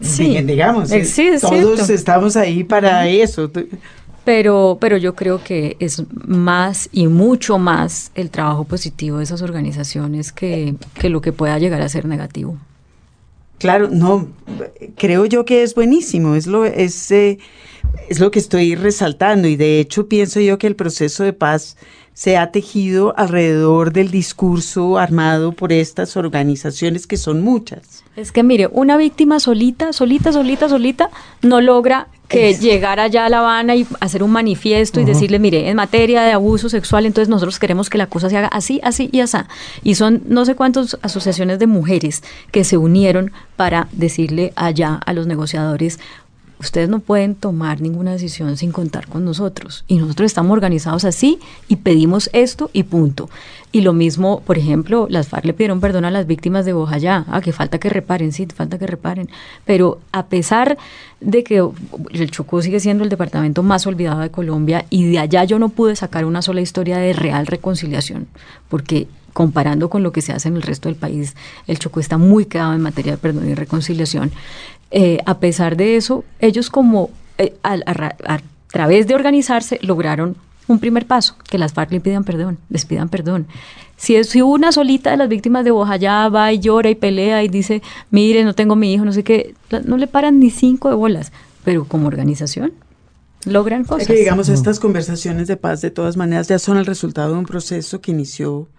Sí, 0.01 0.41
digamos, 0.43 0.91
eh, 0.93 1.05
todos 1.41 1.89
estamos 1.89 2.37
ahí 2.37 2.63
para 2.63 3.07
eso. 3.09 3.51
Pero, 4.23 4.77
pero 4.79 4.95
yo 4.95 5.13
creo 5.13 5.43
que 5.43 5.75
es 5.79 6.01
más 6.25 6.87
y 6.93 7.07
mucho 7.07 7.57
más 7.57 8.11
el 8.15 8.29
trabajo 8.29 8.63
positivo 8.63 9.17
de 9.17 9.25
esas 9.25 9.41
organizaciones 9.41 10.31
que, 10.31 10.75
que 10.99 11.09
lo 11.09 11.19
que 11.19 11.33
pueda 11.33 11.59
llegar 11.59 11.81
a 11.81 11.89
ser 11.89 12.05
negativo. 12.05 12.57
Claro, 13.57 13.89
no, 13.89 14.27
creo 14.97 15.25
yo 15.25 15.45
que 15.45 15.63
es 15.63 15.75
buenísimo, 15.75 16.35
es 16.35 16.45
lo, 16.45 16.65
es, 16.65 17.09
eh, 17.11 17.39
es 18.09 18.19
lo 18.19 18.31
que 18.31 18.39
estoy 18.39 18.75
resaltando 18.75 19.47
y 19.47 19.55
de 19.55 19.79
hecho 19.79 20.07
pienso 20.07 20.39
yo 20.39 20.57
que 20.57 20.67
el 20.67 20.75
proceso 20.75 21.23
de 21.23 21.33
paz 21.33 21.77
se 22.13 22.37
ha 22.37 22.51
tejido 22.51 23.13
alrededor 23.17 23.91
del 23.91 24.09
discurso 24.09 24.97
armado 24.97 25.51
por 25.51 25.73
estas 25.73 26.15
organizaciones 26.15 27.07
que 27.07 27.17
son 27.17 27.41
muchas. 27.41 28.03
Es 28.15 28.31
que 28.31 28.41
mire, 28.41 28.69
una 28.71 28.95
víctima 28.95 29.39
solita, 29.41 29.91
solita, 29.91 30.31
solita, 30.31 30.69
solita, 30.69 31.09
no 31.41 31.59
logra 31.59 32.07
que 32.27 32.53
llegar 32.55 32.99
allá 32.99 33.25
a 33.25 33.29
La 33.29 33.39
Habana 33.39 33.75
y 33.75 33.87
hacer 33.99 34.23
un 34.23 34.31
manifiesto 34.31 34.99
y 34.99 35.05
decirle, 35.05 35.39
mire, 35.39 35.69
en 35.69 35.75
materia 35.75 36.23
de 36.23 36.31
abuso 36.31 36.69
sexual, 36.69 37.05
entonces 37.05 37.29
nosotros 37.29 37.59
queremos 37.59 37.89
que 37.89 37.97
la 37.97 38.07
cosa 38.07 38.29
se 38.29 38.37
haga 38.37 38.47
así, 38.47 38.79
así 38.83 39.09
y 39.11 39.19
así. 39.19 39.37
Y 39.83 39.95
son 39.95 40.23
no 40.27 40.45
sé 40.45 40.55
cuántas 40.55 40.97
asociaciones 41.01 41.59
de 41.59 41.67
mujeres 41.67 42.23
que 42.51 42.63
se 42.63 42.77
unieron 42.77 43.31
para 43.55 43.87
decirle 43.91 44.53
allá 44.55 44.99
a 45.05 45.13
los 45.13 45.27
negociadores, 45.27 45.99
ustedes 46.59 46.89
no 46.89 46.99
pueden 46.99 47.35
tomar 47.35 47.81
ninguna 47.81 48.11
decisión 48.11 48.57
sin 48.57 48.71
contar 48.71 49.07
con 49.07 49.25
nosotros. 49.25 49.83
Y 49.87 49.97
nosotros 49.97 50.27
estamos 50.27 50.51
organizados 50.53 51.05
así 51.05 51.39
y 51.67 51.77
pedimos 51.77 52.29
esto 52.33 52.69
y 52.73 52.83
punto. 52.83 53.29
Y 53.71 53.81
lo 53.81 53.91
mismo, 53.91 54.41
por 54.45 54.57
ejemplo, 54.57 55.07
las 55.09 55.27
FARC 55.27 55.45
le 55.45 55.53
pidieron 55.53 55.81
perdón 55.81 56.05
a 56.05 56.11
las 56.11 56.27
víctimas 56.27 56.65
de 56.65 56.73
Bojayá, 56.73 57.25
ah, 57.27 57.41
que 57.41 57.51
falta 57.51 57.77
que 57.77 57.89
reparen, 57.89 58.31
sí, 58.31 58.45
falta 58.45 58.77
que 58.77 58.87
reparen. 58.87 59.29
Pero 59.65 59.99
a 60.13 60.27
pesar 60.27 60.77
de 61.19 61.43
que 61.43 61.57
el 62.11 62.31
Chocó 62.31 62.61
sigue 62.61 62.79
siendo 62.79 63.03
el 63.03 63.09
departamento 63.09 63.63
más 63.63 63.85
olvidado 63.85 64.21
de 64.21 64.31
Colombia 64.31 64.85
y 64.89 65.09
de 65.11 65.19
allá 65.19 65.43
yo 65.43 65.59
no 65.59 65.69
pude 65.69 65.95
sacar 65.95 66.25
una 66.25 66.41
sola 66.41 66.61
historia 66.61 66.97
de 66.97 67.13
real 67.13 67.47
reconciliación, 67.47 68.27
porque 68.69 69.07
comparando 69.35 69.89
con 69.89 70.01
lo 70.01 70.13
que 70.13 70.21
se 70.21 70.31
hace 70.31 70.47
en 70.47 70.55
el 70.55 70.61
resto 70.61 70.87
del 70.87 70.95
país, 70.95 71.35
el 71.67 71.77
Chocó 71.77 71.99
está 71.99 72.17
muy 72.17 72.45
quedado 72.45 72.73
en 72.73 72.79
materia 72.79 73.11
de 73.11 73.17
perdón 73.17 73.49
y 73.49 73.53
reconciliación. 73.53 74.31
Eh, 74.97 75.19
a 75.25 75.39
pesar 75.39 75.75
de 75.75 75.97
eso, 75.97 76.23
ellos 76.39 76.69
como 76.69 77.09
eh, 77.37 77.53
a, 77.63 78.39
través 78.71 79.07
de 79.07 79.13
organizarse 79.13 79.77
lograron 79.81 80.37
un 80.69 80.79
primer 80.79 81.05
paso, 81.05 81.35
que 81.49 81.57
las 81.57 81.73
FARC 81.73 81.91
le 81.91 81.99
pidan 81.99 82.23
perdón, 82.23 82.59
les 82.69 82.85
pidan 82.85 83.09
perdón. 83.09 83.45
Si, 83.97 84.23
si 84.23 84.41
una 84.41 84.71
solita 84.71 85.11
de 85.11 85.17
las 85.17 85.27
víctimas 85.27 85.65
de 85.65 85.71
Bojayá 85.71 86.29
va 86.29 86.53
y 86.53 86.59
llora 86.59 86.89
y 86.89 86.95
pelea 86.95 87.43
y 87.43 87.49
dice, 87.49 87.81
mire, 88.09 88.45
no 88.45 88.55
tengo 88.55 88.77
mi 88.77 88.93
hijo, 88.93 89.03
no 89.03 89.11
sé 89.11 89.25
qué, 89.25 89.53
no 89.83 89.97
le 89.97 90.07
paran 90.07 90.39
ni 90.39 90.49
cinco 90.49 90.87
de 90.87 90.95
bolas, 90.95 91.33
pero 91.65 91.83
como 91.83 92.07
organización 92.07 92.71
logran 93.43 93.83
cosas. 93.83 94.07
digamos, 94.07 94.47
estas 94.47 94.79
conversaciones 94.79 95.49
de 95.49 95.57
paz 95.57 95.81
de 95.81 95.91
todas 95.91 96.15
maneras 96.15 96.47
ya 96.47 96.57
son 96.57 96.77
el 96.77 96.85
resultado 96.85 97.33
de 97.33 97.39
un 97.39 97.45
proceso 97.45 97.99
que 97.99 98.11
inició, 98.11 98.69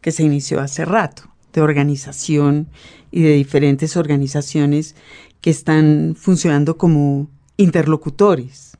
que 0.00 0.10
se 0.10 0.24
inició 0.24 0.58
hace 0.58 0.84
rato, 0.84 1.22
de 1.52 1.60
organización 1.60 2.66
y 3.12 3.22
de 3.22 3.34
diferentes 3.34 3.96
organizaciones 3.96 4.96
que 5.40 5.50
están 5.50 6.16
funcionando 6.18 6.76
como 6.76 7.28
interlocutores. 7.56 8.76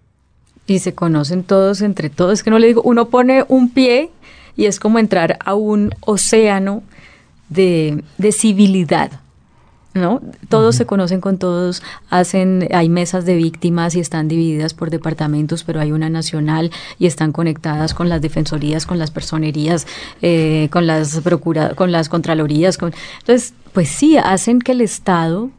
Y 0.66 0.78
se 0.78 0.94
conocen 0.94 1.42
todos 1.42 1.80
entre 1.80 2.10
todos. 2.10 2.34
Es 2.34 2.42
que 2.42 2.50
no 2.50 2.58
le 2.58 2.68
digo, 2.68 2.82
uno 2.82 3.08
pone 3.08 3.44
un 3.48 3.70
pie 3.70 4.10
y 4.56 4.66
es 4.66 4.78
como 4.78 4.98
entrar 4.98 5.38
a 5.44 5.54
un 5.54 5.94
océano 6.00 6.82
de, 7.48 8.04
civilidad. 8.32 9.10
¿no? 9.92 10.20
Todos 10.48 10.76
se 10.76 10.86
conocen 10.86 11.20
con 11.20 11.38
todos, 11.38 11.82
hacen, 12.10 12.68
hay 12.72 12.88
mesas 12.88 13.24
de 13.24 13.34
víctimas 13.34 13.96
y 13.96 14.00
están 14.00 14.28
divididas 14.28 14.72
por 14.72 14.90
departamentos, 14.90 15.64
pero 15.64 15.80
hay 15.80 15.90
una 15.90 16.08
nacional 16.08 16.70
y 16.98 17.06
están 17.06 17.32
conectadas 17.32 17.92
con 17.92 18.08
las 18.08 18.20
defensorías, 18.20 18.86
con 18.86 19.00
las 19.00 19.10
personerías, 19.10 19.88
eh, 20.22 20.68
con 20.70 20.86
las 20.86 21.18
procura, 21.20 21.74
con 21.74 21.90
las 21.90 22.08
contralorías, 22.08 22.78
con, 22.78 22.94
entonces, 23.18 23.52
pues 23.72 23.88
sí, 23.88 24.16
hacen 24.16 24.60
que 24.60 24.72
el 24.72 24.80
Estado 24.80 25.50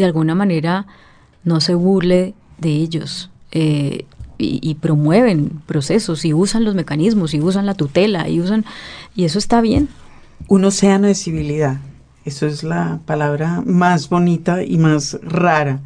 de 0.00 0.06
alguna 0.06 0.34
manera 0.34 0.86
no 1.44 1.60
se 1.60 1.74
burle 1.74 2.34
de 2.58 2.70
ellos 2.70 3.30
eh, 3.52 4.06
y, 4.42 4.74
promueven 4.76 5.60
procesos 5.66 6.24
y 6.24 6.32
usan 6.32 6.64
los 6.64 6.74
mecanismos 6.74 7.34
y 7.34 7.40
usan 7.40 7.66
la 7.66 7.74
tutela 7.74 8.26
y 8.26 8.40
usan 8.40 8.64
y 9.14 9.24
eso 9.24 9.38
está 9.38 9.60
bien. 9.60 9.90
Un 10.48 10.64
océano 10.64 11.08
de 11.08 11.14
civilidad, 11.14 11.76
eso 12.24 12.46
es 12.46 12.64
la 12.64 13.00
palabra 13.04 13.62
más 13.66 14.08
bonita 14.08 14.64
y 14.64 14.78
más 14.78 15.18
rara. 15.22 15.80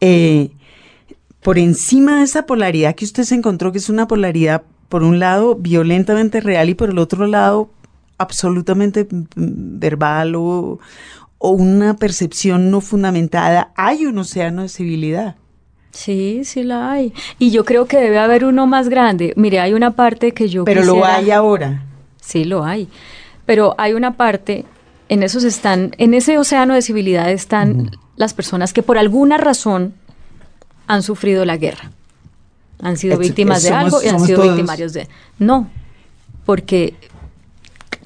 Eh, 0.00 0.50
por 1.42 1.58
encima 1.58 2.16
de 2.16 2.24
esa 2.24 2.44
polaridad 2.44 2.96
que 2.96 3.04
usted 3.04 3.22
se 3.22 3.36
encontró, 3.36 3.70
que 3.70 3.78
es 3.78 3.88
una 3.88 4.08
polaridad, 4.08 4.62
por 4.88 5.04
un 5.04 5.20
lado, 5.20 5.54
violentamente 5.54 6.40
real 6.40 6.68
y 6.68 6.74
por 6.74 6.90
el 6.90 6.98
otro 6.98 7.28
lado, 7.28 7.70
absolutamente 8.18 9.06
verbal 9.36 10.34
o, 10.34 10.80
o 11.46 11.50
una 11.50 11.94
percepción 11.94 12.72
no 12.72 12.80
fundamentada, 12.80 13.70
hay 13.76 14.04
un 14.04 14.18
océano 14.18 14.62
de 14.62 14.68
civilidad. 14.68 15.36
Sí, 15.92 16.42
sí 16.44 16.64
la 16.64 16.90
hay. 16.90 17.14
Y 17.38 17.52
yo 17.52 17.64
creo 17.64 17.86
que 17.86 17.98
debe 17.98 18.18
haber 18.18 18.44
uno 18.44 18.66
más 18.66 18.88
grande. 18.88 19.32
Mire, 19.36 19.60
hay 19.60 19.72
una 19.72 19.92
parte 19.92 20.32
que 20.32 20.48
yo... 20.48 20.64
Pero 20.64 20.84
lo 20.84 21.04
hay 21.04 21.30
ahora. 21.30 21.84
Sí, 22.20 22.44
lo 22.44 22.64
hay. 22.64 22.88
Pero 23.46 23.76
hay 23.78 23.92
una 23.92 24.16
parte, 24.16 24.64
en 25.08 25.22
esos 25.22 25.44
están, 25.44 25.92
en 25.98 26.14
ese 26.14 26.36
océano 26.36 26.74
de 26.74 26.82
civilidad 26.82 27.30
están 27.30 27.92
las 28.16 28.34
personas 28.34 28.72
que 28.72 28.82
por 28.82 28.98
alguna 28.98 29.38
razón 29.38 29.94
han 30.88 31.04
sufrido 31.04 31.44
la 31.44 31.56
guerra. 31.56 31.92
Han 32.82 32.96
sido 32.96 33.18
víctimas 33.18 33.62
de 33.62 33.70
algo 33.70 34.02
y 34.02 34.08
han 34.08 34.18
sido 34.18 34.42
victimarios 34.42 34.92
de... 34.92 35.08
No, 35.38 35.70
porque 36.44 36.94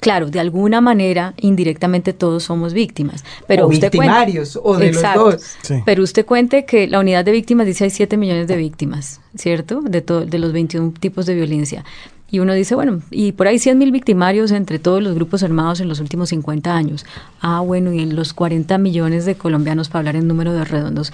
claro, 0.01 0.29
de 0.29 0.41
alguna 0.41 0.81
manera, 0.81 1.33
indirectamente 1.37 2.11
todos 2.11 2.43
somos 2.43 2.73
víctimas. 2.73 3.23
Pero 3.47 3.67
usted 3.67 3.91
victimarios, 3.91 4.59
o 4.61 4.75
de 4.75 4.91
los 4.91 5.01
dos. 5.15 5.55
Pero 5.85 6.03
usted 6.03 6.25
cuente 6.25 6.65
que 6.65 6.87
la 6.87 6.99
unidad 6.99 7.23
de 7.23 7.31
víctimas 7.31 7.67
dice 7.67 7.85
hay 7.85 7.91
7 7.91 8.17
millones 8.17 8.47
de 8.47 8.57
víctimas, 8.57 9.21
¿cierto? 9.35 9.81
De, 9.81 10.01
de 10.01 10.39
los 10.39 10.51
21 10.51 10.93
tipos 10.99 11.25
de 11.27 11.35
violencia. 11.35 11.85
Y 12.31 12.39
uno 12.39 12.53
dice, 12.53 12.75
bueno, 12.75 13.01
y 13.11 13.33
por 13.33 13.47
ahí 13.47 13.59
100 13.59 13.77
mil 13.77 13.91
victimarios 13.91 14.51
entre 14.51 14.79
todos 14.79 15.03
los 15.03 15.13
grupos 15.15 15.43
armados 15.43 15.81
en 15.81 15.87
los 15.87 15.99
últimos 15.99 16.29
50 16.29 16.73
años. 16.73 17.05
Ah, 17.39 17.59
bueno, 17.59 17.93
y 17.93 17.99
en 17.99 18.15
los 18.15 18.33
40 18.33 18.77
millones 18.79 19.25
de 19.25 19.35
colombianos, 19.35 19.89
para 19.89 19.99
hablar 19.99 20.15
en 20.15 20.27
número 20.27 20.53
de 20.53 20.63
redondos, 20.65 21.13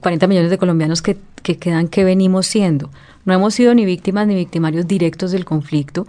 40 0.00 0.24
eh, 0.24 0.28
millones 0.28 0.50
de 0.50 0.58
colombianos 0.58 1.02
que, 1.02 1.16
que 1.42 1.56
quedan, 1.56 1.88
que 1.88 2.04
venimos 2.04 2.46
siendo? 2.46 2.90
No 3.24 3.32
hemos 3.32 3.54
sido 3.54 3.74
ni 3.74 3.84
víctimas 3.84 4.26
ni 4.26 4.34
victimarios 4.34 4.86
directos 4.86 5.32
del 5.32 5.46
conflicto, 5.46 6.06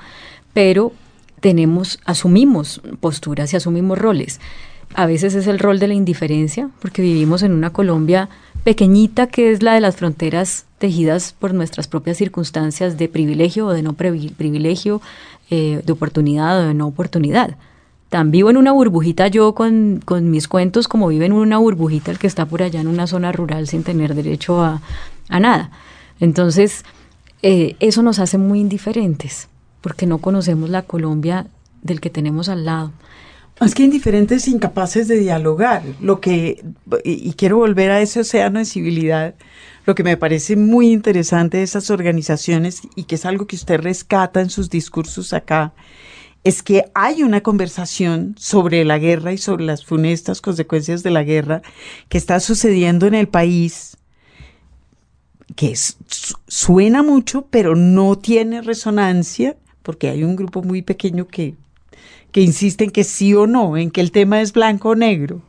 pero 0.53 0.91
tenemos, 1.39 1.99
asumimos 2.05 2.81
posturas 2.99 3.53
y 3.53 3.57
asumimos 3.57 3.97
roles. 3.97 4.39
A 4.95 5.05
veces 5.05 5.35
es 5.35 5.47
el 5.47 5.59
rol 5.59 5.79
de 5.79 5.87
la 5.87 5.93
indiferencia, 5.93 6.69
porque 6.81 7.01
vivimos 7.01 7.43
en 7.43 7.53
una 7.53 7.71
Colombia 7.71 8.29
pequeñita 8.63 9.27
que 9.27 9.51
es 9.51 9.61
la 9.61 9.73
de 9.73 9.81
las 9.81 9.95
fronteras 9.95 10.65
tejidas 10.79 11.33
por 11.37 11.53
nuestras 11.53 11.87
propias 11.87 12.17
circunstancias 12.17 12.97
de 12.97 13.07
privilegio 13.07 13.67
o 13.67 13.73
de 13.73 13.83
no 13.83 13.93
privilegio, 13.93 15.01
eh, 15.49 15.81
de 15.85 15.93
oportunidad 15.93 16.59
o 16.59 16.67
de 16.67 16.73
no 16.73 16.87
oportunidad. 16.87 17.55
Tan 18.09 18.31
vivo 18.31 18.49
en 18.49 18.57
una 18.57 18.71
burbujita 18.71 19.27
yo 19.27 19.53
con, 19.53 20.01
mis 20.23 20.47
cuentos 20.47 20.87
como 20.87 21.07
vive 21.09 21.27
en 21.27 21.33
una 21.33 21.59
burbujita 21.59 22.09
el 22.09 22.17
que 22.17 22.25
está 22.25 22.45
por 22.45 22.63
allá 22.63 22.81
en 22.81 22.87
una 22.87 23.05
zona 23.05 23.31
rural 23.31 23.67
sin 23.67 23.83
tener 23.83 24.15
derecho 24.15 24.63
a, 24.63 24.81
nada. 25.29 25.69
Entonces, 26.19 26.83
eh, 27.43 27.75
eso 27.79 28.01
nos 28.01 28.17
hace 28.17 28.39
muy 28.39 28.59
indiferentes 28.59 29.47
porque 29.81 30.05
no 30.05 30.19
conocemos 30.19 30.69
la 30.69 30.83
Colombia 30.83 31.47
del 31.81 32.01
que 32.01 32.09
tenemos 32.09 32.49
al 32.49 32.65
lado. 32.65 32.91
Más 33.59 33.75
que 33.75 33.83
indiferentes, 33.83 34.47
incapaces 34.47 35.07
de 35.07 35.19
dialogar. 35.19 35.83
Lo 35.99 36.21
que, 36.21 36.63
y 37.03 37.33
quiero 37.33 37.57
volver 37.57 37.91
a 37.91 38.01
ese 38.01 38.21
océano 38.21 38.59
de 38.59 38.65
civilidad, 38.65 39.35
lo 39.85 39.95
que 39.95 40.03
me 40.03 40.15
parece 40.15 40.55
muy 40.55 40.91
interesante 40.91 41.57
de 41.57 41.63
esas 41.63 41.89
organizaciones 41.89 42.81
y 42.95 43.03
que 43.03 43.15
es 43.15 43.25
algo 43.25 43.47
que 43.47 43.57
usted 43.57 43.81
rescata 43.81 44.39
en 44.39 44.49
sus 44.49 44.69
discursos 44.69 45.33
acá, 45.33 45.73
es 46.45 46.63
que 46.63 46.85
hay 46.93 47.21
una 47.21 47.41
conversación 47.41 48.33
sobre 48.37 48.85
la 48.85 48.97
guerra 48.97 49.33
y 49.33 49.37
sobre 49.37 49.65
las 49.65 49.83
funestas 49.83 50.39
consecuencias 50.39 51.03
de 51.03 51.11
la 51.11 51.23
guerra 51.23 51.61
que 52.07 52.17
está 52.17 52.39
sucediendo 52.39 53.07
en 53.07 53.13
el 53.13 53.27
país 53.27 53.97
que 55.55 55.73
suena 56.47 57.03
mucho, 57.03 57.47
pero 57.49 57.75
no 57.75 58.17
tiene 58.17 58.61
resonancia 58.61 59.57
porque 59.89 60.07
hay 60.07 60.23
un 60.23 60.35
grupo 60.35 60.61
muy 60.61 60.83
pequeño 60.83 61.27
que, 61.27 61.55
que 62.31 62.41
insiste 62.41 62.83
en 62.83 62.91
que 62.91 63.03
sí 63.03 63.33
o 63.33 63.47
no, 63.47 63.75
en 63.75 63.89
que 63.89 64.01
el 64.01 64.11
tema 64.11 64.39
es 64.39 64.53
blanco 64.53 64.89
o 64.89 64.95
negro. 64.95 65.41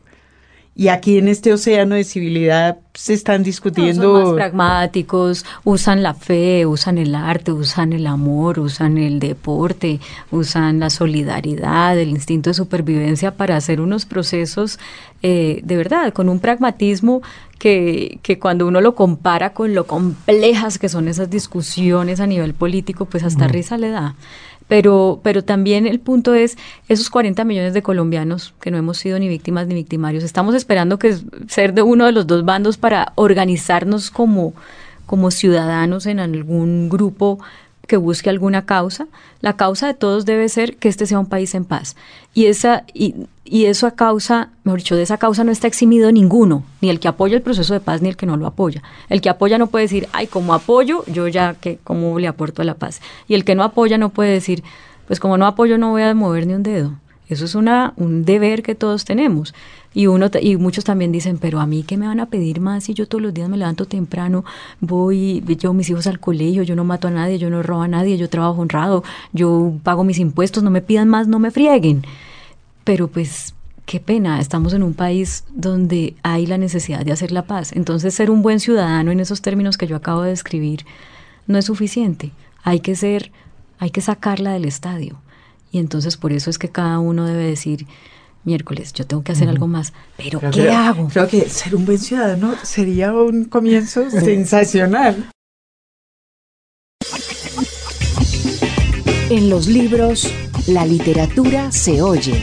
Y 0.74 0.88
aquí 0.88 1.18
en 1.18 1.28
este 1.28 1.52
océano 1.52 1.96
de 1.96 2.04
civilidad 2.04 2.78
se 2.94 3.12
están 3.12 3.42
discutiendo. 3.42 4.02
son 4.02 4.22
más 4.24 4.34
pragmáticos, 4.34 5.44
usan 5.64 6.02
la 6.02 6.14
fe, 6.14 6.64
usan 6.64 6.96
el 6.96 7.14
arte, 7.14 7.52
usan 7.52 7.92
el 7.92 8.06
amor, 8.06 8.58
usan 8.58 8.96
el 8.96 9.18
deporte, 9.18 10.00
usan 10.30 10.80
la 10.80 10.88
solidaridad, 10.88 11.98
el 11.98 12.10
instinto 12.10 12.50
de 12.50 12.54
supervivencia 12.54 13.32
para 13.32 13.56
hacer 13.56 13.80
unos 13.80 14.06
procesos 14.06 14.78
eh, 15.22 15.60
de 15.64 15.76
verdad, 15.76 16.14
con 16.14 16.30
un 16.30 16.38
pragmatismo 16.38 17.20
que, 17.58 18.18
que, 18.22 18.38
cuando 18.38 18.66
uno 18.66 18.80
lo 18.80 18.94
compara 18.94 19.52
con 19.52 19.74
lo 19.74 19.86
complejas 19.86 20.78
que 20.78 20.88
son 20.88 21.08
esas 21.08 21.28
discusiones 21.28 22.20
a 22.20 22.26
nivel 22.26 22.54
político, 22.54 23.04
pues 23.04 23.22
hasta 23.22 23.46
risa 23.46 23.76
le 23.76 23.90
da. 23.90 24.14
Pero, 24.70 25.18
pero 25.24 25.42
también 25.42 25.88
el 25.88 25.98
punto 25.98 26.32
es 26.32 26.56
esos 26.88 27.10
40 27.10 27.42
millones 27.42 27.74
de 27.74 27.82
colombianos 27.82 28.54
que 28.60 28.70
no 28.70 28.78
hemos 28.78 28.98
sido 28.98 29.18
ni 29.18 29.26
víctimas 29.28 29.66
ni 29.66 29.74
victimarios. 29.74 30.22
Estamos 30.22 30.54
esperando 30.54 30.96
que 30.96 31.16
ser 31.48 31.74
de 31.74 31.82
uno 31.82 32.06
de 32.06 32.12
los 32.12 32.28
dos 32.28 32.44
bandos 32.44 32.76
para 32.76 33.12
organizarnos 33.16 34.12
como, 34.12 34.54
como 35.06 35.32
ciudadanos 35.32 36.06
en 36.06 36.20
algún 36.20 36.88
grupo 36.88 37.40
que 37.90 37.96
busque 37.96 38.30
alguna 38.30 38.66
causa. 38.66 39.08
La 39.40 39.56
causa 39.56 39.88
de 39.88 39.94
todos 39.94 40.24
debe 40.24 40.48
ser 40.48 40.76
que 40.76 40.88
este 40.88 41.06
sea 41.06 41.18
un 41.18 41.26
país 41.26 41.56
en 41.56 41.64
paz. 41.64 41.96
Y 42.34 42.46
esa 42.46 42.84
y, 42.94 43.26
y 43.44 43.64
eso 43.64 43.88
a 43.88 43.96
causa, 43.96 44.50
mejor 44.62 44.78
dicho, 44.78 44.94
de 44.94 45.02
esa 45.02 45.18
causa 45.18 45.42
no 45.42 45.50
está 45.50 45.66
eximido 45.66 46.12
ninguno, 46.12 46.62
ni 46.80 46.88
el 46.88 47.00
que 47.00 47.08
apoya 47.08 47.34
el 47.34 47.42
proceso 47.42 47.74
de 47.74 47.80
paz 47.80 48.00
ni 48.00 48.08
el 48.08 48.16
que 48.16 48.26
no 48.26 48.36
lo 48.36 48.46
apoya. 48.46 48.80
El 49.08 49.20
que 49.20 49.28
apoya 49.28 49.58
no 49.58 49.66
puede 49.66 49.86
decir, 49.86 50.08
"Ay, 50.12 50.28
como 50.28 50.54
apoyo, 50.54 51.04
yo 51.08 51.26
ya 51.26 51.54
que 51.54 51.80
cómo 51.82 52.16
le 52.20 52.28
aporto 52.28 52.62
a 52.62 52.64
la 52.64 52.74
paz." 52.74 53.00
Y 53.26 53.34
el 53.34 53.44
que 53.44 53.56
no 53.56 53.64
apoya 53.64 53.98
no 53.98 54.10
puede 54.10 54.30
decir, 54.30 54.62
"Pues 55.08 55.18
como 55.18 55.36
no 55.36 55.46
apoyo 55.46 55.76
no 55.76 55.90
voy 55.90 56.02
a 56.02 56.14
mover 56.14 56.46
ni 56.46 56.54
un 56.54 56.62
dedo." 56.62 56.92
Eso 57.28 57.44
es 57.44 57.56
una, 57.56 57.92
un 57.96 58.24
deber 58.24 58.62
que 58.62 58.76
todos 58.76 59.04
tenemos. 59.04 59.52
Y, 59.92 60.06
uno, 60.06 60.30
y 60.40 60.56
muchos 60.56 60.84
también 60.84 61.10
dicen, 61.10 61.38
pero 61.38 61.58
a 61.58 61.66
mí 61.66 61.82
qué 61.82 61.96
me 61.96 62.06
van 62.06 62.20
a 62.20 62.26
pedir 62.26 62.60
más 62.60 62.84
si 62.84 62.94
yo 62.94 63.08
todos 63.08 63.22
los 63.22 63.34
días 63.34 63.48
me 63.48 63.56
levanto 63.56 63.86
temprano, 63.86 64.44
voy, 64.80 65.40
llevo 65.40 65.74
mis 65.74 65.90
hijos 65.90 66.06
al 66.06 66.20
colegio, 66.20 66.62
yo 66.62 66.76
no 66.76 66.84
mato 66.84 67.08
a 67.08 67.10
nadie, 67.10 67.38
yo 67.38 67.50
no 67.50 67.62
robo 67.62 67.82
a 67.82 67.88
nadie, 67.88 68.16
yo 68.16 68.28
trabajo 68.28 68.60
honrado, 68.60 69.02
yo 69.32 69.74
pago 69.82 70.04
mis 70.04 70.18
impuestos, 70.18 70.62
no 70.62 70.70
me 70.70 70.80
pidan 70.80 71.08
más, 71.08 71.26
no 71.26 71.40
me 71.40 71.50
frieguen. 71.50 72.04
Pero 72.84 73.08
pues 73.08 73.54
qué 73.84 73.98
pena, 73.98 74.38
estamos 74.40 74.72
en 74.74 74.84
un 74.84 74.94
país 74.94 75.44
donde 75.52 76.14
hay 76.22 76.46
la 76.46 76.58
necesidad 76.58 77.04
de 77.04 77.12
hacer 77.12 77.32
la 77.32 77.42
paz. 77.42 77.72
Entonces 77.72 78.14
ser 78.14 78.30
un 78.30 78.42
buen 78.42 78.60
ciudadano 78.60 79.10
en 79.10 79.18
esos 79.18 79.42
términos 79.42 79.76
que 79.76 79.88
yo 79.88 79.96
acabo 79.96 80.22
de 80.22 80.30
describir 80.30 80.84
no 81.48 81.58
es 81.58 81.64
suficiente. 81.64 82.30
Hay 82.62 82.78
que 82.78 82.94
ser, 82.94 83.32
hay 83.78 83.90
que 83.90 84.00
sacarla 84.00 84.52
del 84.52 84.66
estadio 84.66 85.18
y 85.72 85.78
entonces 85.78 86.16
por 86.16 86.32
eso 86.32 86.50
es 86.50 86.58
que 86.58 86.68
cada 86.68 86.98
uno 86.98 87.26
debe 87.26 87.44
decir, 87.44 87.86
miércoles, 88.44 88.92
yo 88.92 89.06
tengo 89.06 89.22
que 89.22 89.32
hacer 89.32 89.48
algo 89.48 89.66
más, 89.66 89.92
pero 90.16 90.40
¿qué 90.52 90.70
hago? 90.70 91.08
Creo 91.08 91.28
que 91.28 91.48
ser 91.48 91.74
un 91.76 91.84
buen 91.84 91.98
ciudadano 91.98 92.54
sería 92.62 93.12
un 93.12 93.44
comienzo 93.44 94.10
sensacional. 94.10 95.30
En 99.30 99.48
los 99.48 99.68
libros, 99.68 100.32
la 100.66 100.84
literatura 100.84 101.70
se 101.70 102.02
oye. 102.02 102.42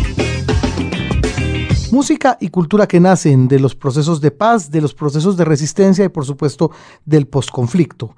Música 1.92 2.38
y 2.40 2.50
cultura 2.50 2.88
que 2.88 3.00
nacen 3.00 3.48
de 3.48 3.60
los 3.60 3.76
procesos 3.76 4.22
de 4.22 4.32
paz, 4.32 4.70
de 4.72 4.82
los 4.82 4.94
procesos 4.94 5.38
de 5.38 5.46
resistencia 5.46 6.06
y 6.06 6.10
por 6.10 6.26
supuesto 6.26 6.72
del 7.06 7.28
posconflicto. 7.28 8.16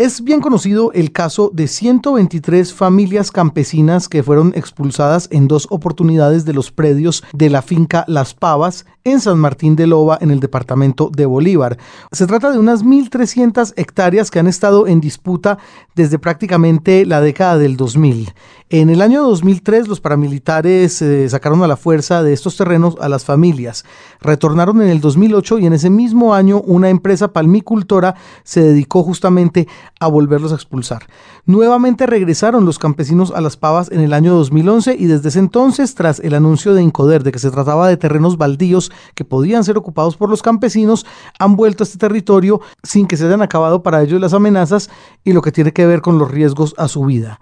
Es 0.00 0.24
bien 0.24 0.40
conocido 0.40 0.92
el 0.94 1.12
caso 1.12 1.50
de 1.52 1.68
123 1.68 2.72
familias 2.72 3.30
campesinas 3.30 4.08
que 4.08 4.22
fueron 4.22 4.54
expulsadas 4.56 5.28
en 5.30 5.46
dos 5.46 5.66
oportunidades 5.68 6.46
de 6.46 6.54
los 6.54 6.72
predios 6.72 7.22
de 7.34 7.50
la 7.50 7.60
finca 7.60 8.06
Las 8.08 8.32
Pavas 8.32 8.86
en 9.04 9.20
San 9.20 9.38
Martín 9.38 9.76
de 9.76 9.86
Loba, 9.86 10.16
en 10.22 10.30
el 10.30 10.40
departamento 10.40 11.10
de 11.14 11.26
Bolívar. 11.26 11.76
Se 12.12 12.26
trata 12.26 12.50
de 12.50 12.58
unas 12.58 12.82
1.300 12.82 13.74
hectáreas 13.76 14.30
que 14.30 14.38
han 14.38 14.46
estado 14.46 14.86
en 14.86 15.02
disputa 15.02 15.58
desde 15.94 16.18
prácticamente 16.18 17.04
la 17.04 17.20
década 17.20 17.58
del 17.58 17.76
2000. 17.76 18.32
En 18.70 18.88
el 18.88 19.02
año 19.02 19.22
2003 19.22 19.88
los 19.88 20.00
paramilitares 20.00 21.02
eh, 21.02 21.28
sacaron 21.28 21.62
a 21.62 21.66
la 21.66 21.76
fuerza 21.76 22.22
de 22.22 22.32
estos 22.32 22.56
terrenos 22.56 22.96
a 23.00 23.08
las 23.08 23.24
familias. 23.24 23.84
Retornaron 24.20 24.82
en 24.82 24.88
el 24.88 25.00
2008 25.00 25.58
y 25.60 25.66
en 25.66 25.72
ese 25.72 25.90
mismo 25.90 26.34
año 26.34 26.60
una 26.60 26.90
empresa 26.90 27.32
palmicultora 27.32 28.16
se 28.44 28.62
dedicó 28.62 29.02
justamente 29.02 29.66
a 29.98 30.08
volverlos 30.08 30.52
a 30.52 30.56
expulsar. 30.56 31.06
Nuevamente 31.46 32.06
regresaron 32.06 32.64
los 32.64 32.78
campesinos 32.78 33.32
a 33.34 33.40
las 33.40 33.56
pavas 33.56 33.90
en 33.90 34.00
el 34.00 34.12
año 34.12 34.34
2011 34.34 34.96
y 34.98 35.06
desde 35.06 35.30
ese 35.30 35.38
entonces, 35.38 35.94
tras 35.94 36.20
el 36.20 36.34
anuncio 36.34 36.74
de 36.74 36.82
Incoder 36.82 37.22
de 37.22 37.32
que 37.32 37.38
se 37.38 37.50
trataba 37.50 37.88
de 37.88 37.96
terrenos 37.96 38.36
baldíos 38.36 38.92
que 39.14 39.24
podían 39.24 39.64
ser 39.64 39.78
ocupados 39.78 40.16
por 40.16 40.28
los 40.28 40.42
campesinos, 40.42 41.06
han 41.38 41.56
vuelto 41.56 41.82
a 41.82 41.86
este 41.86 41.98
territorio 41.98 42.60
sin 42.82 43.06
que 43.06 43.16
se 43.16 43.26
hayan 43.26 43.42
acabado 43.42 43.82
para 43.82 44.02
ellos 44.02 44.20
las 44.20 44.34
amenazas 44.34 44.90
y 45.24 45.32
lo 45.32 45.42
que 45.42 45.52
tiene 45.52 45.72
que 45.72 45.86
ver 45.86 46.02
con 46.02 46.18
los 46.18 46.30
riesgos 46.30 46.74
a 46.76 46.88
su 46.88 47.04
vida. 47.04 47.40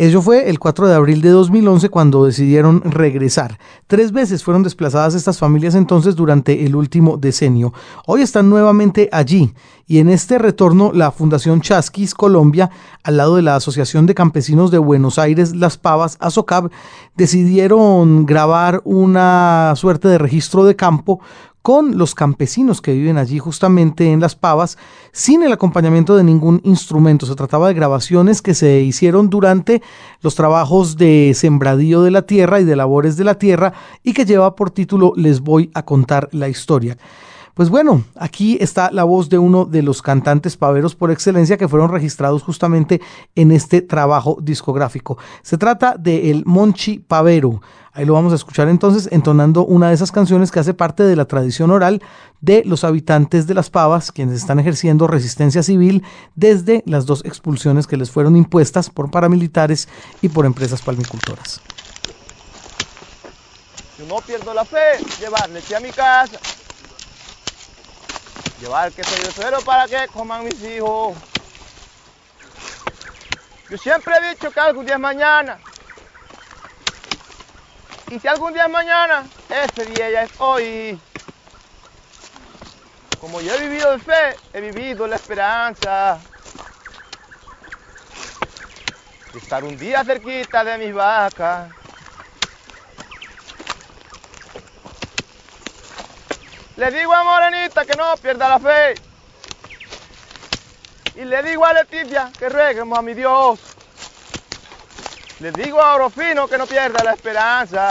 Ello 0.00 0.22
fue 0.22 0.48
el 0.48 0.60
4 0.60 0.86
de 0.86 0.94
abril 0.94 1.20
de 1.22 1.30
2011 1.30 1.88
cuando 1.88 2.24
decidieron 2.24 2.82
regresar. 2.82 3.58
Tres 3.88 4.12
veces 4.12 4.44
fueron 4.44 4.62
desplazadas 4.62 5.16
estas 5.16 5.40
familias 5.40 5.74
entonces 5.74 6.14
durante 6.14 6.64
el 6.64 6.76
último 6.76 7.16
decenio. 7.16 7.74
Hoy 8.06 8.22
están 8.22 8.48
nuevamente 8.48 9.08
allí 9.10 9.52
y 9.88 9.98
en 9.98 10.08
este 10.08 10.38
retorno 10.38 10.92
la 10.94 11.10
Fundación 11.10 11.62
Chasquis 11.62 12.14
Colombia, 12.14 12.70
al 13.02 13.16
lado 13.16 13.34
de 13.34 13.42
la 13.42 13.56
Asociación 13.56 14.06
de 14.06 14.14
Campesinos 14.14 14.70
de 14.70 14.78
Buenos 14.78 15.18
Aires 15.18 15.56
Las 15.56 15.78
Pavas, 15.78 16.16
ASOCAB, 16.20 16.70
decidieron 17.16 18.24
grabar 18.24 18.82
una 18.84 19.72
suerte 19.74 20.06
de 20.06 20.18
registro 20.18 20.64
de 20.64 20.76
campo 20.76 21.18
con 21.68 21.98
los 21.98 22.14
campesinos 22.14 22.80
que 22.80 22.94
viven 22.94 23.18
allí 23.18 23.38
justamente 23.38 24.10
en 24.10 24.20
Las 24.20 24.34
Pavas, 24.34 24.78
sin 25.12 25.42
el 25.42 25.52
acompañamiento 25.52 26.16
de 26.16 26.24
ningún 26.24 26.62
instrumento. 26.64 27.26
Se 27.26 27.34
trataba 27.34 27.68
de 27.68 27.74
grabaciones 27.74 28.40
que 28.40 28.54
se 28.54 28.80
hicieron 28.80 29.28
durante 29.28 29.82
los 30.22 30.34
trabajos 30.34 30.96
de 30.96 31.32
sembradío 31.34 32.00
de 32.00 32.10
la 32.10 32.22
tierra 32.22 32.58
y 32.58 32.64
de 32.64 32.74
labores 32.74 33.18
de 33.18 33.24
la 33.24 33.34
tierra 33.34 33.74
y 34.02 34.14
que 34.14 34.24
lleva 34.24 34.56
por 34.56 34.70
título 34.70 35.12
Les 35.14 35.40
voy 35.40 35.70
a 35.74 35.82
contar 35.82 36.30
la 36.32 36.48
historia. 36.48 36.96
Pues 37.58 37.70
bueno, 37.70 38.04
aquí 38.14 38.56
está 38.60 38.92
la 38.92 39.02
voz 39.02 39.28
de 39.28 39.36
uno 39.36 39.64
de 39.64 39.82
los 39.82 40.00
cantantes 40.00 40.56
paveros 40.56 40.94
por 40.94 41.10
excelencia 41.10 41.56
que 41.56 41.66
fueron 41.66 41.90
registrados 41.90 42.44
justamente 42.44 43.00
en 43.34 43.50
este 43.50 43.82
trabajo 43.82 44.38
discográfico. 44.40 45.18
Se 45.42 45.58
trata 45.58 45.96
de 45.98 46.30
El 46.30 46.44
Monchi 46.46 47.00
Pavero. 47.00 47.60
Ahí 47.92 48.04
lo 48.04 48.12
vamos 48.12 48.32
a 48.32 48.36
escuchar 48.36 48.68
entonces 48.68 49.08
entonando 49.10 49.66
una 49.66 49.88
de 49.88 49.94
esas 49.96 50.12
canciones 50.12 50.52
que 50.52 50.60
hace 50.60 50.72
parte 50.72 51.02
de 51.02 51.16
la 51.16 51.24
tradición 51.24 51.72
oral 51.72 52.00
de 52.40 52.62
los 52.64 52.84
habitantes 52.84 53.48
de 53.48 53.54
las 53.54 53.70
Pavas, 53.70 54.12
quienes 54.12 54.36
están 54.36 54.60
ejerciendo 54.60 55.08
resistencia 55.08 55.64
civil 55.64 56.04
desde 56.36 56.84
las 56.86 57.06
dos 57.06 57.24
expulsiones 57.24 57.88
que 57.88 57.96
les 57.96 58.12
fueron 58.12 58.36
impuestas 58.36 58.88
por 58.88 59.10
paramilitares 59.10 59.88
y 60.22 60.28
por 60.28 60.46
empresas 60.46 60.80
palmicultoras. 60.80 61.60
Yo 63.98 64.06
no 64.06 64.20
pierdo 64.20 64.54
la 64.54 64.64
fe, 64.64 65.04
llevarle 65.18 65.60
a 65.76 65.80
mi 65.80 65.90
casa, 65.90 66.38
llevar 68.58 68.92
que 68.92 69.04
soy 69.04 69.20
de 69.22 69.32
suelo 69.32 69.64
para 69.64 69.88
que 69.88 70.08
coman 70.08 70.44
mis 70.44 70.62
hijos. 70.62 71.18
Yo 73.68 73.78
siempre 73.78 74.16
he 74.16 74.30
dicho 74.30 74.50
que 74.52 74.60
algún 74.60 74.86
día 74.86 74.98
mañana 74.98 75.60
Y 78.10 78.18
si 78.20 78.28
algún 78.28 78.54
día 78.54 78.64
es 78.64 78.70
mañana, 78.70 79.30
ese 79.48 79.84
día 79.84 80.10
ya 80.10 80.22
es 80.24 80.30
hoy. 80.38 80.98
Como 83.18 83.40
yo 83.42 83.54
he 83.54 83.60
vivido 83.60 83.92
de 83.92 83.98
fe, 84.00 84.40
he 84.52 84.60
vivido 84.62 85.06
la 85.06 85.16
esperanza 85.16 86.26
de 89.32 89.38
estar 89.38 89.64
un 89.64 89.78
día 89.78 90.04
cerquita 90.04 90.64
de 90.64 90.78
mis 90.78 90.94
vacas. 90.94 91.77
Le 96.78 96.92
digo 96.92 97.12
a 97.12 97.24
Morenita 97.24 97.84
que 97.84 97.96
no 97.96 98.16
pierda 98.18 98.48
la 98.48 98.60
fe. 98.60 98.94
Y 101.16 101.24
le 101.24 101.42
digo 101.42 101.64
a 101.64 101.72
Leticia 101.72 102.30
que 102.38 102.48
rueguemos 102.48 102.96
a 102.96 103.02
mi 103.02 103.14
Dios. 103.14 103.58
Le 105.40 105.50
digo 105.50 105.82
a 105.82 105.96
Orofino 105.96 106.46
que 106.46 106.56
no 106.56 106.66
pierda 106.66 107.02
la 107.02 107.14
esperanza. 107.14 107.90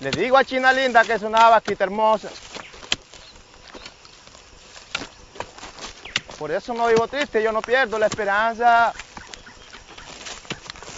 Le 0.00 0.10
digo 0.12 0.38
a 0.38 0.44
China 0.44 0.72
Linda 0.72 1.04
que 1.04 1.12
es 1.12 1.22
una 1.22 1.50
vaquita 1.50 1.84
hermosa. 1.84 2.30
Por 6.38 6.50
eso 6.50 6.72
no 6.72 6.86
vivo 6.86 7.06
triste, 7.08 7.42
yo 7.42 7.52
no 7.52 7.60
pierdo 7.60 7.98
la 7.98 8.06
esperanza 8.06 8.94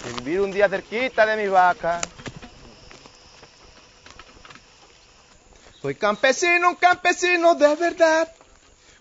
de 0.04 0.12
vivir 0.22 0.40
un 0.42 0.52
día 0.52 0.68
cerquita 0.68 1.26
de 1.26 1.36
mi 1.36 1.48
vaca. 1.48 2.00
Soy 5.86 5.94
campesino, 5.94 6.70
un 6.70 6.74
campesino 6.74 7.54
de 7.54 7.76
verdad. 7.76 8.28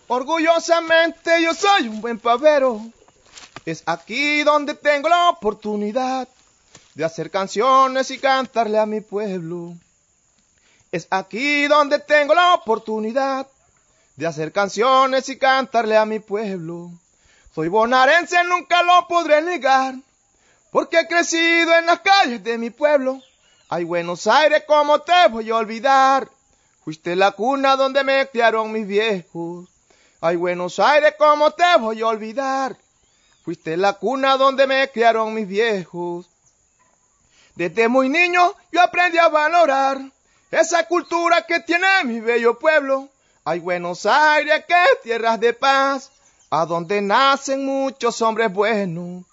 Orgullosamente 0.06 1.42
yo 1.42 1.52
soy 1.52 1.88
un 1.88 2.00
buen 2.00 2.16
pavero. 2.16 2.80
Es 3.64 3.82
aquí 3.86 4.44
donde 4.44 4.74
tengo 4.74 5.08
la 5.08 5.30
oportunidad 5.30 6.28
de 6.94 7.04
hacer 7.04 7.32
canciones 7.32 8.12
y 8.12 8.20
cantarle 8.20 8.78
a 8.78 8.86
mi 8.86 9.00
pueblo. 9.00 9.74
Es 10.92 11.08
aquí 11.10 11.66
donde 11.66 11.98
tengo 11.98 12.36
la 12.36 12.54
oportunidad 12.54 13.48
de 14.14 14.26
hacer 14.28 14.52
canciones 14.52 15.28
y 15.28 15.38
cantarle 15.38 15.96
a 15.96 16.06
mi 16.06 16.20
pueblo. 16.20 16.92
Soy 17.52 17.66
bonarense, 17.66 18.44
nunca 18.44 18.84
lo 18.84 19.08
podré 19.08 19.42
negar, 19.42 19.96
porque 20.70 21.00
he 21.00 21.08
crecido 21.08 21.74
en 21.74 21.86
las 21.86 21.98
calles 21.98 22.44
de 22.44 22.56
mi 22.58 22.70
pueblo. 22.70 23.20
Ay, 23.68 23.82
Buenos 23.82 24.28
Aires, 24.28 24.62
¿cómo 24.68 25.00
te 25.00 25.26
voy 25.28 25.50
a 25.50 25.56
olvidar? 25.56 26.28
Fuiste 26.86 27.16
la 27.16 27.32
cuna 27.32 27.74
donde 27.74 28.04
me 28.04 28.28
criaron 28.28 28.70
mis 28.70 28.86
viejos. 28.86 29.68
Ay, 30.20 30.36
Buenos 30.36 30.78
Aires, 30.78 31.14
¿cómo 31.18 31.50
te 31.50 31.64
voy 31.80 32.00
a 32.00 32.06
olvidar? 32.06 32.76
Fuiste 33.44 33.76
la 33.76 33.94
cuna 33.94 34.36
donde 34.36 34.68
me 34.68 34.88
criaron 34.92 35.34
mis 35.34 35.48
viejos. 35.48 36.30
Desde 37.56 37.88
muy 37.88 38.08
niño 38.08 38.54
yo 38.70 38.80
aprendí 38.80 39.18
a 39.18 39.26
valorar 39.26 39.98
esa 40.52 40.86
cultura 40.86 41.42
que 41.42 41.58
tiene 41.58 41.88
mi 42.04 42.20
bello 42.20 42.56
pueblo. 42.56 43.08
Ay, 43.44 43.58
Buenos 43.58 44.06
Aires, 44.06 44.64
que 44.68 44.84
tierras 45.02 45.40
de 45.40 45.54
paz, 45.54 46.12
a 46.50 46.66
donde 46.66 47.02
nacen 47.02 47.66
muchos 47.66 48.22
hombres 48.22 48.52
buenos. 48.52 49.24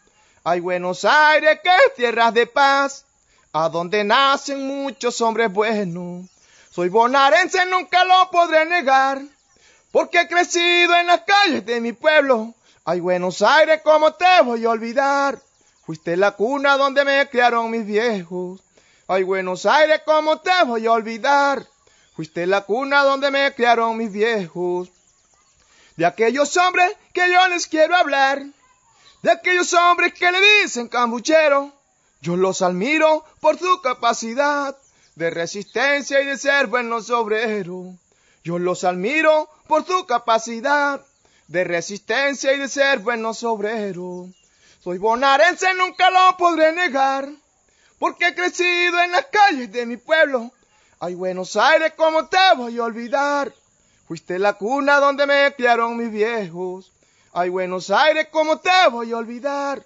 Ay, 0.44 0.60
Buenos 0.60 1.06
Aires, 1.06 1.60
que 1.64 1.92
tierras 1.98 2.34
de 2.34 2.48
paz, 2.48 3.06
a 3.52 3.70
donde 3.70 4.04
nacen 4.04 4.66
muchos 4.66 5.22
hombres 5.22 5.54
buenos. 5.54 6.33
Soy 6.74 6.90
bonarense, 6.90 7.68
nunca 7.68 8.04
lo 8.04 8.32
podré 8.32 8.66
negar, 8.66 9.22
porque 9.92 10.22
he 10.22 10.28
crecido 10.28 10.96
en 10.96 11.06
las 11.06 11.22
calles 11.22 11.64
de 11.68 11.80
mi 11.80 11.94
pueblo. 11.94 12.56
Ay, 12.84 13.00
Buenos 13.00 13.44
Aires, 13.44 13.82
¿cómo 13.84 14.16
te 14.16 14.42
voy 14.44 14.66
a 14.66 14.72
olvidar? 14.72 15.40
Fuiste 15.86 16.18
la 16.18 16.32
cuna 16.32 16.76
donde 16.78 17.06
me 17.06 17.30
criaron 17.30 17.70
mis 17.70 17.86
viejos. 17.86 18.60
Ay, 19.08 19.22
Buenos 19.22 19.68
Aires, 19.68 20.02
¿cómo 20.04 20.40
te 20.40 20.50
voy 20.66 20.88
a 20.88 20.94
olvidar? 20.94 21.64
Fuiste 22.16 22.48
la 22.48 22.62
cuna 22.62 23.04
donde 23.04 23.30
me 23.30 23.54
criaron 23.54 23.96
mis 23.96 24.12
viejos. 24.12 24.90
De 25.96 26.08
aquellos 26.08 26.58
hombres 26.58 26.92
que 27.14 27.32
yo 27.32 27.48
les 27.50 27.68
quiero 27.68 27.96
hablar, 27.96 28.42
de 29.22 29.32
aquellos 29.32 29.72
hombres 29.74 30.16
que 30.16 30.32
le 30.32 30.42
dicen 30.64 30.88
cambuchero, 30.88 31.72
yo 32.22 32.36
los 32.36 32.64
admiro 32.64 33.24
por 33.42 33.60
su 33.60 33.80
capacidad 33.82 34.76
de 35.16 35.30
resistencia 35.30 36.22
y 36.22 36.26
de 36.26 36.38
ser 36.38 36.68
buenos 36.68 37.10
obreros. 37.10 37.96
Yo 38.44 38.60
los 38.60 38.84
admiro 38.84 39.50
por 39.68 39.86
su 39.86 40.06
capacidad 40.06 41.02
de 41.48 41.64
resistencia 41.64 42.54
y 42.54 42.60
de 42.60 42.68
ser 42.68 43.00
buenos 43.00 43.44
obreros. 43.44 44.30
Soy 44.84 44.98
bonarense, 44.98 45.74
nunca 45.76 46.10
lo 46.10 46.36
podré 46.38 46.74
negar, 46.74 47.30
porque 48.00 48.28
he 48.28 48.36
crecido 48.36 49.02
en 49.02 49.12
las 49.12 49.26
calles 49.28 49.72
de 49.72 49.86
mi 49.86 49.98
pueblo. 49.98 50.52
Ay, 51.00 51.16
Buenos 51.16 51.56
Aires, 51.56 51.94
¿cómo 51.96 52.28
te 52.28 52.38
voy 52.58 52.78
a 52.78 52.84
olvidar? 52.84 53.54
Fuiste 54.08 54.40
la 54.40 54.54
cuna 54.54 55.00
donde 55.00 55.26
me 55.26 55.54
criaron 55.56 55.96
mis 55.98 56.12
viejos. 56.12 56.92
Ay, 57.32 57.50
Buenos 57.50 57.90
Aires, 57.90 58.28
¿cómo 58.32 58.60
te 58.60 58.70
voy 58.92 59.12
a 59.12 59.18
olvidar? 59.18 59.86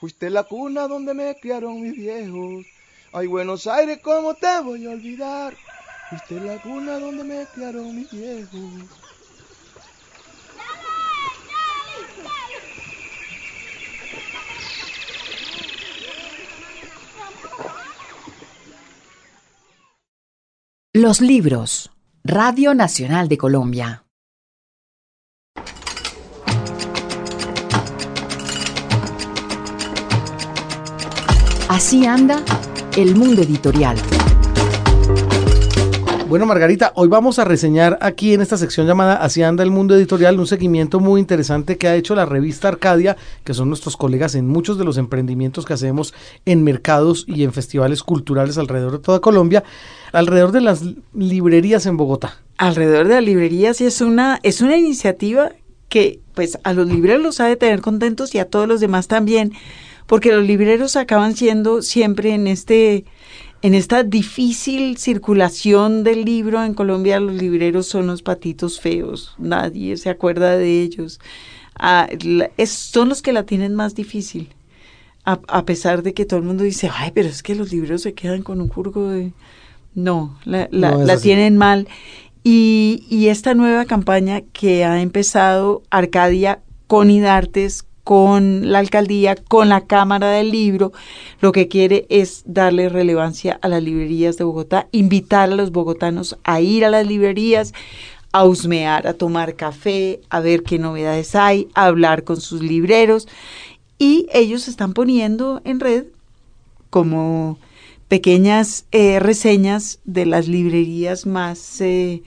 Fuiste 0.00 0.30
la 0.30 0.44
cuna 0.44 0.88
donde 0.88 1.12
me 1.12 1.38
criaron 1.38 1.80
mis 1.82 1.94
viejos. 1.94 2.66
Ay, 3.12 3.26
Buenos 3.26 3.66
Aires, 3.66 3.98
¿cómo 4.02 4.34
te 4.34 4.60
voy 4.60 4.86
a 4.86 4.90
olvidar? 4.90 5.56
Fuiste 6.08 6.40
la 6.40 6.62
cuna 6.62 7.00
donde 7.00 7.24
me 7.24 7.44
criaron 7.46 7.96
mis 7.96 8.10
viejos. 8.10 8.60
Los 20.92 21.20
libros. 21.20 21.90
Radio 22.22 22.74
Nacional 22.74 23.28
de 23.28 23.38
Colombia. 23.38 24.04
Así 31.68 32.04
anda 32.06 32.44
el 32.96 33.14
mundo 33.14 33.42
editorial. 33.42 33.96
Bueno, 36.28 36.46
Margarita, 36.46 36.92
hoy 36.94 37.08
vamos 37.08 37.38
a 37.38 37.44
reseñar 37.44 37.98
aquí 38.00 38.34
en 38.34 38.40
esta 38.40 38.56
sección 38.56 38.86
llamada 38.86 39.16
Así 39.16 39.42
anda 39.42 39.64
el 39.64 39.70
mundo 39.70 39.94
editorial 39.96 40.38
un 40.38 40.46
seguimiento 40.46 41.00
muy 41.00 41.20
interesante 41.20 41.76
que 41.76 41.88
ha 41.88 41.96
hecho 41.96 42.14
la 42.14 42.24
revista 42.24 42.68
Arcadia, 42.68 43.16
que 43.44 43.54
son 43.54 43.68
nuestros 43.68 43.96
colegas 43.96 44.34
en 44.34 44.46
muchos 44.48 44.78
de 44.78 44.84
los 44.84 44.96
emprendimientos 44.96 45.66
que 45.66 45.72
hacemos 45.72 46.14
en 46.46 46.62
mercados 46.62 47.24
y 47.26 47.44
en 47.44 47.52
festivales 47.52 48.02
culturales 48.02 48.58
alrededor 48.58 48.92
de 48.92 48.98
toda 48.98 49.20
Colombia, 49.20 49.64
alrededor 50.12 50.52
de 50.52 50.60
las 50.60 50.82
librerías 51.14 51.86
en 51.86 51.96
Bogotá. 51.96 52.38
Alrededor 52.58 53.08
de 53.08 53.14
las 53.14 53.24
librerías 53.24 53.80
y 53.80 53.86
es 53.86 54.00
una, 54.00 54.38
es 54.42 54.60
una 54.60 54.76
iniciativa 54.76 55.52
que 55.88 56.20
pues 56.34 56.58
a 56.62 56.72
los 56.72 56.86
libreros 56.86 57.22
los 57.22 57.40
ha 57.40 57.46
de 57.46 57.56
tener 57.56 57.80
contentos 57.80 58.34
y 58.34 58.38
a 58.38 58.46
todos 58.46 58.68
los 58.68 58.80
demás 58.80 59.08
también, 59.08 59.52
porque 60.10 60.32
los 60.32 60.44
libreros 60.44 60.96
acaban 60.96 61.36
siendo 61.36 61.82
siempre 61.82 62.34
en 62.34 62.48
este 62.48 63.04
en 63.62 63.74
esta 63.74 64.02
difícil 64.02 64.96
circulación 64.96 66.02
del 66.02 66.24
libro 66.24 66.64
en 66.64 66.74
Colombia, 66.74 67.20
los 67.20 67.36
libreros 67.36 67.86
son 67.86 68.08
los 68.08 68.20
patitos 68.20 68.80
feos, 68.80 69.36
nadie 69.38 69.96
se 69.96 70.10
acuerda 70.10 70.56
de 70.58 70.82
ellos. 70.82 71.20
Ah, 71.76 72.08
son 72.66 73.08
los 73.08 73.22
que 73.22 73.32
la 73.32 73.44
tienen 73.44 73.76
más 73.76 73.94
difícil, 73.94 74.48
a, 75.24 75.64
pesar 75.64 76.02
de 76.02 76.12
que 76.12 76.24
todo 76.24 76.40
el 76.40 76.46
mundo 76.46 76.64
dice, 76.64 76.90
ay, 76.92 77.12
pero 77.14 77.28
es 77.28 77.44
que 77.44 77.54
los 77.54 77.70
libreros 77.70 78.02
se 78.02 78.12
quedan 78.12 78.42
con 78.42 78.60
un 78.60 78.66
curgo 78.66 79.10
de... 79.10 79.32
No, 79.94 80.40
la, 80.44 80.66
tienen 81.22 81.56
mal. 81.56 81.86
Y, 82.42 83.04
y 83.08 83.28
esta 83.28 83.54
nueva 83.54 83.84
campaña 83.84 84.40
que 84.52 84.84
ha 84.84 85.02
empezado 85.02 85.84
Arcadia 85.88 86.62
con 86.88 87.12
IDARTES, 87.12 87.84
con 88.10 88.72
la 88.72 88.80
alcaldía, 88.80 89.36
con 89.36 89.68
la 89.68 89.82
Cámara 89.82 90.30
del 90.32 90.50
Libro, 90.50 90.92
lo 91.40 91.52
que 91.52 91.68
quiere 91.68 92.06
es 92.08 92.42
darle 92.44 92.88
relevancia 92.88 93.60
a 93.62 93.68
las 93.68 93.84
librerías 93.84 94.36
de 94.36 94.42
Bogotá, 94.42 94.88
invitar 94.90 95.48
a 95.48 95.54
los 95.54 95.70
bogotanos 95.70 96.36
a 96.42 96.60
ir 96.60 96.84
a 96.84 96.90
las 96.90 97.06
librerías, 97.06 97.72
a 98.32 98.44
husmear, 98.46 99.06
a 99.06 99.14
tomar 99.14 99.54
café, 99.54 100.22
a 100.28 100.40
ver 100.40 100.64
qué 100.64 100.76
novedades 100.80 101.36
hay, 101.36 101.68
a 101.76 101.84
hablar 101.84 102.24
con 102.24 102.40
sus 102.40 102.64
libreros. 102.64 103.28
Y 103.96 104.26
ellos 104.32 104.66
están 104.66 104.92
poniendo 104.92 105.60
en 105.64 105.78
red 105.78 106.06
como 106.90 107.58
pequeñas 108.08 108.86
eh, 108.90 109.20
reseñas 109.20 110.00
de 110.04 110.26
las 110.26 110.48
librerías 110.48 111.26
más 111.26 111.80
eh, 111.80 112.24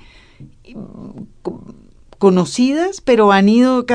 conocidas, 2.24 3.02
pero 3.02 3.34
han 3.34 3.50
ido, 3.50 3.86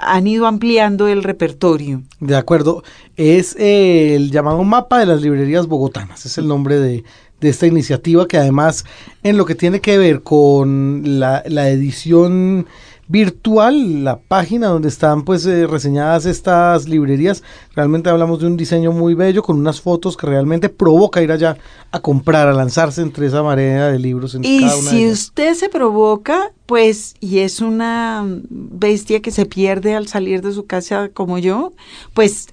han 0.00 0.26
ido 0.26 0.46
ampliando 0.46 1.08
el 1.08 1.22
repertorio. 1.22 2.00
De 2.18 2.34
acuerdo, 2.34 2.82
es 3.18 3.54
eh, 3.58 4.14
el 4.16 4.30
llamado 4.30 4.64
mapa 4.64 4.98
de 4.98 5.04
las 5.04 5.20
librerías 5.20 5.66
bogotanas, 5.66 6.24
es 6.24 6.38
el 6.38 6.48
nombre 6.48 6.76
de, 6.80 7.04
esta 7.42 7.66
iniciativa 7.66 8.26
que 8.26 8.38
además 8.38 8.86
en 9.22 9.36
lo 9.36 9.44
que 9.44 9.54
tiene 9.54 9.80
que 9.82 9.98
ver 9.98 10.22
con 10.22 11.02
la, 11.20 11.42
edición 11.68 12.64
virtual, 13.10 14.04
la 14.04 14.20
página 14.20 14.68
donde 14.68 14.88
están 14.88 15.24
pues 15.24 15.44
eh, 15.44 15.66
reseñadas 15.66 16.26
estas 16.26 16.88
librerías. 16.88 17.42
Realmente 17.74 18.08
hablamos 18.08 18.38
de 18.38 18.46
un 18.46 18.56
diseño 18.56 18.92
muy 18.92 19.14
bello 19.14 19.42
con 19.42 19.58
unas 19.58 19.80
fotos 19.80 20.16
que 20.16 20.28
realmente 20.28 20.68
provoca 20.68 21.20
ir 21.20 21.32
allá 21.32 21.58
a 21.90 22.00
comprar, 22.00 22.46
a 22.46 22.52
lanzarse 22.52 23.02
entre 23.02 23.26
esa 23.26 23.42
marea 23.42 23.88
de 23.88 23.98
libros. 23.98 24.36
En 24.36 24.44
Y 24.44 24.60
cada 24.60 24.76
una 24.76 24.90
de 24.92 24.96
si 24.96 25.08
usted 25.08 25.54
se 25.54 25.68
provoca, 25.68 26.52
pues, 26.66 27.16
y 27.18 27.40
es 27.40 27.60
una 27.60 28.24
bestia 28.48 29.20
que 29.20 29.32
se 29.32 29.44
pierde 29.44 29.96
al 29.96 30.06
salir 30.06 30.40
de 30.40 30.52
su 30.52 30.66
casa 30.66 31.08
como 31.08 31.38
yo, 31.38 31.72
pues 32.14 32.46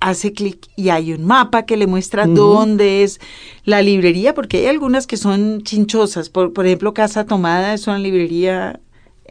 hace 0.00 0.32
clic 0.32 0.66
y 0.74 0.88
hay 0.88 1.12
un 1.12 1.26
mapa 1.26 1.64
que 1.64 1.76
le 1.76 1.86
muestra 1.86 2.26
dónde 2.26 3.04
es 3.04 3.20
la 3.64 3.82
librería, 3.82 4.34
porque 4.34 4.58
hay 4.58 4.66
algunas 4.66 5.06
que 5.06 5.16
son 5.16 5.62
chinchosas. 5.62 6.28
Por, 6.28 6.52
por 6.52 6.66
ejemplo, 6.66 6.92
Casa 6.92 7.24
Tomada 7.24 7.72
es 7.74 7.86
una 7.86 7.98
librería 7.98 8.80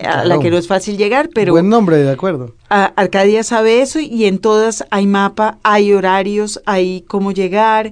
a 0.03 0.25
la 0.25 0.39
que 0.39 0.49
no 0.49 0.57
es 0.57 0.67
fácil 0.67 0.97
llegar, 0.97 1.29
pero 1.33 1.53
Buen 1.53 1.69
nombre, 1.69 1.97
de 1.97 2.09
acuerdo. 2.11 2.55
a- 2.69 2.93
Arcadia 2.95 3.43
sabe 3.43 3.81
eso 3.81 3.99
y 3.99 4.25
en 4.25 4.39
todas 4.39 4.85
hay 4.91 5.07
mapa, 5.07 5.57
hay 5.63 5.93
horarios, 5.93 6.61
hay 6.65 7.03
cómo 7.07 7.31
llegar, 7.31 7.91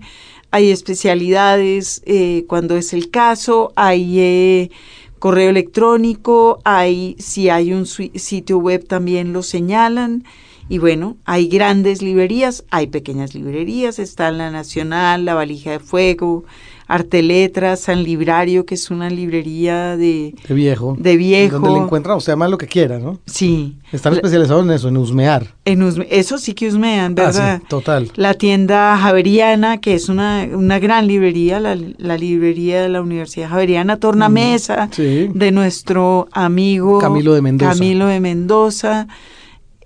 hay 0.51 0.71
especialidades 0.71 2.01
eh, 2.05 2.45
cuando 2.47 2.75
es 2.77 2.93
el 2.93 3.09
caso, 3.09 3.73
hay 3.75 4.19
eh, 4.19 4.71
correo 5.19 5.49
electrónico, 5.49 6.59
hay 6.63 7.15
si 7.19 7.49
hay 7.49 7.73
un 7.73 7.85
sitio 7.85 8.57
web 8.59 8.85
también 8.87 9.33
lo 9.33 9.43
señalan. 9.43 10.23
Y 10.69 10.79
bueno, 10.79 11.15
hay 11.23 11.47
grandes 11.47 12.01
librerías, 12.01 12.65
hay 12.71 12.87
pequeñas 12.87 13.33
librerías, 13.33 13.99
está 13.99 14.31
la 14.31 14.51
Nacional, 14.51 15.23
la 15.23 15.33
Valija 15.33 15.71
de 15.71 15.79
Fuego, 15.79 16.43
Arte 16.87 17.21
Letras, 17.21 17.81
San 17.81 18.01
Librario, 18.03 18.65
que 18.65 18.75
es 18.75 18.89
una 18.89 19.09
librería 19.09 19.97
de, 19.97 20.33
De 20.47 20.53
viejo. 20.53 20.95
de 20.97 21.17
viejo. 21.17 21.59
Donde 21.59 21.71
le 21.79 21.83
encuentra, 21.85 22.15
o 22.15 22.19
sea, 22.21 22.35
más 22.37 22.49
lo 22.49 22.57
que 22.57 22.67
quiera, 22.67 22.97
¿no? 22.97 23.19
Sí. 23.25 23.75
Están 23.91 24.13
La- 24.13 24.17
especializados 24.19 24.63
en 24.63 24.71
eso, 24.71 24.87
en 24.87 24.97
husmear. 24.97 25.53
en 25.65 25.81
Usme- 25.81 26.07
eso 26.09 26.37
sí 26.37 26.53
que 26.53 26.67
husmean, 26.69 27.11
Ah, 27.19 27.23
¿verdad? 27.25 27.59
sí, 27.61 27.65
total. 27.67 28.11
La 28.15 28.33
tienda 28.35 28.97
Javeriana, 28.97 29.79
que 29.81 29.93
es 29.95 30.07
una, 30.09 30.47
una 30.53 30.79
gran 30.79 31.07
librería, 31.07 31.59
la, 31.59 31.77
la 31.97 32.17
librería 32.17 32.81
de 32.81 32.89
la 32.89 33.01
Universidad 33.01 33.49
Javeriana, 33.49 33.97
Tornamesa, 33.99 34.89
Sí. 34.91 35.29
de 35.33 35.51
nuestro 35.51 36.27
amigo 36.31 36.99
Camilo 36.99 37.33
de 37.33 37.41
Mendoza. 37.41 37.71
Camilo 37.73 38.07
de 38.07 38.19
Mendoza, 38.21 39.07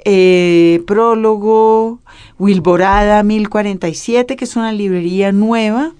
eh, 0.05 0.81
Prólogo, 0.87 1.99
Wilborada 2.39 3.21
1047, 3.23 4.35
que 4.35 4.45
es 4.45 4.55
una 4.55 4.71
librería 4.71 5.31
nueva, 5.31 5.93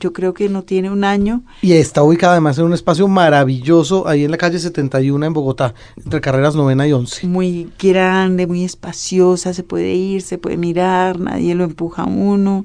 yo 0.00 0.12
creo 0.12 0.34
que 0.34 0.48
no 0.48 0.62
tiene 0.62 0.90
un 0.90 1.04
año, 1.04 1.42
Y 1.62 1.72
está 1.72 2.02
ubicada 2.02 2.32
además 2.32 2.58
en 2.58 2.64
un 2.64 2.72
espacio 2.72 3.08
maravilloso 3.08 4.06
ahí 4.08 4.24
en 4.24 4.30
la 4.30 4.38
calle 4.38 4.58
71 4.58 5.26
en 5.26 5.32
Bogotá, 5.32 5.74
entre 5.96 6.20
carreras 6.20 6.54
novena 6.54 6.86
y 6.86 6.92
11. 6.92 7.26
muy 7.26 7.70
grande, 7.78 8.46
muy 8.46 8.64
espaciosa, 8.64 9.54
se 9.54 9.62
puede 9.62 9.94
ir, 9.94 10.22
se 10.22 10.38
puede 10.38 10.56
mirar, 10.56 11.18
nadie 11.18 11.54
lo 11.54 11.64
empuja 11.64 12.02
a 12.02 12.06
uno. 12.06 12.64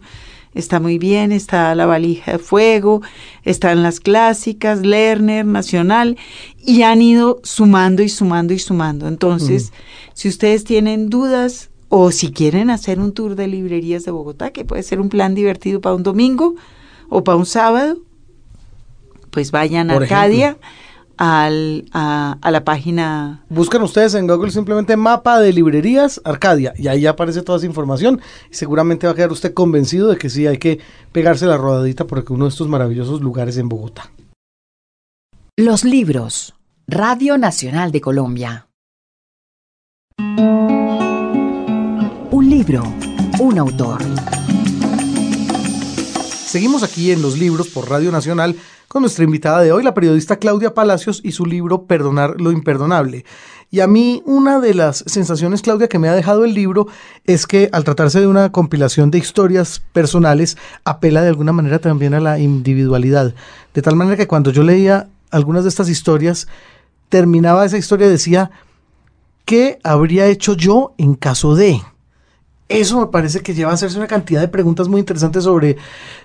Está 0.53 0.79
muy 0.79 0.99
bien, 0.99 1.31
está 1.31 1.73
la 1.73 1.87
valija 1.87 2.33
de 2.33 2.37
fuego, 2.37 3.01
están 3.43 3.81
las 3.81 3.99
clásicas, 3.99 4.81
Lerner, 4.81 5.45
Nacional, 5.45 6.15
y 6.63 6.83
han 6.83 7.01
ido 7.01 7.39
sumando 7.43 8.03
y 8.03 8.09
sumando 8.09 8.53
y 8.53 8.59
sumando. 8.59 9.07
Entonces, 9.07 9.73
si 10.13 10.29
ustedes 10.29 10.63
tienen 10.63 11.09
dudas 11.09 11.71
o 11.89 12.11
si 12.11 12.31
quieren 12.31 12.69
hacer 12.69 12.99
un 12.99 13.13
tour 13.13 13.35
de 13.35 13.47
librerías 13.47 14.05
de 14.05 14.11
Bogotá, 14.11 14.51
que 14.51 14.63
puede 14.63 14.83
ser 14.83 14.99
un 14.99 15.09
plan 15.09 15.33
divertido 15.33 15.81
para 15.81 15.95
un 15.95 16.03
domingo 16.03 16.55
o 17.13 17.23
para 17.23 17.37
un 17.37 17.45
sábado, 17.45 17.97
pues 19.29 19.51
vayan 19.51 19.91
a 19.91 19.93
Por 19.93 20.03
Arcadia 20.03 20.57
al, 21.17 21.85
a, 21.93 22.37
a 22.41 22.51
la 22.51 22.65
página 22.65 23.45
Buscan 23.49 23.83
ustedes 23.83 24.15
en 24.15 24.25
Google 24.25 24.51
simplemente 24.51 24.97
mapa 24.97 25.39
de 25.39 25.53
librerías 25.53 26.19
Arcadia 26.23 26.73
y 26.75 26.87
ahí 26.87 27.05
aparece 27.05 27.43
toda 27.43 27.59
esa 27.59 27.67
información 27.67 28.19
y 28.51 28.55
seguramente 28.55 29.05
va 29.05 29.13
a 29.13 29.15
quedar 29.15 29.31
usted 29.31 29.53
convencido 29.53 30.09
de 30.09 30.17
que 30.17 30.29
sí 30.29 30.47
hay 30.47 30.57
que 30.57 30.79
pegarse 31.11 31.45
la 31.45 31.57
rodadita 31.57 32.07
por 32.07 32.25
uno 32.29 32.45
de 32.45 32.49
estos 32.49 32.67
maravillosos 32.67 33.21
lugares 33.21 33.57
en 33.57 33.69
Bogotá. 33.69 34.11
Los 35.55 35.83
libros. 35.83 36.55
Radio 36.87 37.37
Nacional 37.37 37.91
de 37.91 38.01
Colombia. 38.01 38.67
Un 42.31 42.49
libro, 42.49 42.83
un 43.39 43.59
autor. 43.59 44.01
Seguimos 46.53 46.83
aquí 46.83 47.11
en 47.11 47.23
los 47.23 47.39
libros 47.39 47.69
por 47.69 47.89
Radio 47.89 48.11
Nacional 48.11 48.55
con 48.87 49.01
nuestra 49.01 49.23
invitada 49.23 49.61
de 49.61 49.71
hoy, 49.71 49.81
la 49.81 49.95
periodista 49.95 50.35
Claudia 50.35 50.75
Palacios 50.75 51.19
y 51.23 51.31
su 51.31 51.47
libro 51.47 51.85
Perdonar 51.85 52.39
lo 52.39 52.51
imperdonable. 52.51 53.25
Y 53.71 53.79
a 53.79 53.87
mí 53.87 54.21
una 54.27 54.59
de 54.59 54.75
las 54.75 55.03
sensaciones, 55.07 55.63
Claudia, 55.63 55.87
que 55.87 55.97
me 55.97 56.09
ha 56.09 56.13
dejado 56.13 56.45
el 56.45 56.53
libro 56.53 56.85
es 57.25 57.47
que 57.47 57.69
al 57.71 57.83
tratarse 57.83 58.19
de 58.19 58.27
una 58.27 58.51
compilación 58.51 59.09
de 59.09 59.17
historias 59.17 59.81
personales, 59.93 60.55
apela 60.85 61.23
de 61.23 61.29
alguna 61.29 61.53
manera 61.53 61.79
también 61.79 62.13
a 62.13 62.19
la 62.19 62.37
individualidad. 62.37 63.33
De 63.73 63.81
tal 63.81 63.95
manera 63.95 64.15
que 64.15 64.27
cuando 64.27 64.51
yo 64.51 64.61
leía 64.61 65.09
algunas 65.31 65.63
de 65.63 65.69
estas 65.69 65.89
historias, 65.89 66.47
terminaba 67.09 67.65
esa 67.65 67.79
historia 67.79 68.05
y 68.05 68.11
decía, 68.11 68.51
¿qué 69.45 69.79
habría 69.83 70.27
hecho 70.27 70.53
yo 70.53 70.93
en 70.99 71.15
caso 71.15 71.55
de? 71.55 71.81
Eso 72.69 72.99
me 72.99 73.07
parece 73.07 73.41
que 73.41 73.53
lleva 73.53 73.71
a 73.71 73.73
hacerse 73.73 73.97
una 73.97 74.07
cantidad 74.07 74.41
de 74.41 74.47
preguntas 74.47 74.87
muy 74.87 74.99
interesantes 74.99 75.43
sobre, 75.43 75.77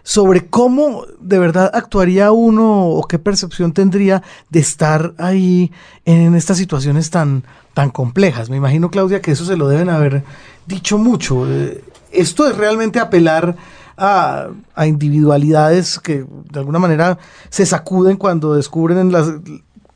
sobre 0.03 0.47
cómo 0.47 1.05
de 1.21 1.39
verdad 1.39 1.71
actuaría 1.75 2.31
uno 2.33 2.87
o 2.87 3.07
qué 3.07 3.19
percepción 3.19 3.73
tendría 3.73 4.23
de 4.49 4.61
estar 4.61 5.15
ahí 5.19 5.73
en 6.05 6.35
estas 6.35 6.57
situaciones 6.57 7.11
tan, 7.11 7.45
tan 7.75 7.91
complejas. 7.91 8.51
Me 8.51 8.57
imagino, 8.57 8.91
Claudia, 8.91 9.21
que 9.21 9.33
eso 9.33 9.45
se 9.45 9.57
lo 9.57 9.69
deben 9.69 9.91
haber 9.91 10.23
dicho 10.67 10.97
mucho. 10.97 11.51
Eh, 11.51 11.83
Esto 12.13 12.49
es 12.49 12.57
realmente 12.57 13.01
apelar 13.01 13.57
a, 13.97 14.49
a 14.75 14.87
individualidades 14.87 15.99
que 15.99 16.25
de 16.25 16.59
alguna 16.61 16.79
manera 16.79 17.19
se 17.51 17.67
sacuden 17.67 18.17
cuando 18.17 18.55
descubren 18.55 18.99
en 18.99 19.13
las, 19.13 19.29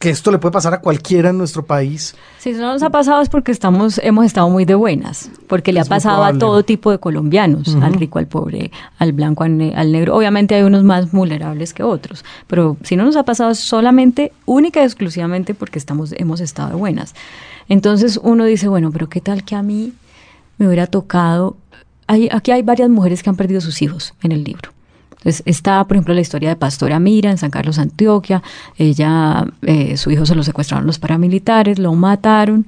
que 0.03 0.11
esto 0.11 0.33
le 0.33 0.39
puede 0.39 0.51
pasar 0.51 0.75
a 0.75 0.81
cualquiera 0.81 1.31
en 1.31 1.39
nuestro 1.39 1.65
país. 1.65 2.17
Si 2.41 2.51
eso 2.51 2.61
no 2.61 2.73
nos 2.73 2.83
ha 2.83 2.91
pasado 2.91 3.23
es 3.23 3.29
porque 3.29 3.53
estamos, 3.53 4.01
hemos 4.03 4.27
estado 4.27 4.51
muy 4.51 4.65
de 4.65 4.75
buenas, 4.75 5.31
porque 5.47 5.73
le 5.73 5.79
Es 5.79 5.87
ha 5.87 5.89
pasado 5.89 6.25
a 6.25 6.37
todo 6.37 6.65
tipo 6.65 6.91
de 6.91 6.99
colombianos, 6.99 7.77
al 7.77 7.95
rico, 7.95 8.19
al 8.19 8.27
pobre, 8.27 8.73
al 8.99 9.13
blanco, 9.13 9.45
al, 9.45 9.73
al 9.77 9.93
negro. 9.93 10.17
Obviamente 10.17 10.57
hay 10.57 10.65
unos 10.65 10.83
más 10.83 11.13
vulnerables 11.13 11.73
que 11.73 11.85
otros, 11.85 12.25
pero 12.49 12.77
si 12.83 12.97
no 12.97 13.05
nos 13.05 13.15
ha 13.15 13.23
pasado 13.23 13.53
es 13.53 13.61
solamente, 13.61 14.33
única 14.45 14.81
y 14.81 14.85
exclusivamente 14.87 15.55
porque 15.55 15.79
estamos, 15.79 16.13
hemos 16.19 16.41
estado 16.41 16.71
de 16.71 16.75
buenas. 16.75 17.15
Entonces 17.69 18.19
uno 18.21 18.45
dice, 18.45 18.67
bueno, 18.67 18.91
pero 18.91 19.09
qué 19.09 19.21
tal 19.21 19.45
que 19.45 19.55
a 19.55 19.63
mí 19.63 19.93
me 20.59 20.67
hubiera 20.67 20.89
tocado. 20.89 21.57
Hay, 22.09 22.29
aquí 22.33 22.51
hay 22.51 22.63
varias 22.63 22.91
mujeres 22.91 23.23
que 23.23 23.31
han 23.31 23.37
perdido 23.37 23.61
sus 23.61 23.81
hijos 23.83 24.15
en 24.25 24.33
el 24.33 24.43
libro. 24.43 24.73
Entonces, 25.23 25.43
está, 25.47 25.85
por 25.87 25.97
ejemplo, 25.97 26.15
la 26.15 26.21
historia 26.21 26.49
de 26.49 26.57
Pastora 26.57 26.99
Mira 26.99 27.31
en 27.31 27.39
San 27.39 27.51
Carlos, 27.51 27.79
Antioquia. 27.79 28.43
Ella, 28.77 29.47
eh, 29.63 29.97
su 29.97 30.11
hijo 30.11 30.27
se 30.27 30.35
lo 30.35 30.43
secuestraron 30.43 30.85
los 30.85 30.99
paramilitares, 30.99 31.79
lo 31.79 31.95
mataron. 31.95 32.67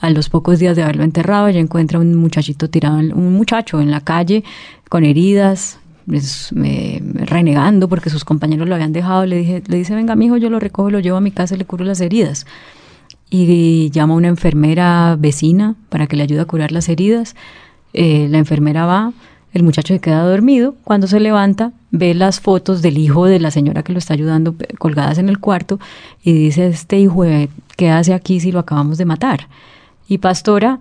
A 0.00 0.10
los 0.10 0.28
pocos 0.28 0.58
días 0.58 0.74
de 0.74 0.82
haberlo 0.82 1.04
enterrado, 1.04 1.46
ella 1.46 1.60
encuentra 1.60 2.00
un 2.00 2.16
muchachito 2.16 2.68
tirado, 2.68 2.98
un 2.98 3.34
muchacho 3.34 3.80
en 3.80 3.92
la 3.92 4.00
calle 4.00 4.42
con 4.88 5.04
heridas, 5.04 5.78
renegando 6.08 7.88
porque 7.88 8.10
sus 8.10 8.24
compañeros 8.24 8.68
lo 8.68 8.74
habían 8.74 8.92
dejado. 8.92 9.24
Le, 9.26 9.36
dije, 9.36 9.62
le 9.64 9.76
dice, 9.76 9.94
venga, 9.94 10.16
mi 10.16 10.26
hijo, 10.26 10.38
yo 10.38 10.50
lo 10.50 10.58
recojo, 10.58 10.90
lo 10.90 10.98
llevo 10.98 11.18
a 11.18 11.20
mi 11.20 11.30
casa 11.30 11.54
y 11.54 11.58
le 11.58 11.66
curo 11.66 11.84
las 11.84 12.00
heridas 12.00 12.46
y 13.30 13.90
llama 13.90 14.12
a 14.12 14.16
una 14.18 14.28
enfermera 14.28 15.16
vecina 15.18 15.76
para 15.88 16.06
que 16.08 16.16
le 16.16 16.24
ayude 16.24 16.40
a 16.40 16.44
curar 16.46 16.72
las 16.72 16.88
heridas. 16.88 17.34
Eh, 17.94 18.26
la 18.28 18.38
enfermera 18.38 18.84
va, 18.84 19.12
el 19.52 19.62
muchacho 19.62 19.94
se 19.94 20.00
queda 20.00 20.22
dormido. 20.22 20.74
Cuando 20.84 21.06
se 21.06 21.20
levanta, 21.20 21.72
ve 21.90 22.14
las 22.14 22.40
fotos 22.40 22.82
del 22.82 22.98
hijo 22.98 23.26
de 23.26 23.38
la 23.38 23.50
señora 23.50 23.82
que 23.82 23.92
lo 23.92 23.98
está 23.98 24.14
ayudando 24.14 24.54
colgadas 24.78 25.18
en 25.18 25.28
el 25.28 25.38
cuarto 25.38 25.78
y 26.22 26.32
dice, 26.32 26.66
este 26.68 26.98
hijo, 26.98 27.24
¿qué 27.76 27.90
hace 27.90 28.14
aquí 28.14 28.40
si 28.40 28.50
lo 28.50 28.60
acabamos 28.60 28.98
de 28.98 29.04
matar? 29.04 29.48
Y 30.08 30.18
Pastora, 30.18 30.80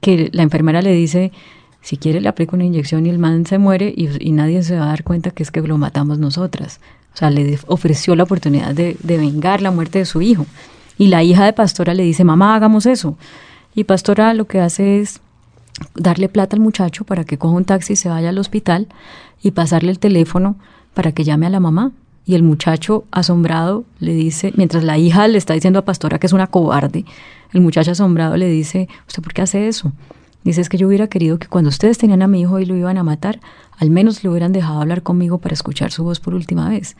que 0.00 0.30
la 0.32 0.42
enfermera 0.42 0.82
le 0.82 0.92
dice, 0.92 1.32
si 1.80 1.96
quiere 1.96 2.20
le 2.20 2.28
aplico 2.28 2.56
una 2.56 2.64
inyección 2.64 3.06
y 3.06 3.10
el 3.10 3.18
man 3.18 3.46
se 3.46 3.58
muere 3.58 3.92
y, 3.96 4.08
y 4.26 4.32
nadie 4.32 4.62
se 4.62 4.76
va 4.76 4.84
a 4.84 4.88
dar 4.88 5.02
cuenta 5.02 5.30
que 5.30 5.42
es 5.42 5.50
que 5.50 5.62
lo 5.62 5.78
matamos 5.78 6.18
nosotras. 6.18 6.80
O 7.14 7.16
sea, 7.16 7.30
le 7.30 7.58
ofreció 7.66 8.14
la 8.14 8.22
oportunidad 8.24 8.74
de, 8.74 8.96
de 9.02 9.18
vengar 9.18 9.62
la 9.62 9.70
muerte 9.70 9.98
de 9.98 10.04
su 10.04 10.22
hijo. 10.22 10.46
Y 10.98 11.08
la 11.08 11.22
hija 11.22 11.44
de 11.44 11.54
Pastora 11.54 11.94
le 11.94 12.02
dice, 12.02 12.24
mamá, 12.24 12.54
hagamos 12.54 12.84
eso. 12.84 13.16
Y 13.74 13.84
Pastora 13.84 14.34
lo 14.34 14.46
que 14.46 14.60
hace 14.60 15.00
es 15.00 15.20
darle 15.94 16.28
plata 16.28 16.56
al 16.56 16.60
muchacho 16.60 17.04
para 17.04 17.24
que 17.24 17.38
coja 17.38 17.54
un 17.54 17.64
taxi 17.64 17.94
y 17.94 17.96
se 17.96 18.08
vaya 18.08 18.30
al 18.30 18.38
hospital 18.38 18.88
y 19.42 19.52
pasarle 19.52 19.90
el 19.90 19.98
teléfono 19.98 20.56
para 20.94 21.12
que 21.12 21.24
llame 21.24 21.46
a 21.46 21.50
la 21.50 21.60
mamá. 21.60 21.92
Y 22.26 22.34
el 22.34 22.42
muchacho 22.42 23.04
asombrado 23.10 23.84
le 23.98 24.14
dice, 24.14 24.52
mientras 24.56 24.84
la 24.84 24.98
hija 24.98 25.26
le 25.26 25.38
está 25.38 25.54
diciendo 25.54 25.78
a 25.78 25.84
Pastora 25.84 26.18
que 26.18 26.26
es 26.26 26.32
una 26.32 26.46
cobarde, 26.46 27.04
el 27.52 27.60
muchacho 27.60 27.90
asombrado 27.90 28.36
le 28.36 28.48
dice, 28.48 28.88
¿usted 29.08 29.22
por 29.22 29.32
qué 29.32 29.42
hace 29.42 29.66
eso? 29.66 29.92
Dice, 30.44 30.60
es 30.60 30.68
que 30.68 30.78
yo 30.78 30.86
hubiera 30.88 31.08
querido 31.08 31.38
que 31.38 31.48
cuando 31.48 31.68
ustedes 31.68 31.98
tenían 31.98 32.22
a 32.22 32.28
mi 32.28 32.40
hijo 32.40 32.58
y 32.60 32.66
lo 32.66 32.74
iban 32.74 32.98
a 32.98 33.02
matar, 33.02 33.40
al 33.78 33.90
menos 33.90 34.22
le 34.22 34.30
hubieran 34.30 34.52
dejado 34.52 34.80
hablar 34.80 35.02
conmigo 35.02 35.38
para 35.38 35.54
escuchar 35.54 35.90
su 35.90 36.04
voz 36.04 36.20
por 36.20 36.34
última 36.34 36.68
vez. 36.68 36.96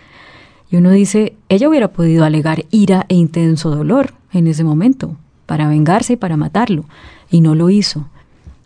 Y 0.70 0.76
uno 0.76 0.91
dice, 0.91 1.35
ella 1.49 1.68
hubiera 1.68 1.89
podido 1.89 2.24
alegar 2.24 2.64
ira 2.70 3.07
e 3.09 3.14
intenso 3.14 3.70
dolor 3.70 4.14
en 4.33 4.47
ese 4.47 4.64
momento, 4.64 5.16
para 5.47 5.68
vengarse 5.68 6.14
y 6.14 6.16
para 6.16 6.37
matarlo, 6.37 6.85
y 7.31 7.41
no 7.41 7.55
lo 7.55 7.70
hizo. 7.70 8.09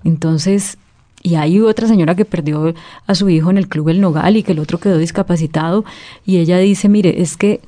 Entonces, 0.04 0.78
y 1.22 1.36
hay 1.36 1.58
otra 1.60 1.88
señora 1.88 2.14
que 2.14 2.24
perdió 2.24 2.74
a 3.06 3.14
su 3.14 3.28
hijo 3.30 3.50
en 3.50 3.58
el 3.58 3.68
club 3.68 3.88
El 3.88 4.00
Nogal 4.00 4.36
y 4.36 4.42
que 4.42 4.52
el 4.52 4.58
otro 4.58 4.78
quedó 4.78 4.98
discapacitado, 4.98 5.84
y 6.24 6.36
ella 6.38 6.58
dice, 6.58 6.88
mire, 6.88 7.22
es 7.22 7.36
que 7.36 7.60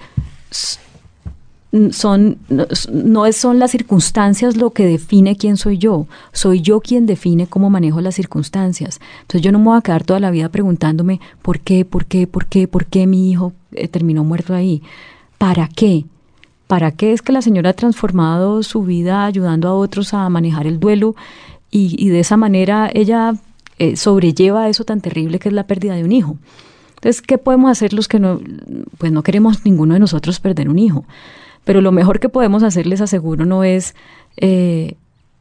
son, 1.90 2.38
no 2.48 3.32
son 3.32 3.58
las 3.58 3.70
circunstancias 3.70 4.56
lo 4.56 4.70
que 4.70 4.86
define 4.86 5.36
quién 5.36 5.56
soy 5.56 5.78
yo, 5.78 6.06
soy 6.32 6.60
yo 6.60 6.80
quien 6.80 7.06
define 7.06 7.46
cómo 7.46 7.70
manejo 7.70 8.00
las 8.00 8.14
circunstancias. 8.14 9.00
Entonces 9.22 9.42
yo 9.42 9.52
no 9.52 9.58
me 9.58 9.66
voy 9.66 9.78
a 9.78 9.82
quedar 9.82 10.04
toda 10.04 10.20
la 10.20 10.30
vida 10.30 10.48
preguntándome 10.48 11.20
por 11.42 11.60
qué, 11.60 11.84
por 11.84 12.06
qué, 12.06 12.26
por 12.26 12.46
qué, 12.46 12.68
por 12.68 12.86
qué 12.86 13.06
mi 13.06 13.30
hijo 13.30 13.52
eh, 13.72 13.88
terminó 13.88 14.24
muerto 14.24 14.54
ahí. 14.54 14.82
¿Para 15.38 15.68
qué? 15.68 16.04
¿Para 16.66 16.92
qué 16.92 17.12
es 17.12 17.22
que 17.22 17.32
la 17.32 17.42
señora 17.42 17.70
ha 17.70 17.74
transformado 17.74 18.62
su 18.62 18.82
vida 18.82 19.24
ayudando 19.24 19.68
a 19.68 19.74
otros 19.74 20.14
a 20.14 20.28
manejar 20.28 20.66
el 20.66 20.80
duelo 20.80 21.14
y, 21.76 22.08
de 22.08 22.20
esa 22.20 22.36
manera 22.36 22.90
ella 22.92 23.34
eh, 23.78 23.96
sobrelleva 23.96 24.68
eso 24.68 24.84
tan 24.84 25.00
terrible 25.00 25.38
que 25.38 25.48
es 25.48 25.54
la 25.54 25.66
pérdida 25.66 25.94
de 25.94 26.04
un 26.04 26.12
hijo? 26.12 26.38
Entonces, 26.96 27.22
¿qué 27.22 27.38
podemos 27.38 27.70
hacer 27.70 27.92
los 27.92 28.08
que 28.08 28.18
no, 28.18 28.40
pues 28.98 29.12
no 29.12 29.22
queremos 29.22 29.64
ninguno 29.64 29.94
de 29.94 30.00
nosotros 30.00 30.40
perder 30.40 30.68
un 30.68 30.78
hijo? 30.78 31.04
Pero 31.64 31.80
lo 31.80 31.92
mejor 31.92 32.20
que 32.20 32.28
podemos 32.28 32.62
hacer, 32.62 32.86
les 32.86 33.00
aseguro, 33.00 33.44
no 33.44 33.64
es 33.64 33.94
eh, 34.36 34.94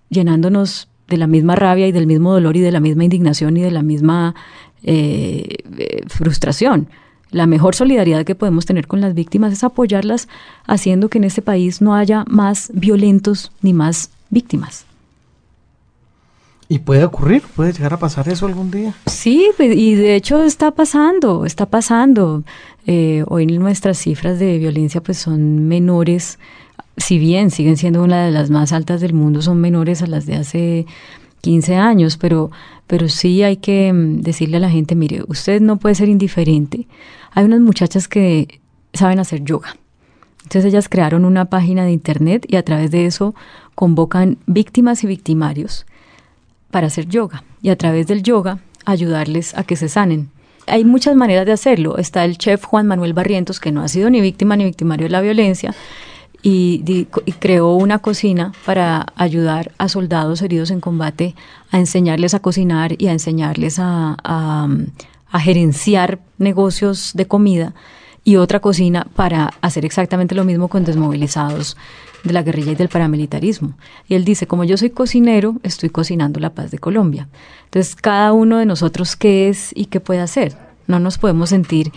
llenándonos 0.10 0.90
de 1.08 1.18
la 1.18 1.28
misma 1.28 1.56
rabia 1.56 1.88
y 1.88 1.92
del 1.92 2.08
mismo 2.08 2.34
dolor 2.34 2.58
y 2.58 2.62
de 2.62 2.72
la 2.72 2.80
misma 2.80 3.04
indignación 3.04 3.58
y 3.58 3.62
de 3.62 3.72
la 3.72 3.84
misma 3.84 4.36
eh, 4.84 5.58
eh, 5.78 6.02
frustración. 6.08 6.88
La 7.32 7.48
mejor 7.48 7.76
solidaridad 7.76 8.26
que 8.26 8.36
podemos 8.36 8.66
tener 8.66 8.88
con 8.88 9.02
las 9.02 9.14
víctimas 9.14 9.54
es 9.54 9.64
apoyarlas 9.64 10.28
haciendo 10.66 11.10
que 11.10 11.18
en 11.18 11.26
este 11.26 11.42
país 11.42 11.82
no 11.82 11.96
haya 11.96 12.24
más 12.28 12.72
violentos 12.74 13.52
ni 13.62 13.74
más 13.74 14.10
víctimas. 14.30 14.86
¿Y 16.68 16.80
puede 16.80 17.04
ocurrir? 17.06 17.44
¿Puede 17.56 17.74
llegar 17.74 17.94
a 17.94 18.00
pasar 18.00 18.28
eso 18.28 18.48
algún 18.48 18.72
día? 18.72 18.96
Sí, 19.06 19.52
y 19.60 19.96
de 19.96 20.16
hecho 20.16 20.44
está 20.44 20.72
pasando, 20.72 21.46
está 21.46 21.68
pasando. 21.68 22.44
Eh, 22.88 23.24
hoy 23.28 23.46
nuestras 23.46 24.00
cifras 24.00 24.40
de 24.40 24.58
violencia 24.58 25.02
pues 25.02 25.18
son 25.18 25.68
menores, 25.68 26.40
si 26.98 27.20
bien 27.20 27.52
siguen 27.52 27.78
siendo 27.78 28.04
una 28.04 28.26
de 28.26 28.32
las 28.32 28.50
más 28.50 28.74
altas 28.74 29.02
del 29.02 29.14
mundo, 29.14 29.44
son 29.44 29.62
menores 29.62 30.02
a 30.02 30.08
las 30.08 30.26
de 30.26 30.36
hace 30.36 30.86
15 31.42 31.76
años, 31.76 32.18
pero, 32.18 32.50
pero 32.88 33.10
sí 33.10 33.44
hay 33.44 33.58
que 33.58 33.94
mm, 33.94 34.22
decirle 34.22 34.58
a 34.58 34.62
la 34.62 34.70
gente, 34.70 34.96
mire, 34.96 35.22
usted 35.28 35.62
no 35.62 35.78
puede 35.78 35.94
ser 35.94 36.10
indiferente. 36.10 36.88
Hay 37.32 37.46
unas 37.46 37.62
muchachas 37.62 38.08
que 38.08 38.60
saben 38.94 39.20
hacer 39.20 39.44
yoga. 39.44 39.78
Entonces 40.44 40.66
ellas 40.66 40.90
crearon 40.90 41.26
una 41.26 41.46
página 41.46 41.86
de 41.86 41.92
internet 41.92 42.46
y 42.48 42.56
a 42.56 42.64
través 42.64 42.90
de 42.90 43.06
eso 43.06 43.36
convocan 43.76 44.38
víctimas 44.48 45.04
y 45.04 45.08
victimarios 45.08 45.86
para 46.76 46.88
hacer 46.88 47.08
yoga 47.08 47.46
y 47.62 47.70
a 47.70 47.78
través 47.78 48.06
del 48.06 48.22
yoga 48.22 48.60
ayudarles 48.84 49.58
a 49.58 49.64
que 49.64 49.78
se 49.78 49.88
sanen. 49.88 50.30
Hay 50.68 50.84
muchas 50.84 51.16
maneras 51.16 51.46
de 51.46 51.54
hacerlo. 51.54 51.98
Está 51.98 52.26
el 52.26 52.38
chef 52.38 52.66
Juan 52.66 52.86
Manuel 52.86 53.14
Barrientos, 53.14 53.62
que 53.62 53.72
no 53.72 53.82
ha 53.82 53.88
sido 53.88 54.10
ni 54.10 54.20
víctima 54.20 54.58
ni 54.58 54.66
victimario 54.66 55.06
de 55.06 55.12
la 55.12 55.22
violencia, 55.22 55.74
y, 56.44 57.08
creó 57.40 57.76
una 57.76 58.00
cocina 58.00 58.52
para 58.66 59.06
ayudar 59.16 59.72
a 59.78 59.88
soldados 59.88 60.42
heridos 60.42 60.70
en 60.70 60.82
combate 60.82 61.34
a 61.72 61.80
enseñarles 61.80 62.34
a 62.34 62.42
cocinar 62.42 63.02
y 63.02 63.08
a 63.08 63.14
enseñarles 63.14 63.78
a, 63.80 64.68
gerenciar 65.40 66.20
negocios 66.40 67.12
de 67.14 67.26
comida 67.26 67.74
y 68.26 68.38
otra 68.38 68.60
cocina 68.60 69.08
para 69.16 69.54
hacer 69.62 69.86
exactamente 69.86 70.36
lo 70.36 70.44
mismo 70.44 70.68
con 70.68 70.84
desmovilizados 70.84 71.78
de 72.24 72.34
la 72.34 72.42
guerrilla 72.42 72.72
y 72.72 72.76
del 72.76 72.90
paramilitarismo. 72.90 73.78
Y 74.10 74.16
él 74.16 74.26
dice, 74.26 74.48
como 74.48 74.64
yo 74.64 74.78
soy 74.78 74.90
cocinero, 74.90 75.58
estoy 75.62 75.90
cocinando 75.90 76.40
la 76.40 76.50
paz 76.50 76.72
de 76.72 76.80
Colombia. 76.80 77.30
Entonces, 77.66 77.96
cada 77.96 78.34
uno 78.34 78.58
de 78.58 78.66
nosotros, 78.66 79.16
¿qué 79.16 79.48
es 79.48 79.70
y 79.76 79.86
qué 79.86 80.00
puede 80.00 80.22
hacer? 80.22 80.58
No 80.88 81.00
nos 81.00 81.20
podemos 81.20 81.50
sentir 81.50 81.92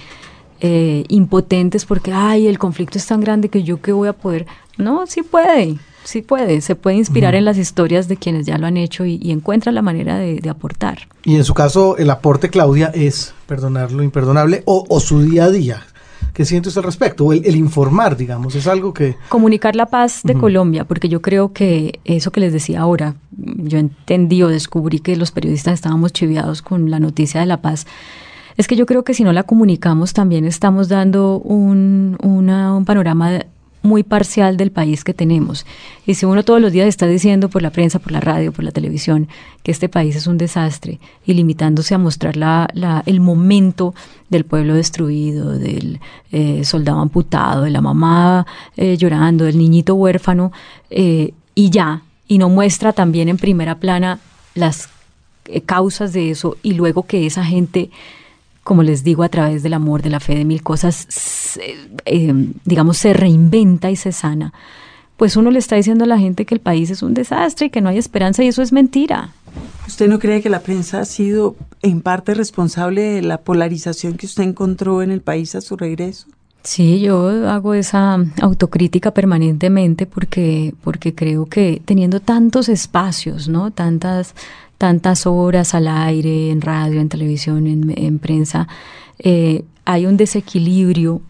eh, 0.61 1.05
impotentes 1.09 1.87
porque, 1.87 2.13
ay, 2.13 2.47
el 2.47 2.59
conflicto 2.59 2.99
es 2.99 3.07
tan 3.07 3.23
grande 3.23 3.49
que 3.49 3.63
yo 3.63 3.81
qué 3.81 3.93
voy 3.93 4.09
a 4.09 4.13
poder. 4.13 4.47
No, 4.77 5.07
sí 5.07 5.23
puede, 5.23 5.79
sí 6.05 6.21
puede. 6.21 6.61
Se 6.61 6.77
puede 6.77 6.97
inspirar 6.97 7.37
en 7.37 7.47
las 7.47 7.57
historias 7.57 8.07
de 8.07 8.19
quienes 8.19 8.45
ya 8.45 8.59
lo 8.59 8.67
han 8.67 8.77
hecho 8.77 9.07
y, 9.07 9.31
encuentra 9.31 9.73
la 9.73 9.81
manera 9.81 10.19
de, 10.19 10.47
aportar. 10.51 11.09
Y 11.25 11.37
en 11.37 11.45
su 11.45 11.55
caso, 11.55 11.97
el 11.97 12.11
aporte, 12.11 12.51
Claudia, 12.51 12.91
es 12.95 13.33
perdonar 13.47 13.93
lo 13.93 14.03
imperdonable 14.03 14.63
o, 14.67 14.85
o 14.91 15.01
su 15.01 15.23
día 15.23 15.45
a 15.45 15.51
día 15.51 15.87
¿Qué 16.33 16.45
sientes 16.45 16.77
al 16.77 16.85
respecto? 16.85 17.33
El, 17.33 17.45
el, 17.45 17.57
informar, 17.57 18.17
digamos, 18.17 18.55
es 18.55 18.67
algo 18.67 18.93
que... 18.93 19.17
Comunicar 19.29 19.75
la 19.77 19.87
paz 19.87 20.21
de 20.25 20.35
Colombia, 20.35 20.85
porque 20.85 21.09
yo 21.09 21.21
creo 21.21 21.53
que 21.53 22.01
eso 22.05 22.31
que 22.31 22.41
les 22.41 22.53
decía 22.53 22.81
ahora, 22.81 23.17
yo 23.31 23.79
entendí 23.79 24.43
o 24.43 24.49
descubrí 24.49 25.01
que 25.01 25.17
los 25.17 25.31
periodistas 25.31 25.75
estábamos 25.75 26.13
chiviados 26.13 26.63
con 26.63 26.91
la 26.91 27.01
noticia 27.01 27.41
de 27.41 27.47
la 27.47 27.61
paz. 27.61 27.87
Es 28.57 28.67
que 28.67 28.77
yo 28.77 28.87
creo 28.87 29.05
que 29.05 29.15
si 29.15 29.23
no 29.23 29.33
la 29.33 29.45
comunicamos 29.45 30.13
también 30.13 30.45
estamos 30.45 30.89
dando 30.89 31.39
un, 31.39 32.17
un 32.21 32.85
panorama 32.85 33.45
muy 33.89 34.03
parcial 34.03 34.57
del 34.57 34.71
país 34.71 35.03
que 35.03 35.15
tenemos. 35.15 35.67
Y 36.07 36.15
si 36.15 36.27
uno 36.27 36.45
todos 36.45 36.61
los 36.61 36.71
días 36.71 36.87
está 36.87 37.07
diciendo 37.07 37.49
por 37.49 37.63
la 37.63 37.71
prensa, 37.71 37.99
por 37.99 38.13
la 38.13 38.21
radio, 38.21 38.53
por 38.53 38.65
la 38.65 38.71
televisión, 38.71 39.29
que 39.63 39.73
este 39.73 39.89
país 39.89 40.15
es 40.15 40.27
un 40.27 40.39
desastre 40.39 41.01
y 41.27 41.35
limitándose 41.35 41.95
a 41.95 41.99
mostrar 41.99 42.37
la, 42.37 42.69
el 43.07 43.21
momento 43.21 43.95
del 44.29 44.45
pueblo 44.45 44.75
destruido, 44.75 45.59
del 45.59 46.01
eh, 46.31 46.65
soldado 46.65 47.01
amputado, 47.01 47.63
de 47.63 47.71
la 47.71 47.81
mamá 47.81 48.47
eh, 48.77 48.97
llorando, 48.97 49.45
del 49.45 49.59
niñito 49.59 49.95
huérfano, 49.95 50.53
eh, 50.91 51.33
y 51.55 51.71
ya, 51.71 52.03
y 52.29 52.39
no 52.39 52.51
muestra 52.51 52.93
también 52.93 53.29
en 53.29 53.39
primera 53.39 53.77
plana 53.77 54.21
las 54.55 54.91
causas 55.65 56.13
de 56.13 56.31
eso 56.31 56.59
y 56.63 56.75
luego 56.75 57.05
que 57.05 57.25
esa 57.25 57.43
gente 57.43 57.91
como 58.69 58.83
les 58.83 59.03
digo, 59.03 59.23
a 59.23 59.31
través 59.31 59.63
del 59.63 59.73
amor, 59.73 60.03
de 60.03 60.11
la 60.11 60.21
fe, 60.21 60.35
de 60.35 60.45
mil 60.45 60.63
cosas, 60.63 61.59
eh, 62.05 62.53
digamos, 62.67 62.99
se 62.99 63.15
reinventa 63.15 63.91
y 63.91 63.97
se 63.97 64.13
sana, 64.13 64.53
pues 65.17 65.37
uno 65.37 65.51
le 65.51 65.59
está 65.59 65.77
diciendo 65.77 66.05
a 66.05 66.07
la 66.07 66.19
gente 66.19 66.45
que 66.45 66.55
el 66.55 66.61
país 66.61 66.91
es 66.91 67.03
un 67.03 67.15
desastre 67.15 67.69
y 67.69 67.71
que 67.71 67.81
no 67.81 67.89
hay 67.89 67.97
esperanza 67.97 68.45
y 68.45 68.49
eso 68.49 68.61
es 68.61 68.71
mentira. 68.71 69.33
¿Usted 69.87 70.07
no 70.07 70.19
cree 70.19 70.43
que 70.43 70.51
la 70.51 70.61
prensa 70.61 71.01
ha 71.01 71.07
sido 71.07 71.57
en 71.81 72.03
parte 72.03 72.35
responsable 72.35 73.01
de 73.01 73.23
la 73.23 73.39
polarización 73.39 74.19
que 74.19 74.27
usted 74.27 74.43
encontró 74.43 75.01
en 75.01 75.13
el 75.13 75.23
país 75.23 75.55
a 75.55 75.63
su 75.63 75.79
regreso? 75.79 76.27
Sí, 76.63 77.01
yo 77.01 77.49
hago 77.49 77.73
esa 77.73 78.19
autocrítica 78.43 79.13
permanentemente 79.15 80.05
porque, 80.05 80.75
porque 80.85 81.15
creo 81.15 81.47
que 81.47 81.81
teniendo 81.87 82.21
tantos 82.21 82.69
espacios, 82.69 83.49
¿no? 83.49 83.71
Tantas 83.71 84.35
tantas 84.79 85.27
horas 85.27 85.75
al 85.75 85.89
aire, 85.89 86.51
en 86.51 86.61
radio, 86.61 87.01
en 87.01 87.09
televisión, 87.09 87.67
en, 87.67 88.19
prensa, 88.21 88.69
eh, 89.19 89.65
hay 89.85 90.07
un 90.07 90.17
desequilibrio 90.17 91.21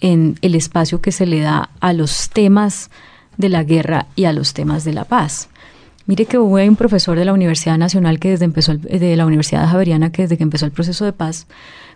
en 0.00 0.38
el 0.42 0.54
espacio 0.54 1.00
que 1.00 1.12
se 1.12 1.26
le 1.26 1.40
da 1.40 1.70
a 1.80 1.92
los 1.92 2.30
temas 2.30 2.90
de 3.36 3.50
la 3.50 3.62
guerra 3.62 4.06
y 4.16 4.24
a 4.24 4.32
los 4.32 4.54
temas 4.54 4.84
de 4.84 4.94
la 4.94 5.04
paz. 5.04 5.48
Mire 6.06 6.26
que 6.26 6.38
hubo 6.38 6.56
un 6.56 6.76
profesor 6.76 7.18
de 7.18 7.24
la 7.24 7.32
Universidad 7.32 7.78
Nacional 7.78 8.18
que 8.18 8.30
desde 8.30 8.44
empezó 8.44 8.74
de 8.76 9.16
la 9.16 9.24
Universidad 9.24 9.68
Javeriana 9.68 10.12
que 10.12 10.22
desde 10.22 10.36
que 10.36 10.42
empezó 10.42 10.66
el 10.66 10.72
proceso 10.72 11.04
de 11.04 11.12
paz 11.12 11.46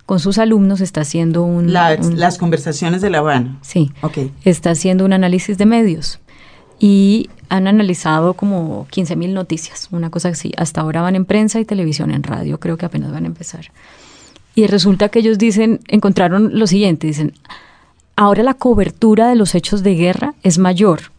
con 0.07 0.21
sus 0.21 0.39
alumnos 0.39 0.81
está 0.81 1.03
haciendo 1.03 1.43
un, 1.43 1.73
las 1.73 2.39
conversaciones 2.39 3.03
de 3.03 3.11
La 3.11 3.19
Habana. 3.19 3.59
Sí. 3.61 3.93
Okay. 4.01 4.33
Está 4.45 4.71
haciendo 4.71 5.05
un 5.05 5.13
análisis 5.13 5.59
de 5.59 5.67
medios 5.67 6.21
y 6.79 7.31
han 7.49 7.67
analizado 7.67 8.35
como 8.35 8.87
15.000 8.89 9.33
noticias, 9.33 9.89
una 9.91 10.11
cosa 10.11 10.29
así. 10.29 10.53
Hasta 10.57 10.81
ahora 10.81 11.03
van 11.03 11.17
en 11.17 11.25
prensa 11.25 11.61
y 11.61 11.65
televisión, 11.65 12.11
en 12.11 12.23
radio 12.23 12.61
creo 12.61 12.77
que 12.77 12.87
apenas 12.87 13.13
van 13.13 13.25
a 13.25 13.29
empezar. 13.29 13.73
Y 14.55 14.67
resulta 14.67 15.09
que 15.09 15.21
ellos 15.21 15.39
dicen, 15.39 15.81
encontraron 15.89 16.59
lo 16.59 16.67
siguiente, 16.67 17.07
dicen, 17.07 17.33
ahora 18.17 18.43
la 18.43 18.55
cobertura 18.55 19.29
de 19.29 19.37
los 19.37 19.55
hechos 19.55 19.83
de 19.83 19.95
guerra 19.95 20.35
es 20.43 20.59
mayor, 20.59 21.13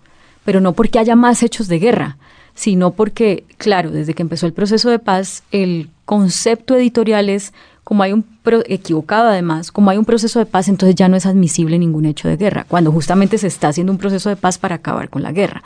pero 0.43 0.60
no 0.62 0.74
porque 0.74 0.99
haya 0.99 1.16
más 1.16 1.41
hechos 1.43 1.68
de 1.68 1.80
guerra, 1.80 2.18
sino 2.53 2.91
porque, 2.91 3.45
claro, 3.57 3.91
desde 3.91 4.14
que 4.14 4.22
empezó 4.22 4.45
el 4.45 4.53
proceso 4.53 4.89
de 4.89 4.99
paz, 4.99 5.43
el 5.51 5.89
concepto 6.05 6.76
editorial 6.76 7.30
es 7.30 7.53
como 7.90 8.04
hay 8.04 8.14
un 8.14 8.24
equivocado 8.68 9.30
además, 9.30 9.72
como 9.72 9.90
hay 9.90 9.98
un 9.98 10.06
proceso 10.06 10.38
de 10.38 10.46
paz, 10.46 10.68
entonces 10.68 10.94
ya 10.94 11.10
no 11.10 11.18
es 11.18 11.26
admisible 11.26 11.80
ningún 11.80 12.06
hecho 12.06 12.28
de 12.28 12.38
guerra, 12.38 12.68
cuando 12.68 12.92
justamente 12.92 13.40
se 13.40 13.48
está 13.48 13.70
haciendo 13.70 13.92
un 13.92 13.98
proceso 13.98 14.30
de 14.30 14.36
paz 14.36 14.60
para 14.60 14.76
acabar 14.76 15.10
con 15.10 15.24
la 15.24 15.32
guerra. 15.32 15.64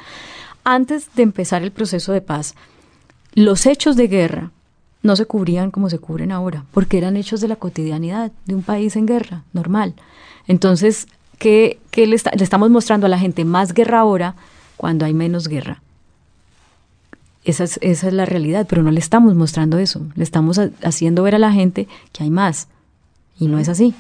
Antes 0.64 1.14
de 1.18 1.24
empezar 1.24 1.64
el 1.64 1.74
proceso 1.74 2.14
de 2.14 2.22
paz, 2.22 2.56
los 3.34 3.66
hechos 3.66 3.98
de 3.98 4.08
guerra 4.08 4.52
no 5.02 5.18
se 5.18 5.26
cubrían 5.26 5.70
como 5.70 5.90
se 5.90 6.00
cubren 6.00 6.32
ahora, 6.32 6.64
porque 6.72 6.98
eran 6.98 7.18
hechos 7.18 7.42
de 7.42 7.50
la 7.50 7.58
cotidianidad 7.58 8.32
de 8.46 8.56
un 8.56 8.64
país 8.64 8.96
en 8.96 9.06
guerra, 9.06 9.44
normal. 9.52 9.94
Entonces, 10.48 11.08
¿qué, 11.40 11.78
le 11.94 12.16
estamos 12.16 12.70
mostrando 12.70 13.08
a 13.08 13.10
la 13.10 13.20
gente? 13.20 13.44
Más 13.44 13.74
guerra 13.74 14.00
ahora 14.00 14.36
cuando 14.78 15.04
hay 15.04 15.14
menos 15.14 15.50
guerra. 15.50 15.83
Esa 17.46 17.66
es, 17.66 17.80
esa 17.82 18.08
es 18.08 18.14
la 18.14 18.26
realidad, 18.26 18.66
pero 18.70 18.84
no 18.84 18.91
le 18.91 19.00
estamos 19.00 19.36
mostrando 19.36 19.78
eso. 19.78 20.06
Le 20.16 20.24
estamos 20.24 20.60
haciendo 20.84 21.24
ver 21.24 21.36
a 21.36 21.39
la 21.39 21.52
gente 21.52 21.88
que 22.12 22.24
hay 22.24 22.30
más. 22.30 22.68
Y 23.38 23.48
no 23.48 23.60
es 23.60 23.70
así. 23.70 23.94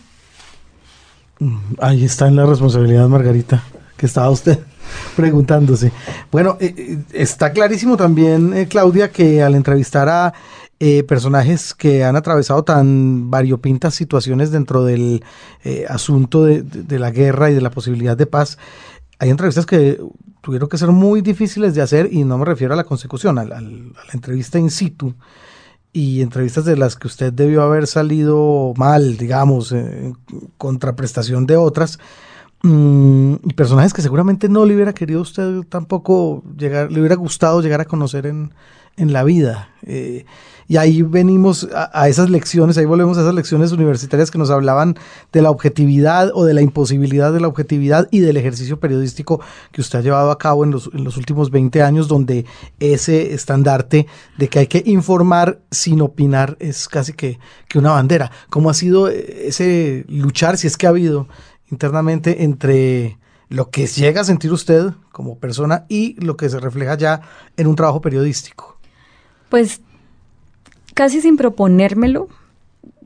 Mm, 1.39 1.57
ahí 1.79 2.05
está 2.05 2.27
en 2.27 2.35
la 2.35 2.45
responsabilidad, 2.45 3.07
Margarita, 3.07 3.63
que 3.97 4.05
estaba 4.05 4.29
usted. 4.29 4.59
preguntándose. 5.15 5.91
Bueno, 6.31 6.57
eh, 6.59 6.73
eh, 6.77 6.97
está 7.13 7.51
clarísimo 7.51 7.97
también, 7.97 8.53
eh, 8.53 8.67
Claudia, 8.67 9.11
que 9.11 9.41
al 9.41 9.55
entrevistar 9.55 10.09
a 10.09 10.33
personajes 11.07 11.73
que 11.73 12.03
han 12.03 12.17
atravesado 12.17 12.65
tan 12.65 13.31
variopintas 13.31 13.95
situaciones 13.95 14.51
dentro 14.51 14.83
del 14.83 15.23
asunto 15.87 16.43
de, 16.43 16.99
la 16.99 17.09
guerra 17.09 17.49
y 17.49 17.53
de 17.53 17.61
la 17.61 17.69
posibilidad 17.69 18.17
de 18.17 18.25
paz, 18.25 18.57
hay 19.19 19.29
entrevistas 19.29 19.65
que 19.65 19.99
tuvieron 20.41 20.69
que 20.69 20.77
ser 20.77 20.89
muy 20.89 21.21
difíciles 21.21 21.75
de 21.75 21.81
hacer 21.81 22.09
y 22.11 22.23
no 22.23 22.37
me 22.37 22.45
refiero 22.45 22.73
a 22.73 22.77
la 22.77 22.83
consecución, 22.83 23.37
a 23.39 23.45
la 23.45 23.61
entrevista 24.13 24.59
in 24.59 24.69
situ 24.69 25.15
y 25.93 26.21
entrevistas 26.21 26.65
de 26.65 26.75
las 26.75 26.95
que 26.95 27.07
usted 27.07 27.31
debió 27.31 27.61
haber 27.61 27.85
salido 27.85 28.73
mal, 28.75 29.15
digamos, 29.15 29.71
en 29.71 30.17
contraprestación 30.57 31.45
de 31.45 31.55
otras, 31.55 31.99
mm, 32.63 33.35
y 33.43 33.53
personajes 33.53 33.93
que 33.93 34.01
seguramente 34.01 34.49
no 34.49 34.65
le 34.65 34.75
hubiera 34.75 34.93
querido 34.93 35.21
usted 35.21 35.61
tampoco 35.69 36.43
llegar, 36.57 36.91
le 36.91 36.99
hubiera 36.99 37.15
gustado 37.15 37.61
llegar 37.61 37.81
a 37.81 37.85
conocer 37.85 38.25
en, 38.25 38.51
en 38.97 39.13
la 39.13 39.23
vida. 39.23 39.69
Eh, 39.85 40.25
y 40.67 40.77
ahí 40.77 41.01
venimos 41.01 41.67
a, 41.73 42.07
esas 42.07 42.29
lecciones, 42.29 42.77
ahí 42.77 42.85
volvemos 42.85 43.17
a 43.17 43.21
esas 43.21 43.35
lecciones 43.35 43.73
universitarias 43.73 44.31
que 44.31 44.37
nos 44.37 44.49
hablaban 44.49 44.95
de 45.33 45.41
la 45.41 45.51
objetividad 45.51 46.31
o 46.33 46.45
de 46.45 46.53
la 46.53 46.61
imposibilidad 46.61 47.33
de 47.33 47.41
la 47.41 47.49
objetividad 47.49 48.07
y 48.11 48.21
del 48.21 48.37
ejercicio 48.37 48.79
periodístico 48.79 49.41
que 49.73 49.81
usted 49.81 49.99
ha 49.99 50.01
llevado 50.01 50.31
a 50.31 50.37
cabo 50.37 50.63
en 50.63 50.71
los, 50.71 50.89
en 50.93 51.03
los 51.03 51.17
últimos 51.17 51.51
20 51.51 51.81
años, 51.81 52.07
donde 52.07 52.45
ese 52.79 53.33
estandarte 53.33 54.07
de 54.37 54.47
que 54.47 54.59
hay 54.59 54.67
que 54.67 54.83
informar 54.85 55.59
sin 55.69 56.01
opinar 56.01 56.55
es 56.59 56.87
casi 56.87 57.11
que, 57.11 57.39
que 57.67 57.77
una 57.77 57.91
bandera. 57.91 58.31
¿Cómo 58.49 58.69
ha 58.69 58.73
sido 58.73 59.09
ese 59.09 60.05
luchar, 60.07 60.57
si 60.57 60.67
es 60.67 60.77
que 60.77 60.87
ha 60.87 60.89
habido 60.91 61.27
internamente 61.73 62.43
entre 62.43 63.17
lo 63.49 63.69
que 63.69 63.85
llega 63.85 64.21
a 64.21 64.23
sentir 64.23 64.51
usted 64.51 64.91
como 65.11 65.37
persona 65.37 65.85
y 65.89 66.15
lo 66.23 66.37
que 66.37 66.49
se 66.49 66.59
refleja 66.59 66.97
ya 66.97 67.21
en 67.57 67.67
un 67.67 67.75
trabajo 67.75 68.01
periodístico? 68.01 68.77
Pues 69.49 69.81
casi 70.93 71.21
sin 71.21 71.37
proponérmelo 71.37 72.29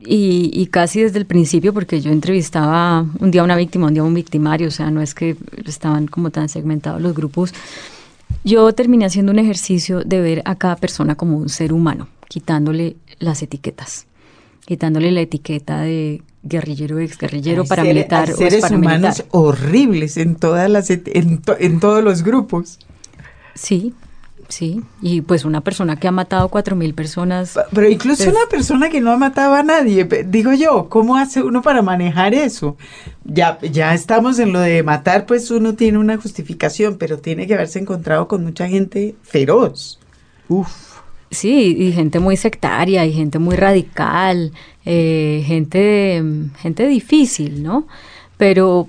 y, 0.00 0.66
casi 0.66 1.02
desde 1.02 1.18
el 1.18 1.26
principio, 1.26 1.74
porque 1.74 2.00
yo 2.00 2.10
entrevistaba 2.10 3.04
un 3.18 3.30
día 3.30 3.40
a 3.40 3.44
una 3.44 3.56
víctima, 3.56 3.88
un 3.88 3.94
día 3.94 4.02
a 4.02 4.06
un 4.06 4.14
victimario, 4.14 4.68
o 4.68 4.70
sea, 4.70 4.90
no 4.90 5.02
es 5.02 5.14
que 5.14 5.36
estaban 5.66 6.06
como 6.06 6.30
tan 6.30 6.48
segmentados 6.48 7.02
los 7.02 7.14
grupos. 7.14 7.52
Yo 8.44 8.72
terminé 8.72 9.06
haciendo 9.06 9.32
un 9.32 9.38
ejercicio 9.38 10.02
de 10.04 10.20
ver 10.20 10.42
a 10.44 10.54
cada 10.54 10.76
persona 10.76 11.16
como 11.16 11.36
un 11.36 11.48
ser 11.48 11.72
humano, 11.72 12.08
quitándole 12.28 12.96
las 13.18 13.42
etiquetas, 13.42 14.06
quitándole 14.64 15.10
la 15.10 15.20
etiqueta 15.20 15.80
de 15.80 16.22
guerrillero, 16.48 16.98
exguerrillero, 16.98 17.64
paramilitar 17.64 18.30
o 18.30 18.36
seres 18.36 18.70
humanos 18.70 19.24
horribles 19.30 20.16
en 20.16 20.36
todas 20.36 20.68
las 20.70 20.90
en, 20.90 21.42
en 21.58 21.80
todos 21.80 22.02
los 22.02 22.22
grupos. 22.22 22.78
Sí, 23.54 23.94
Sí, 24.48 24.82
y 25.02 25.20
pues 25.20 25.44
una 25.44 25.60
persona 25.60 25.96
que 25.96 26.08
ha 26.08 26.10
matado 26.10 26.48
cuatro 26.48 26.74
mil 26.74 26.94
personas. 26.94 27.58
Pero 27.70 27.86
incluso 27.86 28.24
pues 28.24 28.34
una 28.34 28.48
persona 28.50 28.88
que 28.88 29.02
no 29.02 29.12
ha 29.12 29.18
matado 29.18 29.54
a 29.54 29.62
nadie, 29.62 30.08
digo 30.26 30.54
yo, 30.54 30.88
¿cómo 30.88 31.18
hace 31.18 31.42
uno 31.42 31.60
para 31.60 31.82
manejar 31.82 32.32
eso? 32.32 32.78
Ya, 33.24 33.58
ya 33.60 33.92
estamos 33.92 34.38
en 34.38 34.54
lo 34.54 34.60
de 34.60 34.82
matar, 34.82 35.26
pues 35.26 35.50
uno 35.50 35.74
tiene 35.74 35.98
una 35.98 36.16
justificación, 36.16 36.96
pero 36.96 37.18
tiene 37.18 37.46
que 37.46 37.54
haberse 37.54 37.78
encontrado 37.78 38.26
con 38.26 38.42
mucha 38.42 38.66
gente 38.68 39.16
feroz. 39.22 39.98
Uf. 40.48 40.88
Sí, 41.30 41.76
y 41.78 41.92
gente 41.92 42.18
muy 42.18 42.38
sectaria, 42.38 43.04
y 43.04 43.12
gente 43.12 43.38
muy 43.38 43.54
radical, 43.54 44.52
eh, 44.90 45.42
gente, 45.44 46.22
gente 46.60 46.86
difícil, 46.86 47.62
¿no? 47.62 47.86
Pero 48.38 48.88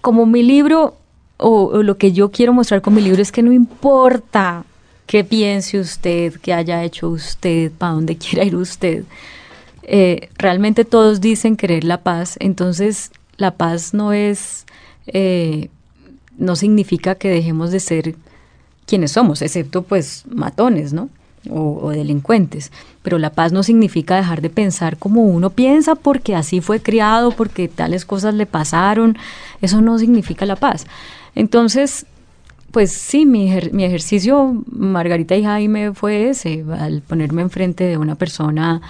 como 0.00 0.26
mi 0.26 0.42
libro 0.42 0.96
o, 1.36 1.84
lo 1.84 1.98
que 1.98 2.10
yo 2.10 2.32
quiero 2.32 2.52
mostrar 2.52 2.82
con 2.82 2.92
mi 2.92 3.00
libro 3.00 3.22
es 3.22 3.30
que 3.30 3.44
no 3.44 3.52
importa 3.52 4.64
qué 5.06 5.22
piense 5.22 5.78
usted, 5.78 6.34
qué 6.40 6.52
haya 6.52 6.82
hecho 6.82 7.10
usted, 7.10 7.70
para 7.70 7.92
dónde 7.92 8.16
quiera 8.18 8.44
ir 8.44 8.56
usted. 8.56 9.04
Eh, 9.84 10.30
realmente 10.36 10.84
todos 10.84 11.20
dicen 11.20 11.56
querer 11.56 11.84
la 11.84 12.02
paz, 12.02 12.36
entonces 12.40 13.12
la 13.36 13.52
paz 13.52 13.94
no 13.94 14.12
es, 14.12 14.66
eh, 15.06 15.68
no 16.38 16.56
significa 16.56 17.14
que 17.14 17.28
dejemos 17.28 17.70
de 17.70 17.78
ser 17.78 18.16
quienes 18.84 19.12
somos, 19.12 19.42
excepto 19.42 19.82
pues 19.82 20.24
matones, 20.28 20.92
¿no? 20.92 21.08
O, 21.50 21.90
delincuentes. 21.90 22.72
Pero 23.02 23.18
la 23.18 23.30
paz 23.30 23.52
no 23.52 23.62
significa 23.62 24.16
dejar 24.16 24.42
de 24.42 24.50
pensar 24.50 24.96
como 24.96 25.22
uno 25.22 25.50
piensa 25.50 25.94
porque 25.94 26.34
así 26.34 26.60
fue 26.60 26.80
criado, 26.80 27.32
porque 27.32 27.68
tales 27.68 28.04
cosas 28.04 28.34
le 28.34 28.46
pasaron. 28.46 29.16
Eso 29.60 29.80
no 29.80 29.98
significa 29.98 30.46
la 30.46 30.56
paz. 30.56 30.86
Entonces, 31.34 32.06
pues 32.70 32.92
sí, 32.92 33.26
mi, 33.26 33.52
ejercicio, 33.52 34.62
Margarita 34.70 35.36
y 35.36 35.44
Jaime, 35.44 35.92
fue 35.92 36.30
ese, 36.30 36.64
al 36.78 37.02
ponerme 37.02 37.42
enfrente 37.42 37.84
de 37.84 37.98
una 37.98 38.14
persona 38.14 38.80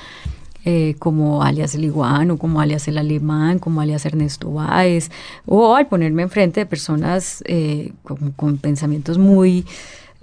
eh, 0.64 0.94
como 1.00 1.42
alias 1.42 1.74
el 1.74 1.90
o 1.90 2.36
como 2.38 2.60
alias 2.60 2.86
el 2.86 2.96
alemán, 2.96 3.58
como 3.58 3.80
alias 3.80 4.06
Ernesto 4.06 4.52
Báez, 4.52 5.10
o 5.44 5.74
al 5.74 5.88
ponerme 5.88 6.22
enfrente 6.22 6.60
de 6.60 6.66
personas 6.66 7.42
eh, 7.46 7.92
con, 8.36 8.58
pensamientos 8.58 9.18
muy, 9.18 9.66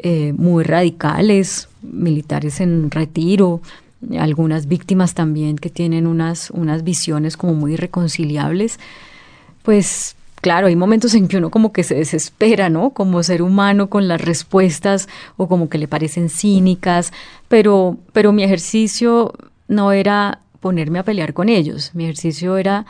eh, 0.03 0.33
muy 0.33 0.63
radicales, 0.63 1.69
militares 1.81 2.59
en 2.61 2.91
retiro, 2.91 3.61
algunas 4.17 4.67
víctimas 4.67 5.13
también 5.13 5.57
que 5.57 5.69
tienen 5.69 6.07
unas, 6.07 6.51
unas 6.51 6.83
visiones 6.83 7.37
como 7.37 7.53
muy 7.53 7.73
irreconciliables, 7.73 8.79
pues 9.63 10.15
claro, 10.41 10.67
hay 10.67 10.75
momentos 10.75 11.13
en 11.15 11.27
que 11.27 11.37
uno 11.37 11.49
como 11.51 11.73
que 11.73 11.83
se 11.83 11.95
desespera, 11.95 12.69
¿no? 12.69 12.91
Como 12.91 13.21
ser 13.23 13.41
humano 13.41 13.89
con 13.89 14.07
las 14.07 14.21
respuestas 14.21 15.09
o 15.37 15.47
como 15.47 15.69
que 15.69 15.77
le 15.77 15.87
parecen 15.87 16.29
cínicas, 16.29 17.11
pero, 17.47 17.97
pero 18.13 18.31
mi 18.31 18.43
ejercicio 18.43 19.33
no 19.67 19.91
era 19.91 20.39
ponerme 20.61 20.99
a 20.99 21.03
pelear 21.03 21.33
con 21.33 21.49
ellos, 21.49 21.91
mi 21.93 22.05
ejercicio 22.05 22.57
era 22.57 22.85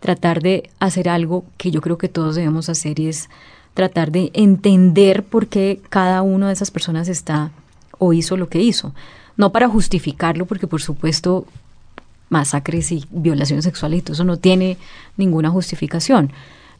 tratar 0.00 0.42
de 0.42 0.70
hacer 0.78 1.08
algo 1.08 1.44
que 1.56 1.70
yo 1.70 1.80
creo 1.80 1.98
que 1.98 2.08
todos 2.08 2.36
debemos 2.36 2.68
hacer 2.68 3.00
y 3.00 3.08
es 3.08 3.28
tratar 3.76 4.10
de 4.10 4.30
entender 4.32 5.22
por 5.22 5.48
qué 5.48 5.82
cada 5.90 6.22
una 6.22 6.46
de 6.46 6.54
esas 6.54 6.70
personas 6.70 7.08
está 7.08 7.52
o 7.98 8.14
hizo 8.14 8.38
lo 8.38 8.48
que 8.48 8.62
hizo. 8.62 8.94
No 9.36 9.52
para 9.52 9.68
justificarlo, 9.68 10.46
porque 10.46 10.66
por 10.66 10.80
supuesto 10.80 11.46
masacres 12.30 12.90
y 12.90 13.04
violaciones 13.10 13.66
sexuales 13.66 13.98
y 13.98 14.02
todo 14.02 14.14
eso 14.14 14.24
no 14.24 14.38
tiene 14.38 14.78
ninguna 15.18 15.50
justificación, 15.50 16.32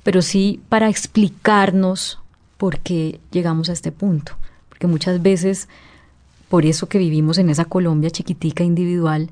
pero 0.03 0.23
sí 0.23 0.61
para 0.71 0.89
explicarnos 0.89 2.19
por 2.57 2.79
qué 2.79 3.21
llegamos 3.31 3.69
a 3.69 3.75
este 3.75 3.93
punto. 3.93 4.33
Porque 4.71 4.87
muchas 4.87 5.21
veces, 5.21 5.69
por 6.49 6.65
eso 6.65 6.89
que 6.89 6.97
vivimos 6.97 7.37
en 7.37 7.51
esa 7.51 7.67
Colombia 7.67 8.11
chiquitica 8.11 8.65
individual, 8.65 9.29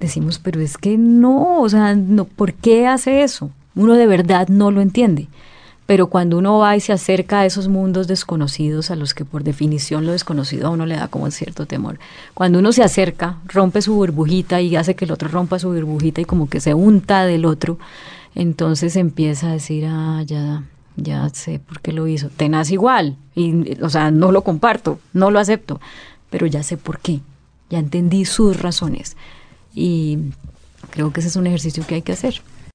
decimos, 0.00 0.38
pero 0.38 0.62
es 0.62 0.78
que 0.78 0.96
no, 0.96 1.60
o 1.60 1.68
sea, 1.68 1.94
no, 1.94 2.24
¿por 2.24 2.54
qué 2.54 2.86
hace 2.86 3.22
eso? 3.22 3.50
Uno 3.74 3.92
de 3.92 4.06
verdad 4.06 4.48
no 4.48 4.70
lo 4.70 4.80
entiende. 4.80 5.28
Pero 5.86 6.08
cuando 6.08 6.36
uno 6.36 6.58
va 6.58 6.76
y 6.76 6.80
se 6.80 6.92
acerca 6.92 7.40
a 7.40 7.46
esos 7.46 7.68
mundos 7.68 8.08
desconocidos, 8.08 8.90
a 8.90 8.96
los 8.96 9.14
que 9.14 9.24
por 9.24 9.44
definición 9.44 10.04
lo 10.04 10.12
desconocido 10.12 10.66
a 10.66 10.70
uno 10.70 10.84
le 10.84 10.96
da 10.96 11.06
como 11.06 11.30
cierto 11.30 11.66
temor, 11.66 12.00
cuando 12.34 12.58
uno 12.58 12.72
se 12.72 12.82
acerca, 12.82 13.38
rompe 13.46 13.80
su 13.82 13.94
burbujita 13.94 14.60
y 14.60 14.74
hace 14.74 14.96
que 14.96 15.04
el 15.04 15.12
otro 15.12 15.28
rompa 15.28 15.60
su 15.60 15.68
burbujita 15.68 16.20
y 16.20 16.24
como 16.24 16.48
que 16.48 16.60
se 16.60 16.74
unta 16.74 17.24
del 17.24 17.44
otro, 17.44 17.78
entonces 18.34 18.96
empieza 18.96 19.48
a 19.48 19.52
decir, 19.52 19.86
ah, 19.88 20.22
ya, 20.26 20.64
ya 20.96 21.28
sé 21.28 21.60
por 21.60 21.80
qué 21.80 21.92
lo 21.92 22.08
hizo. 22.08 22.30
Tenaz 22.30 22.70
igual, 22.72 23.16
y, 23.36 23.80
o 23.80 23.88
sea, 23.88 24.10
no 24.10 24.32
lo 24.32 24.42
comparto, 24.42 24.98
no 25.12 25.30
lo 25.30 25.38
acepto, 25.38 25.80
pero 26.30 26.46
ya 26.46 26.64
sé 26.64 26.76
por 26.76 26.98
qué, 26.98 27.20
ya 27.70 27.78
entendí 27.78 28.24
sus 28.24 28.60
razones. 28.60 29.16
Y 29.72 30.18
creo 30.90 31.12
que 31.12 31.20
ese 31.20 31.28
es 31.28 31.36
un 31.36 31.46
ejercicio 31.46 31.86
que 31.86 31.94
hay 31.94 32.02
que 32.02 32.12
hacer. 32.12 32.42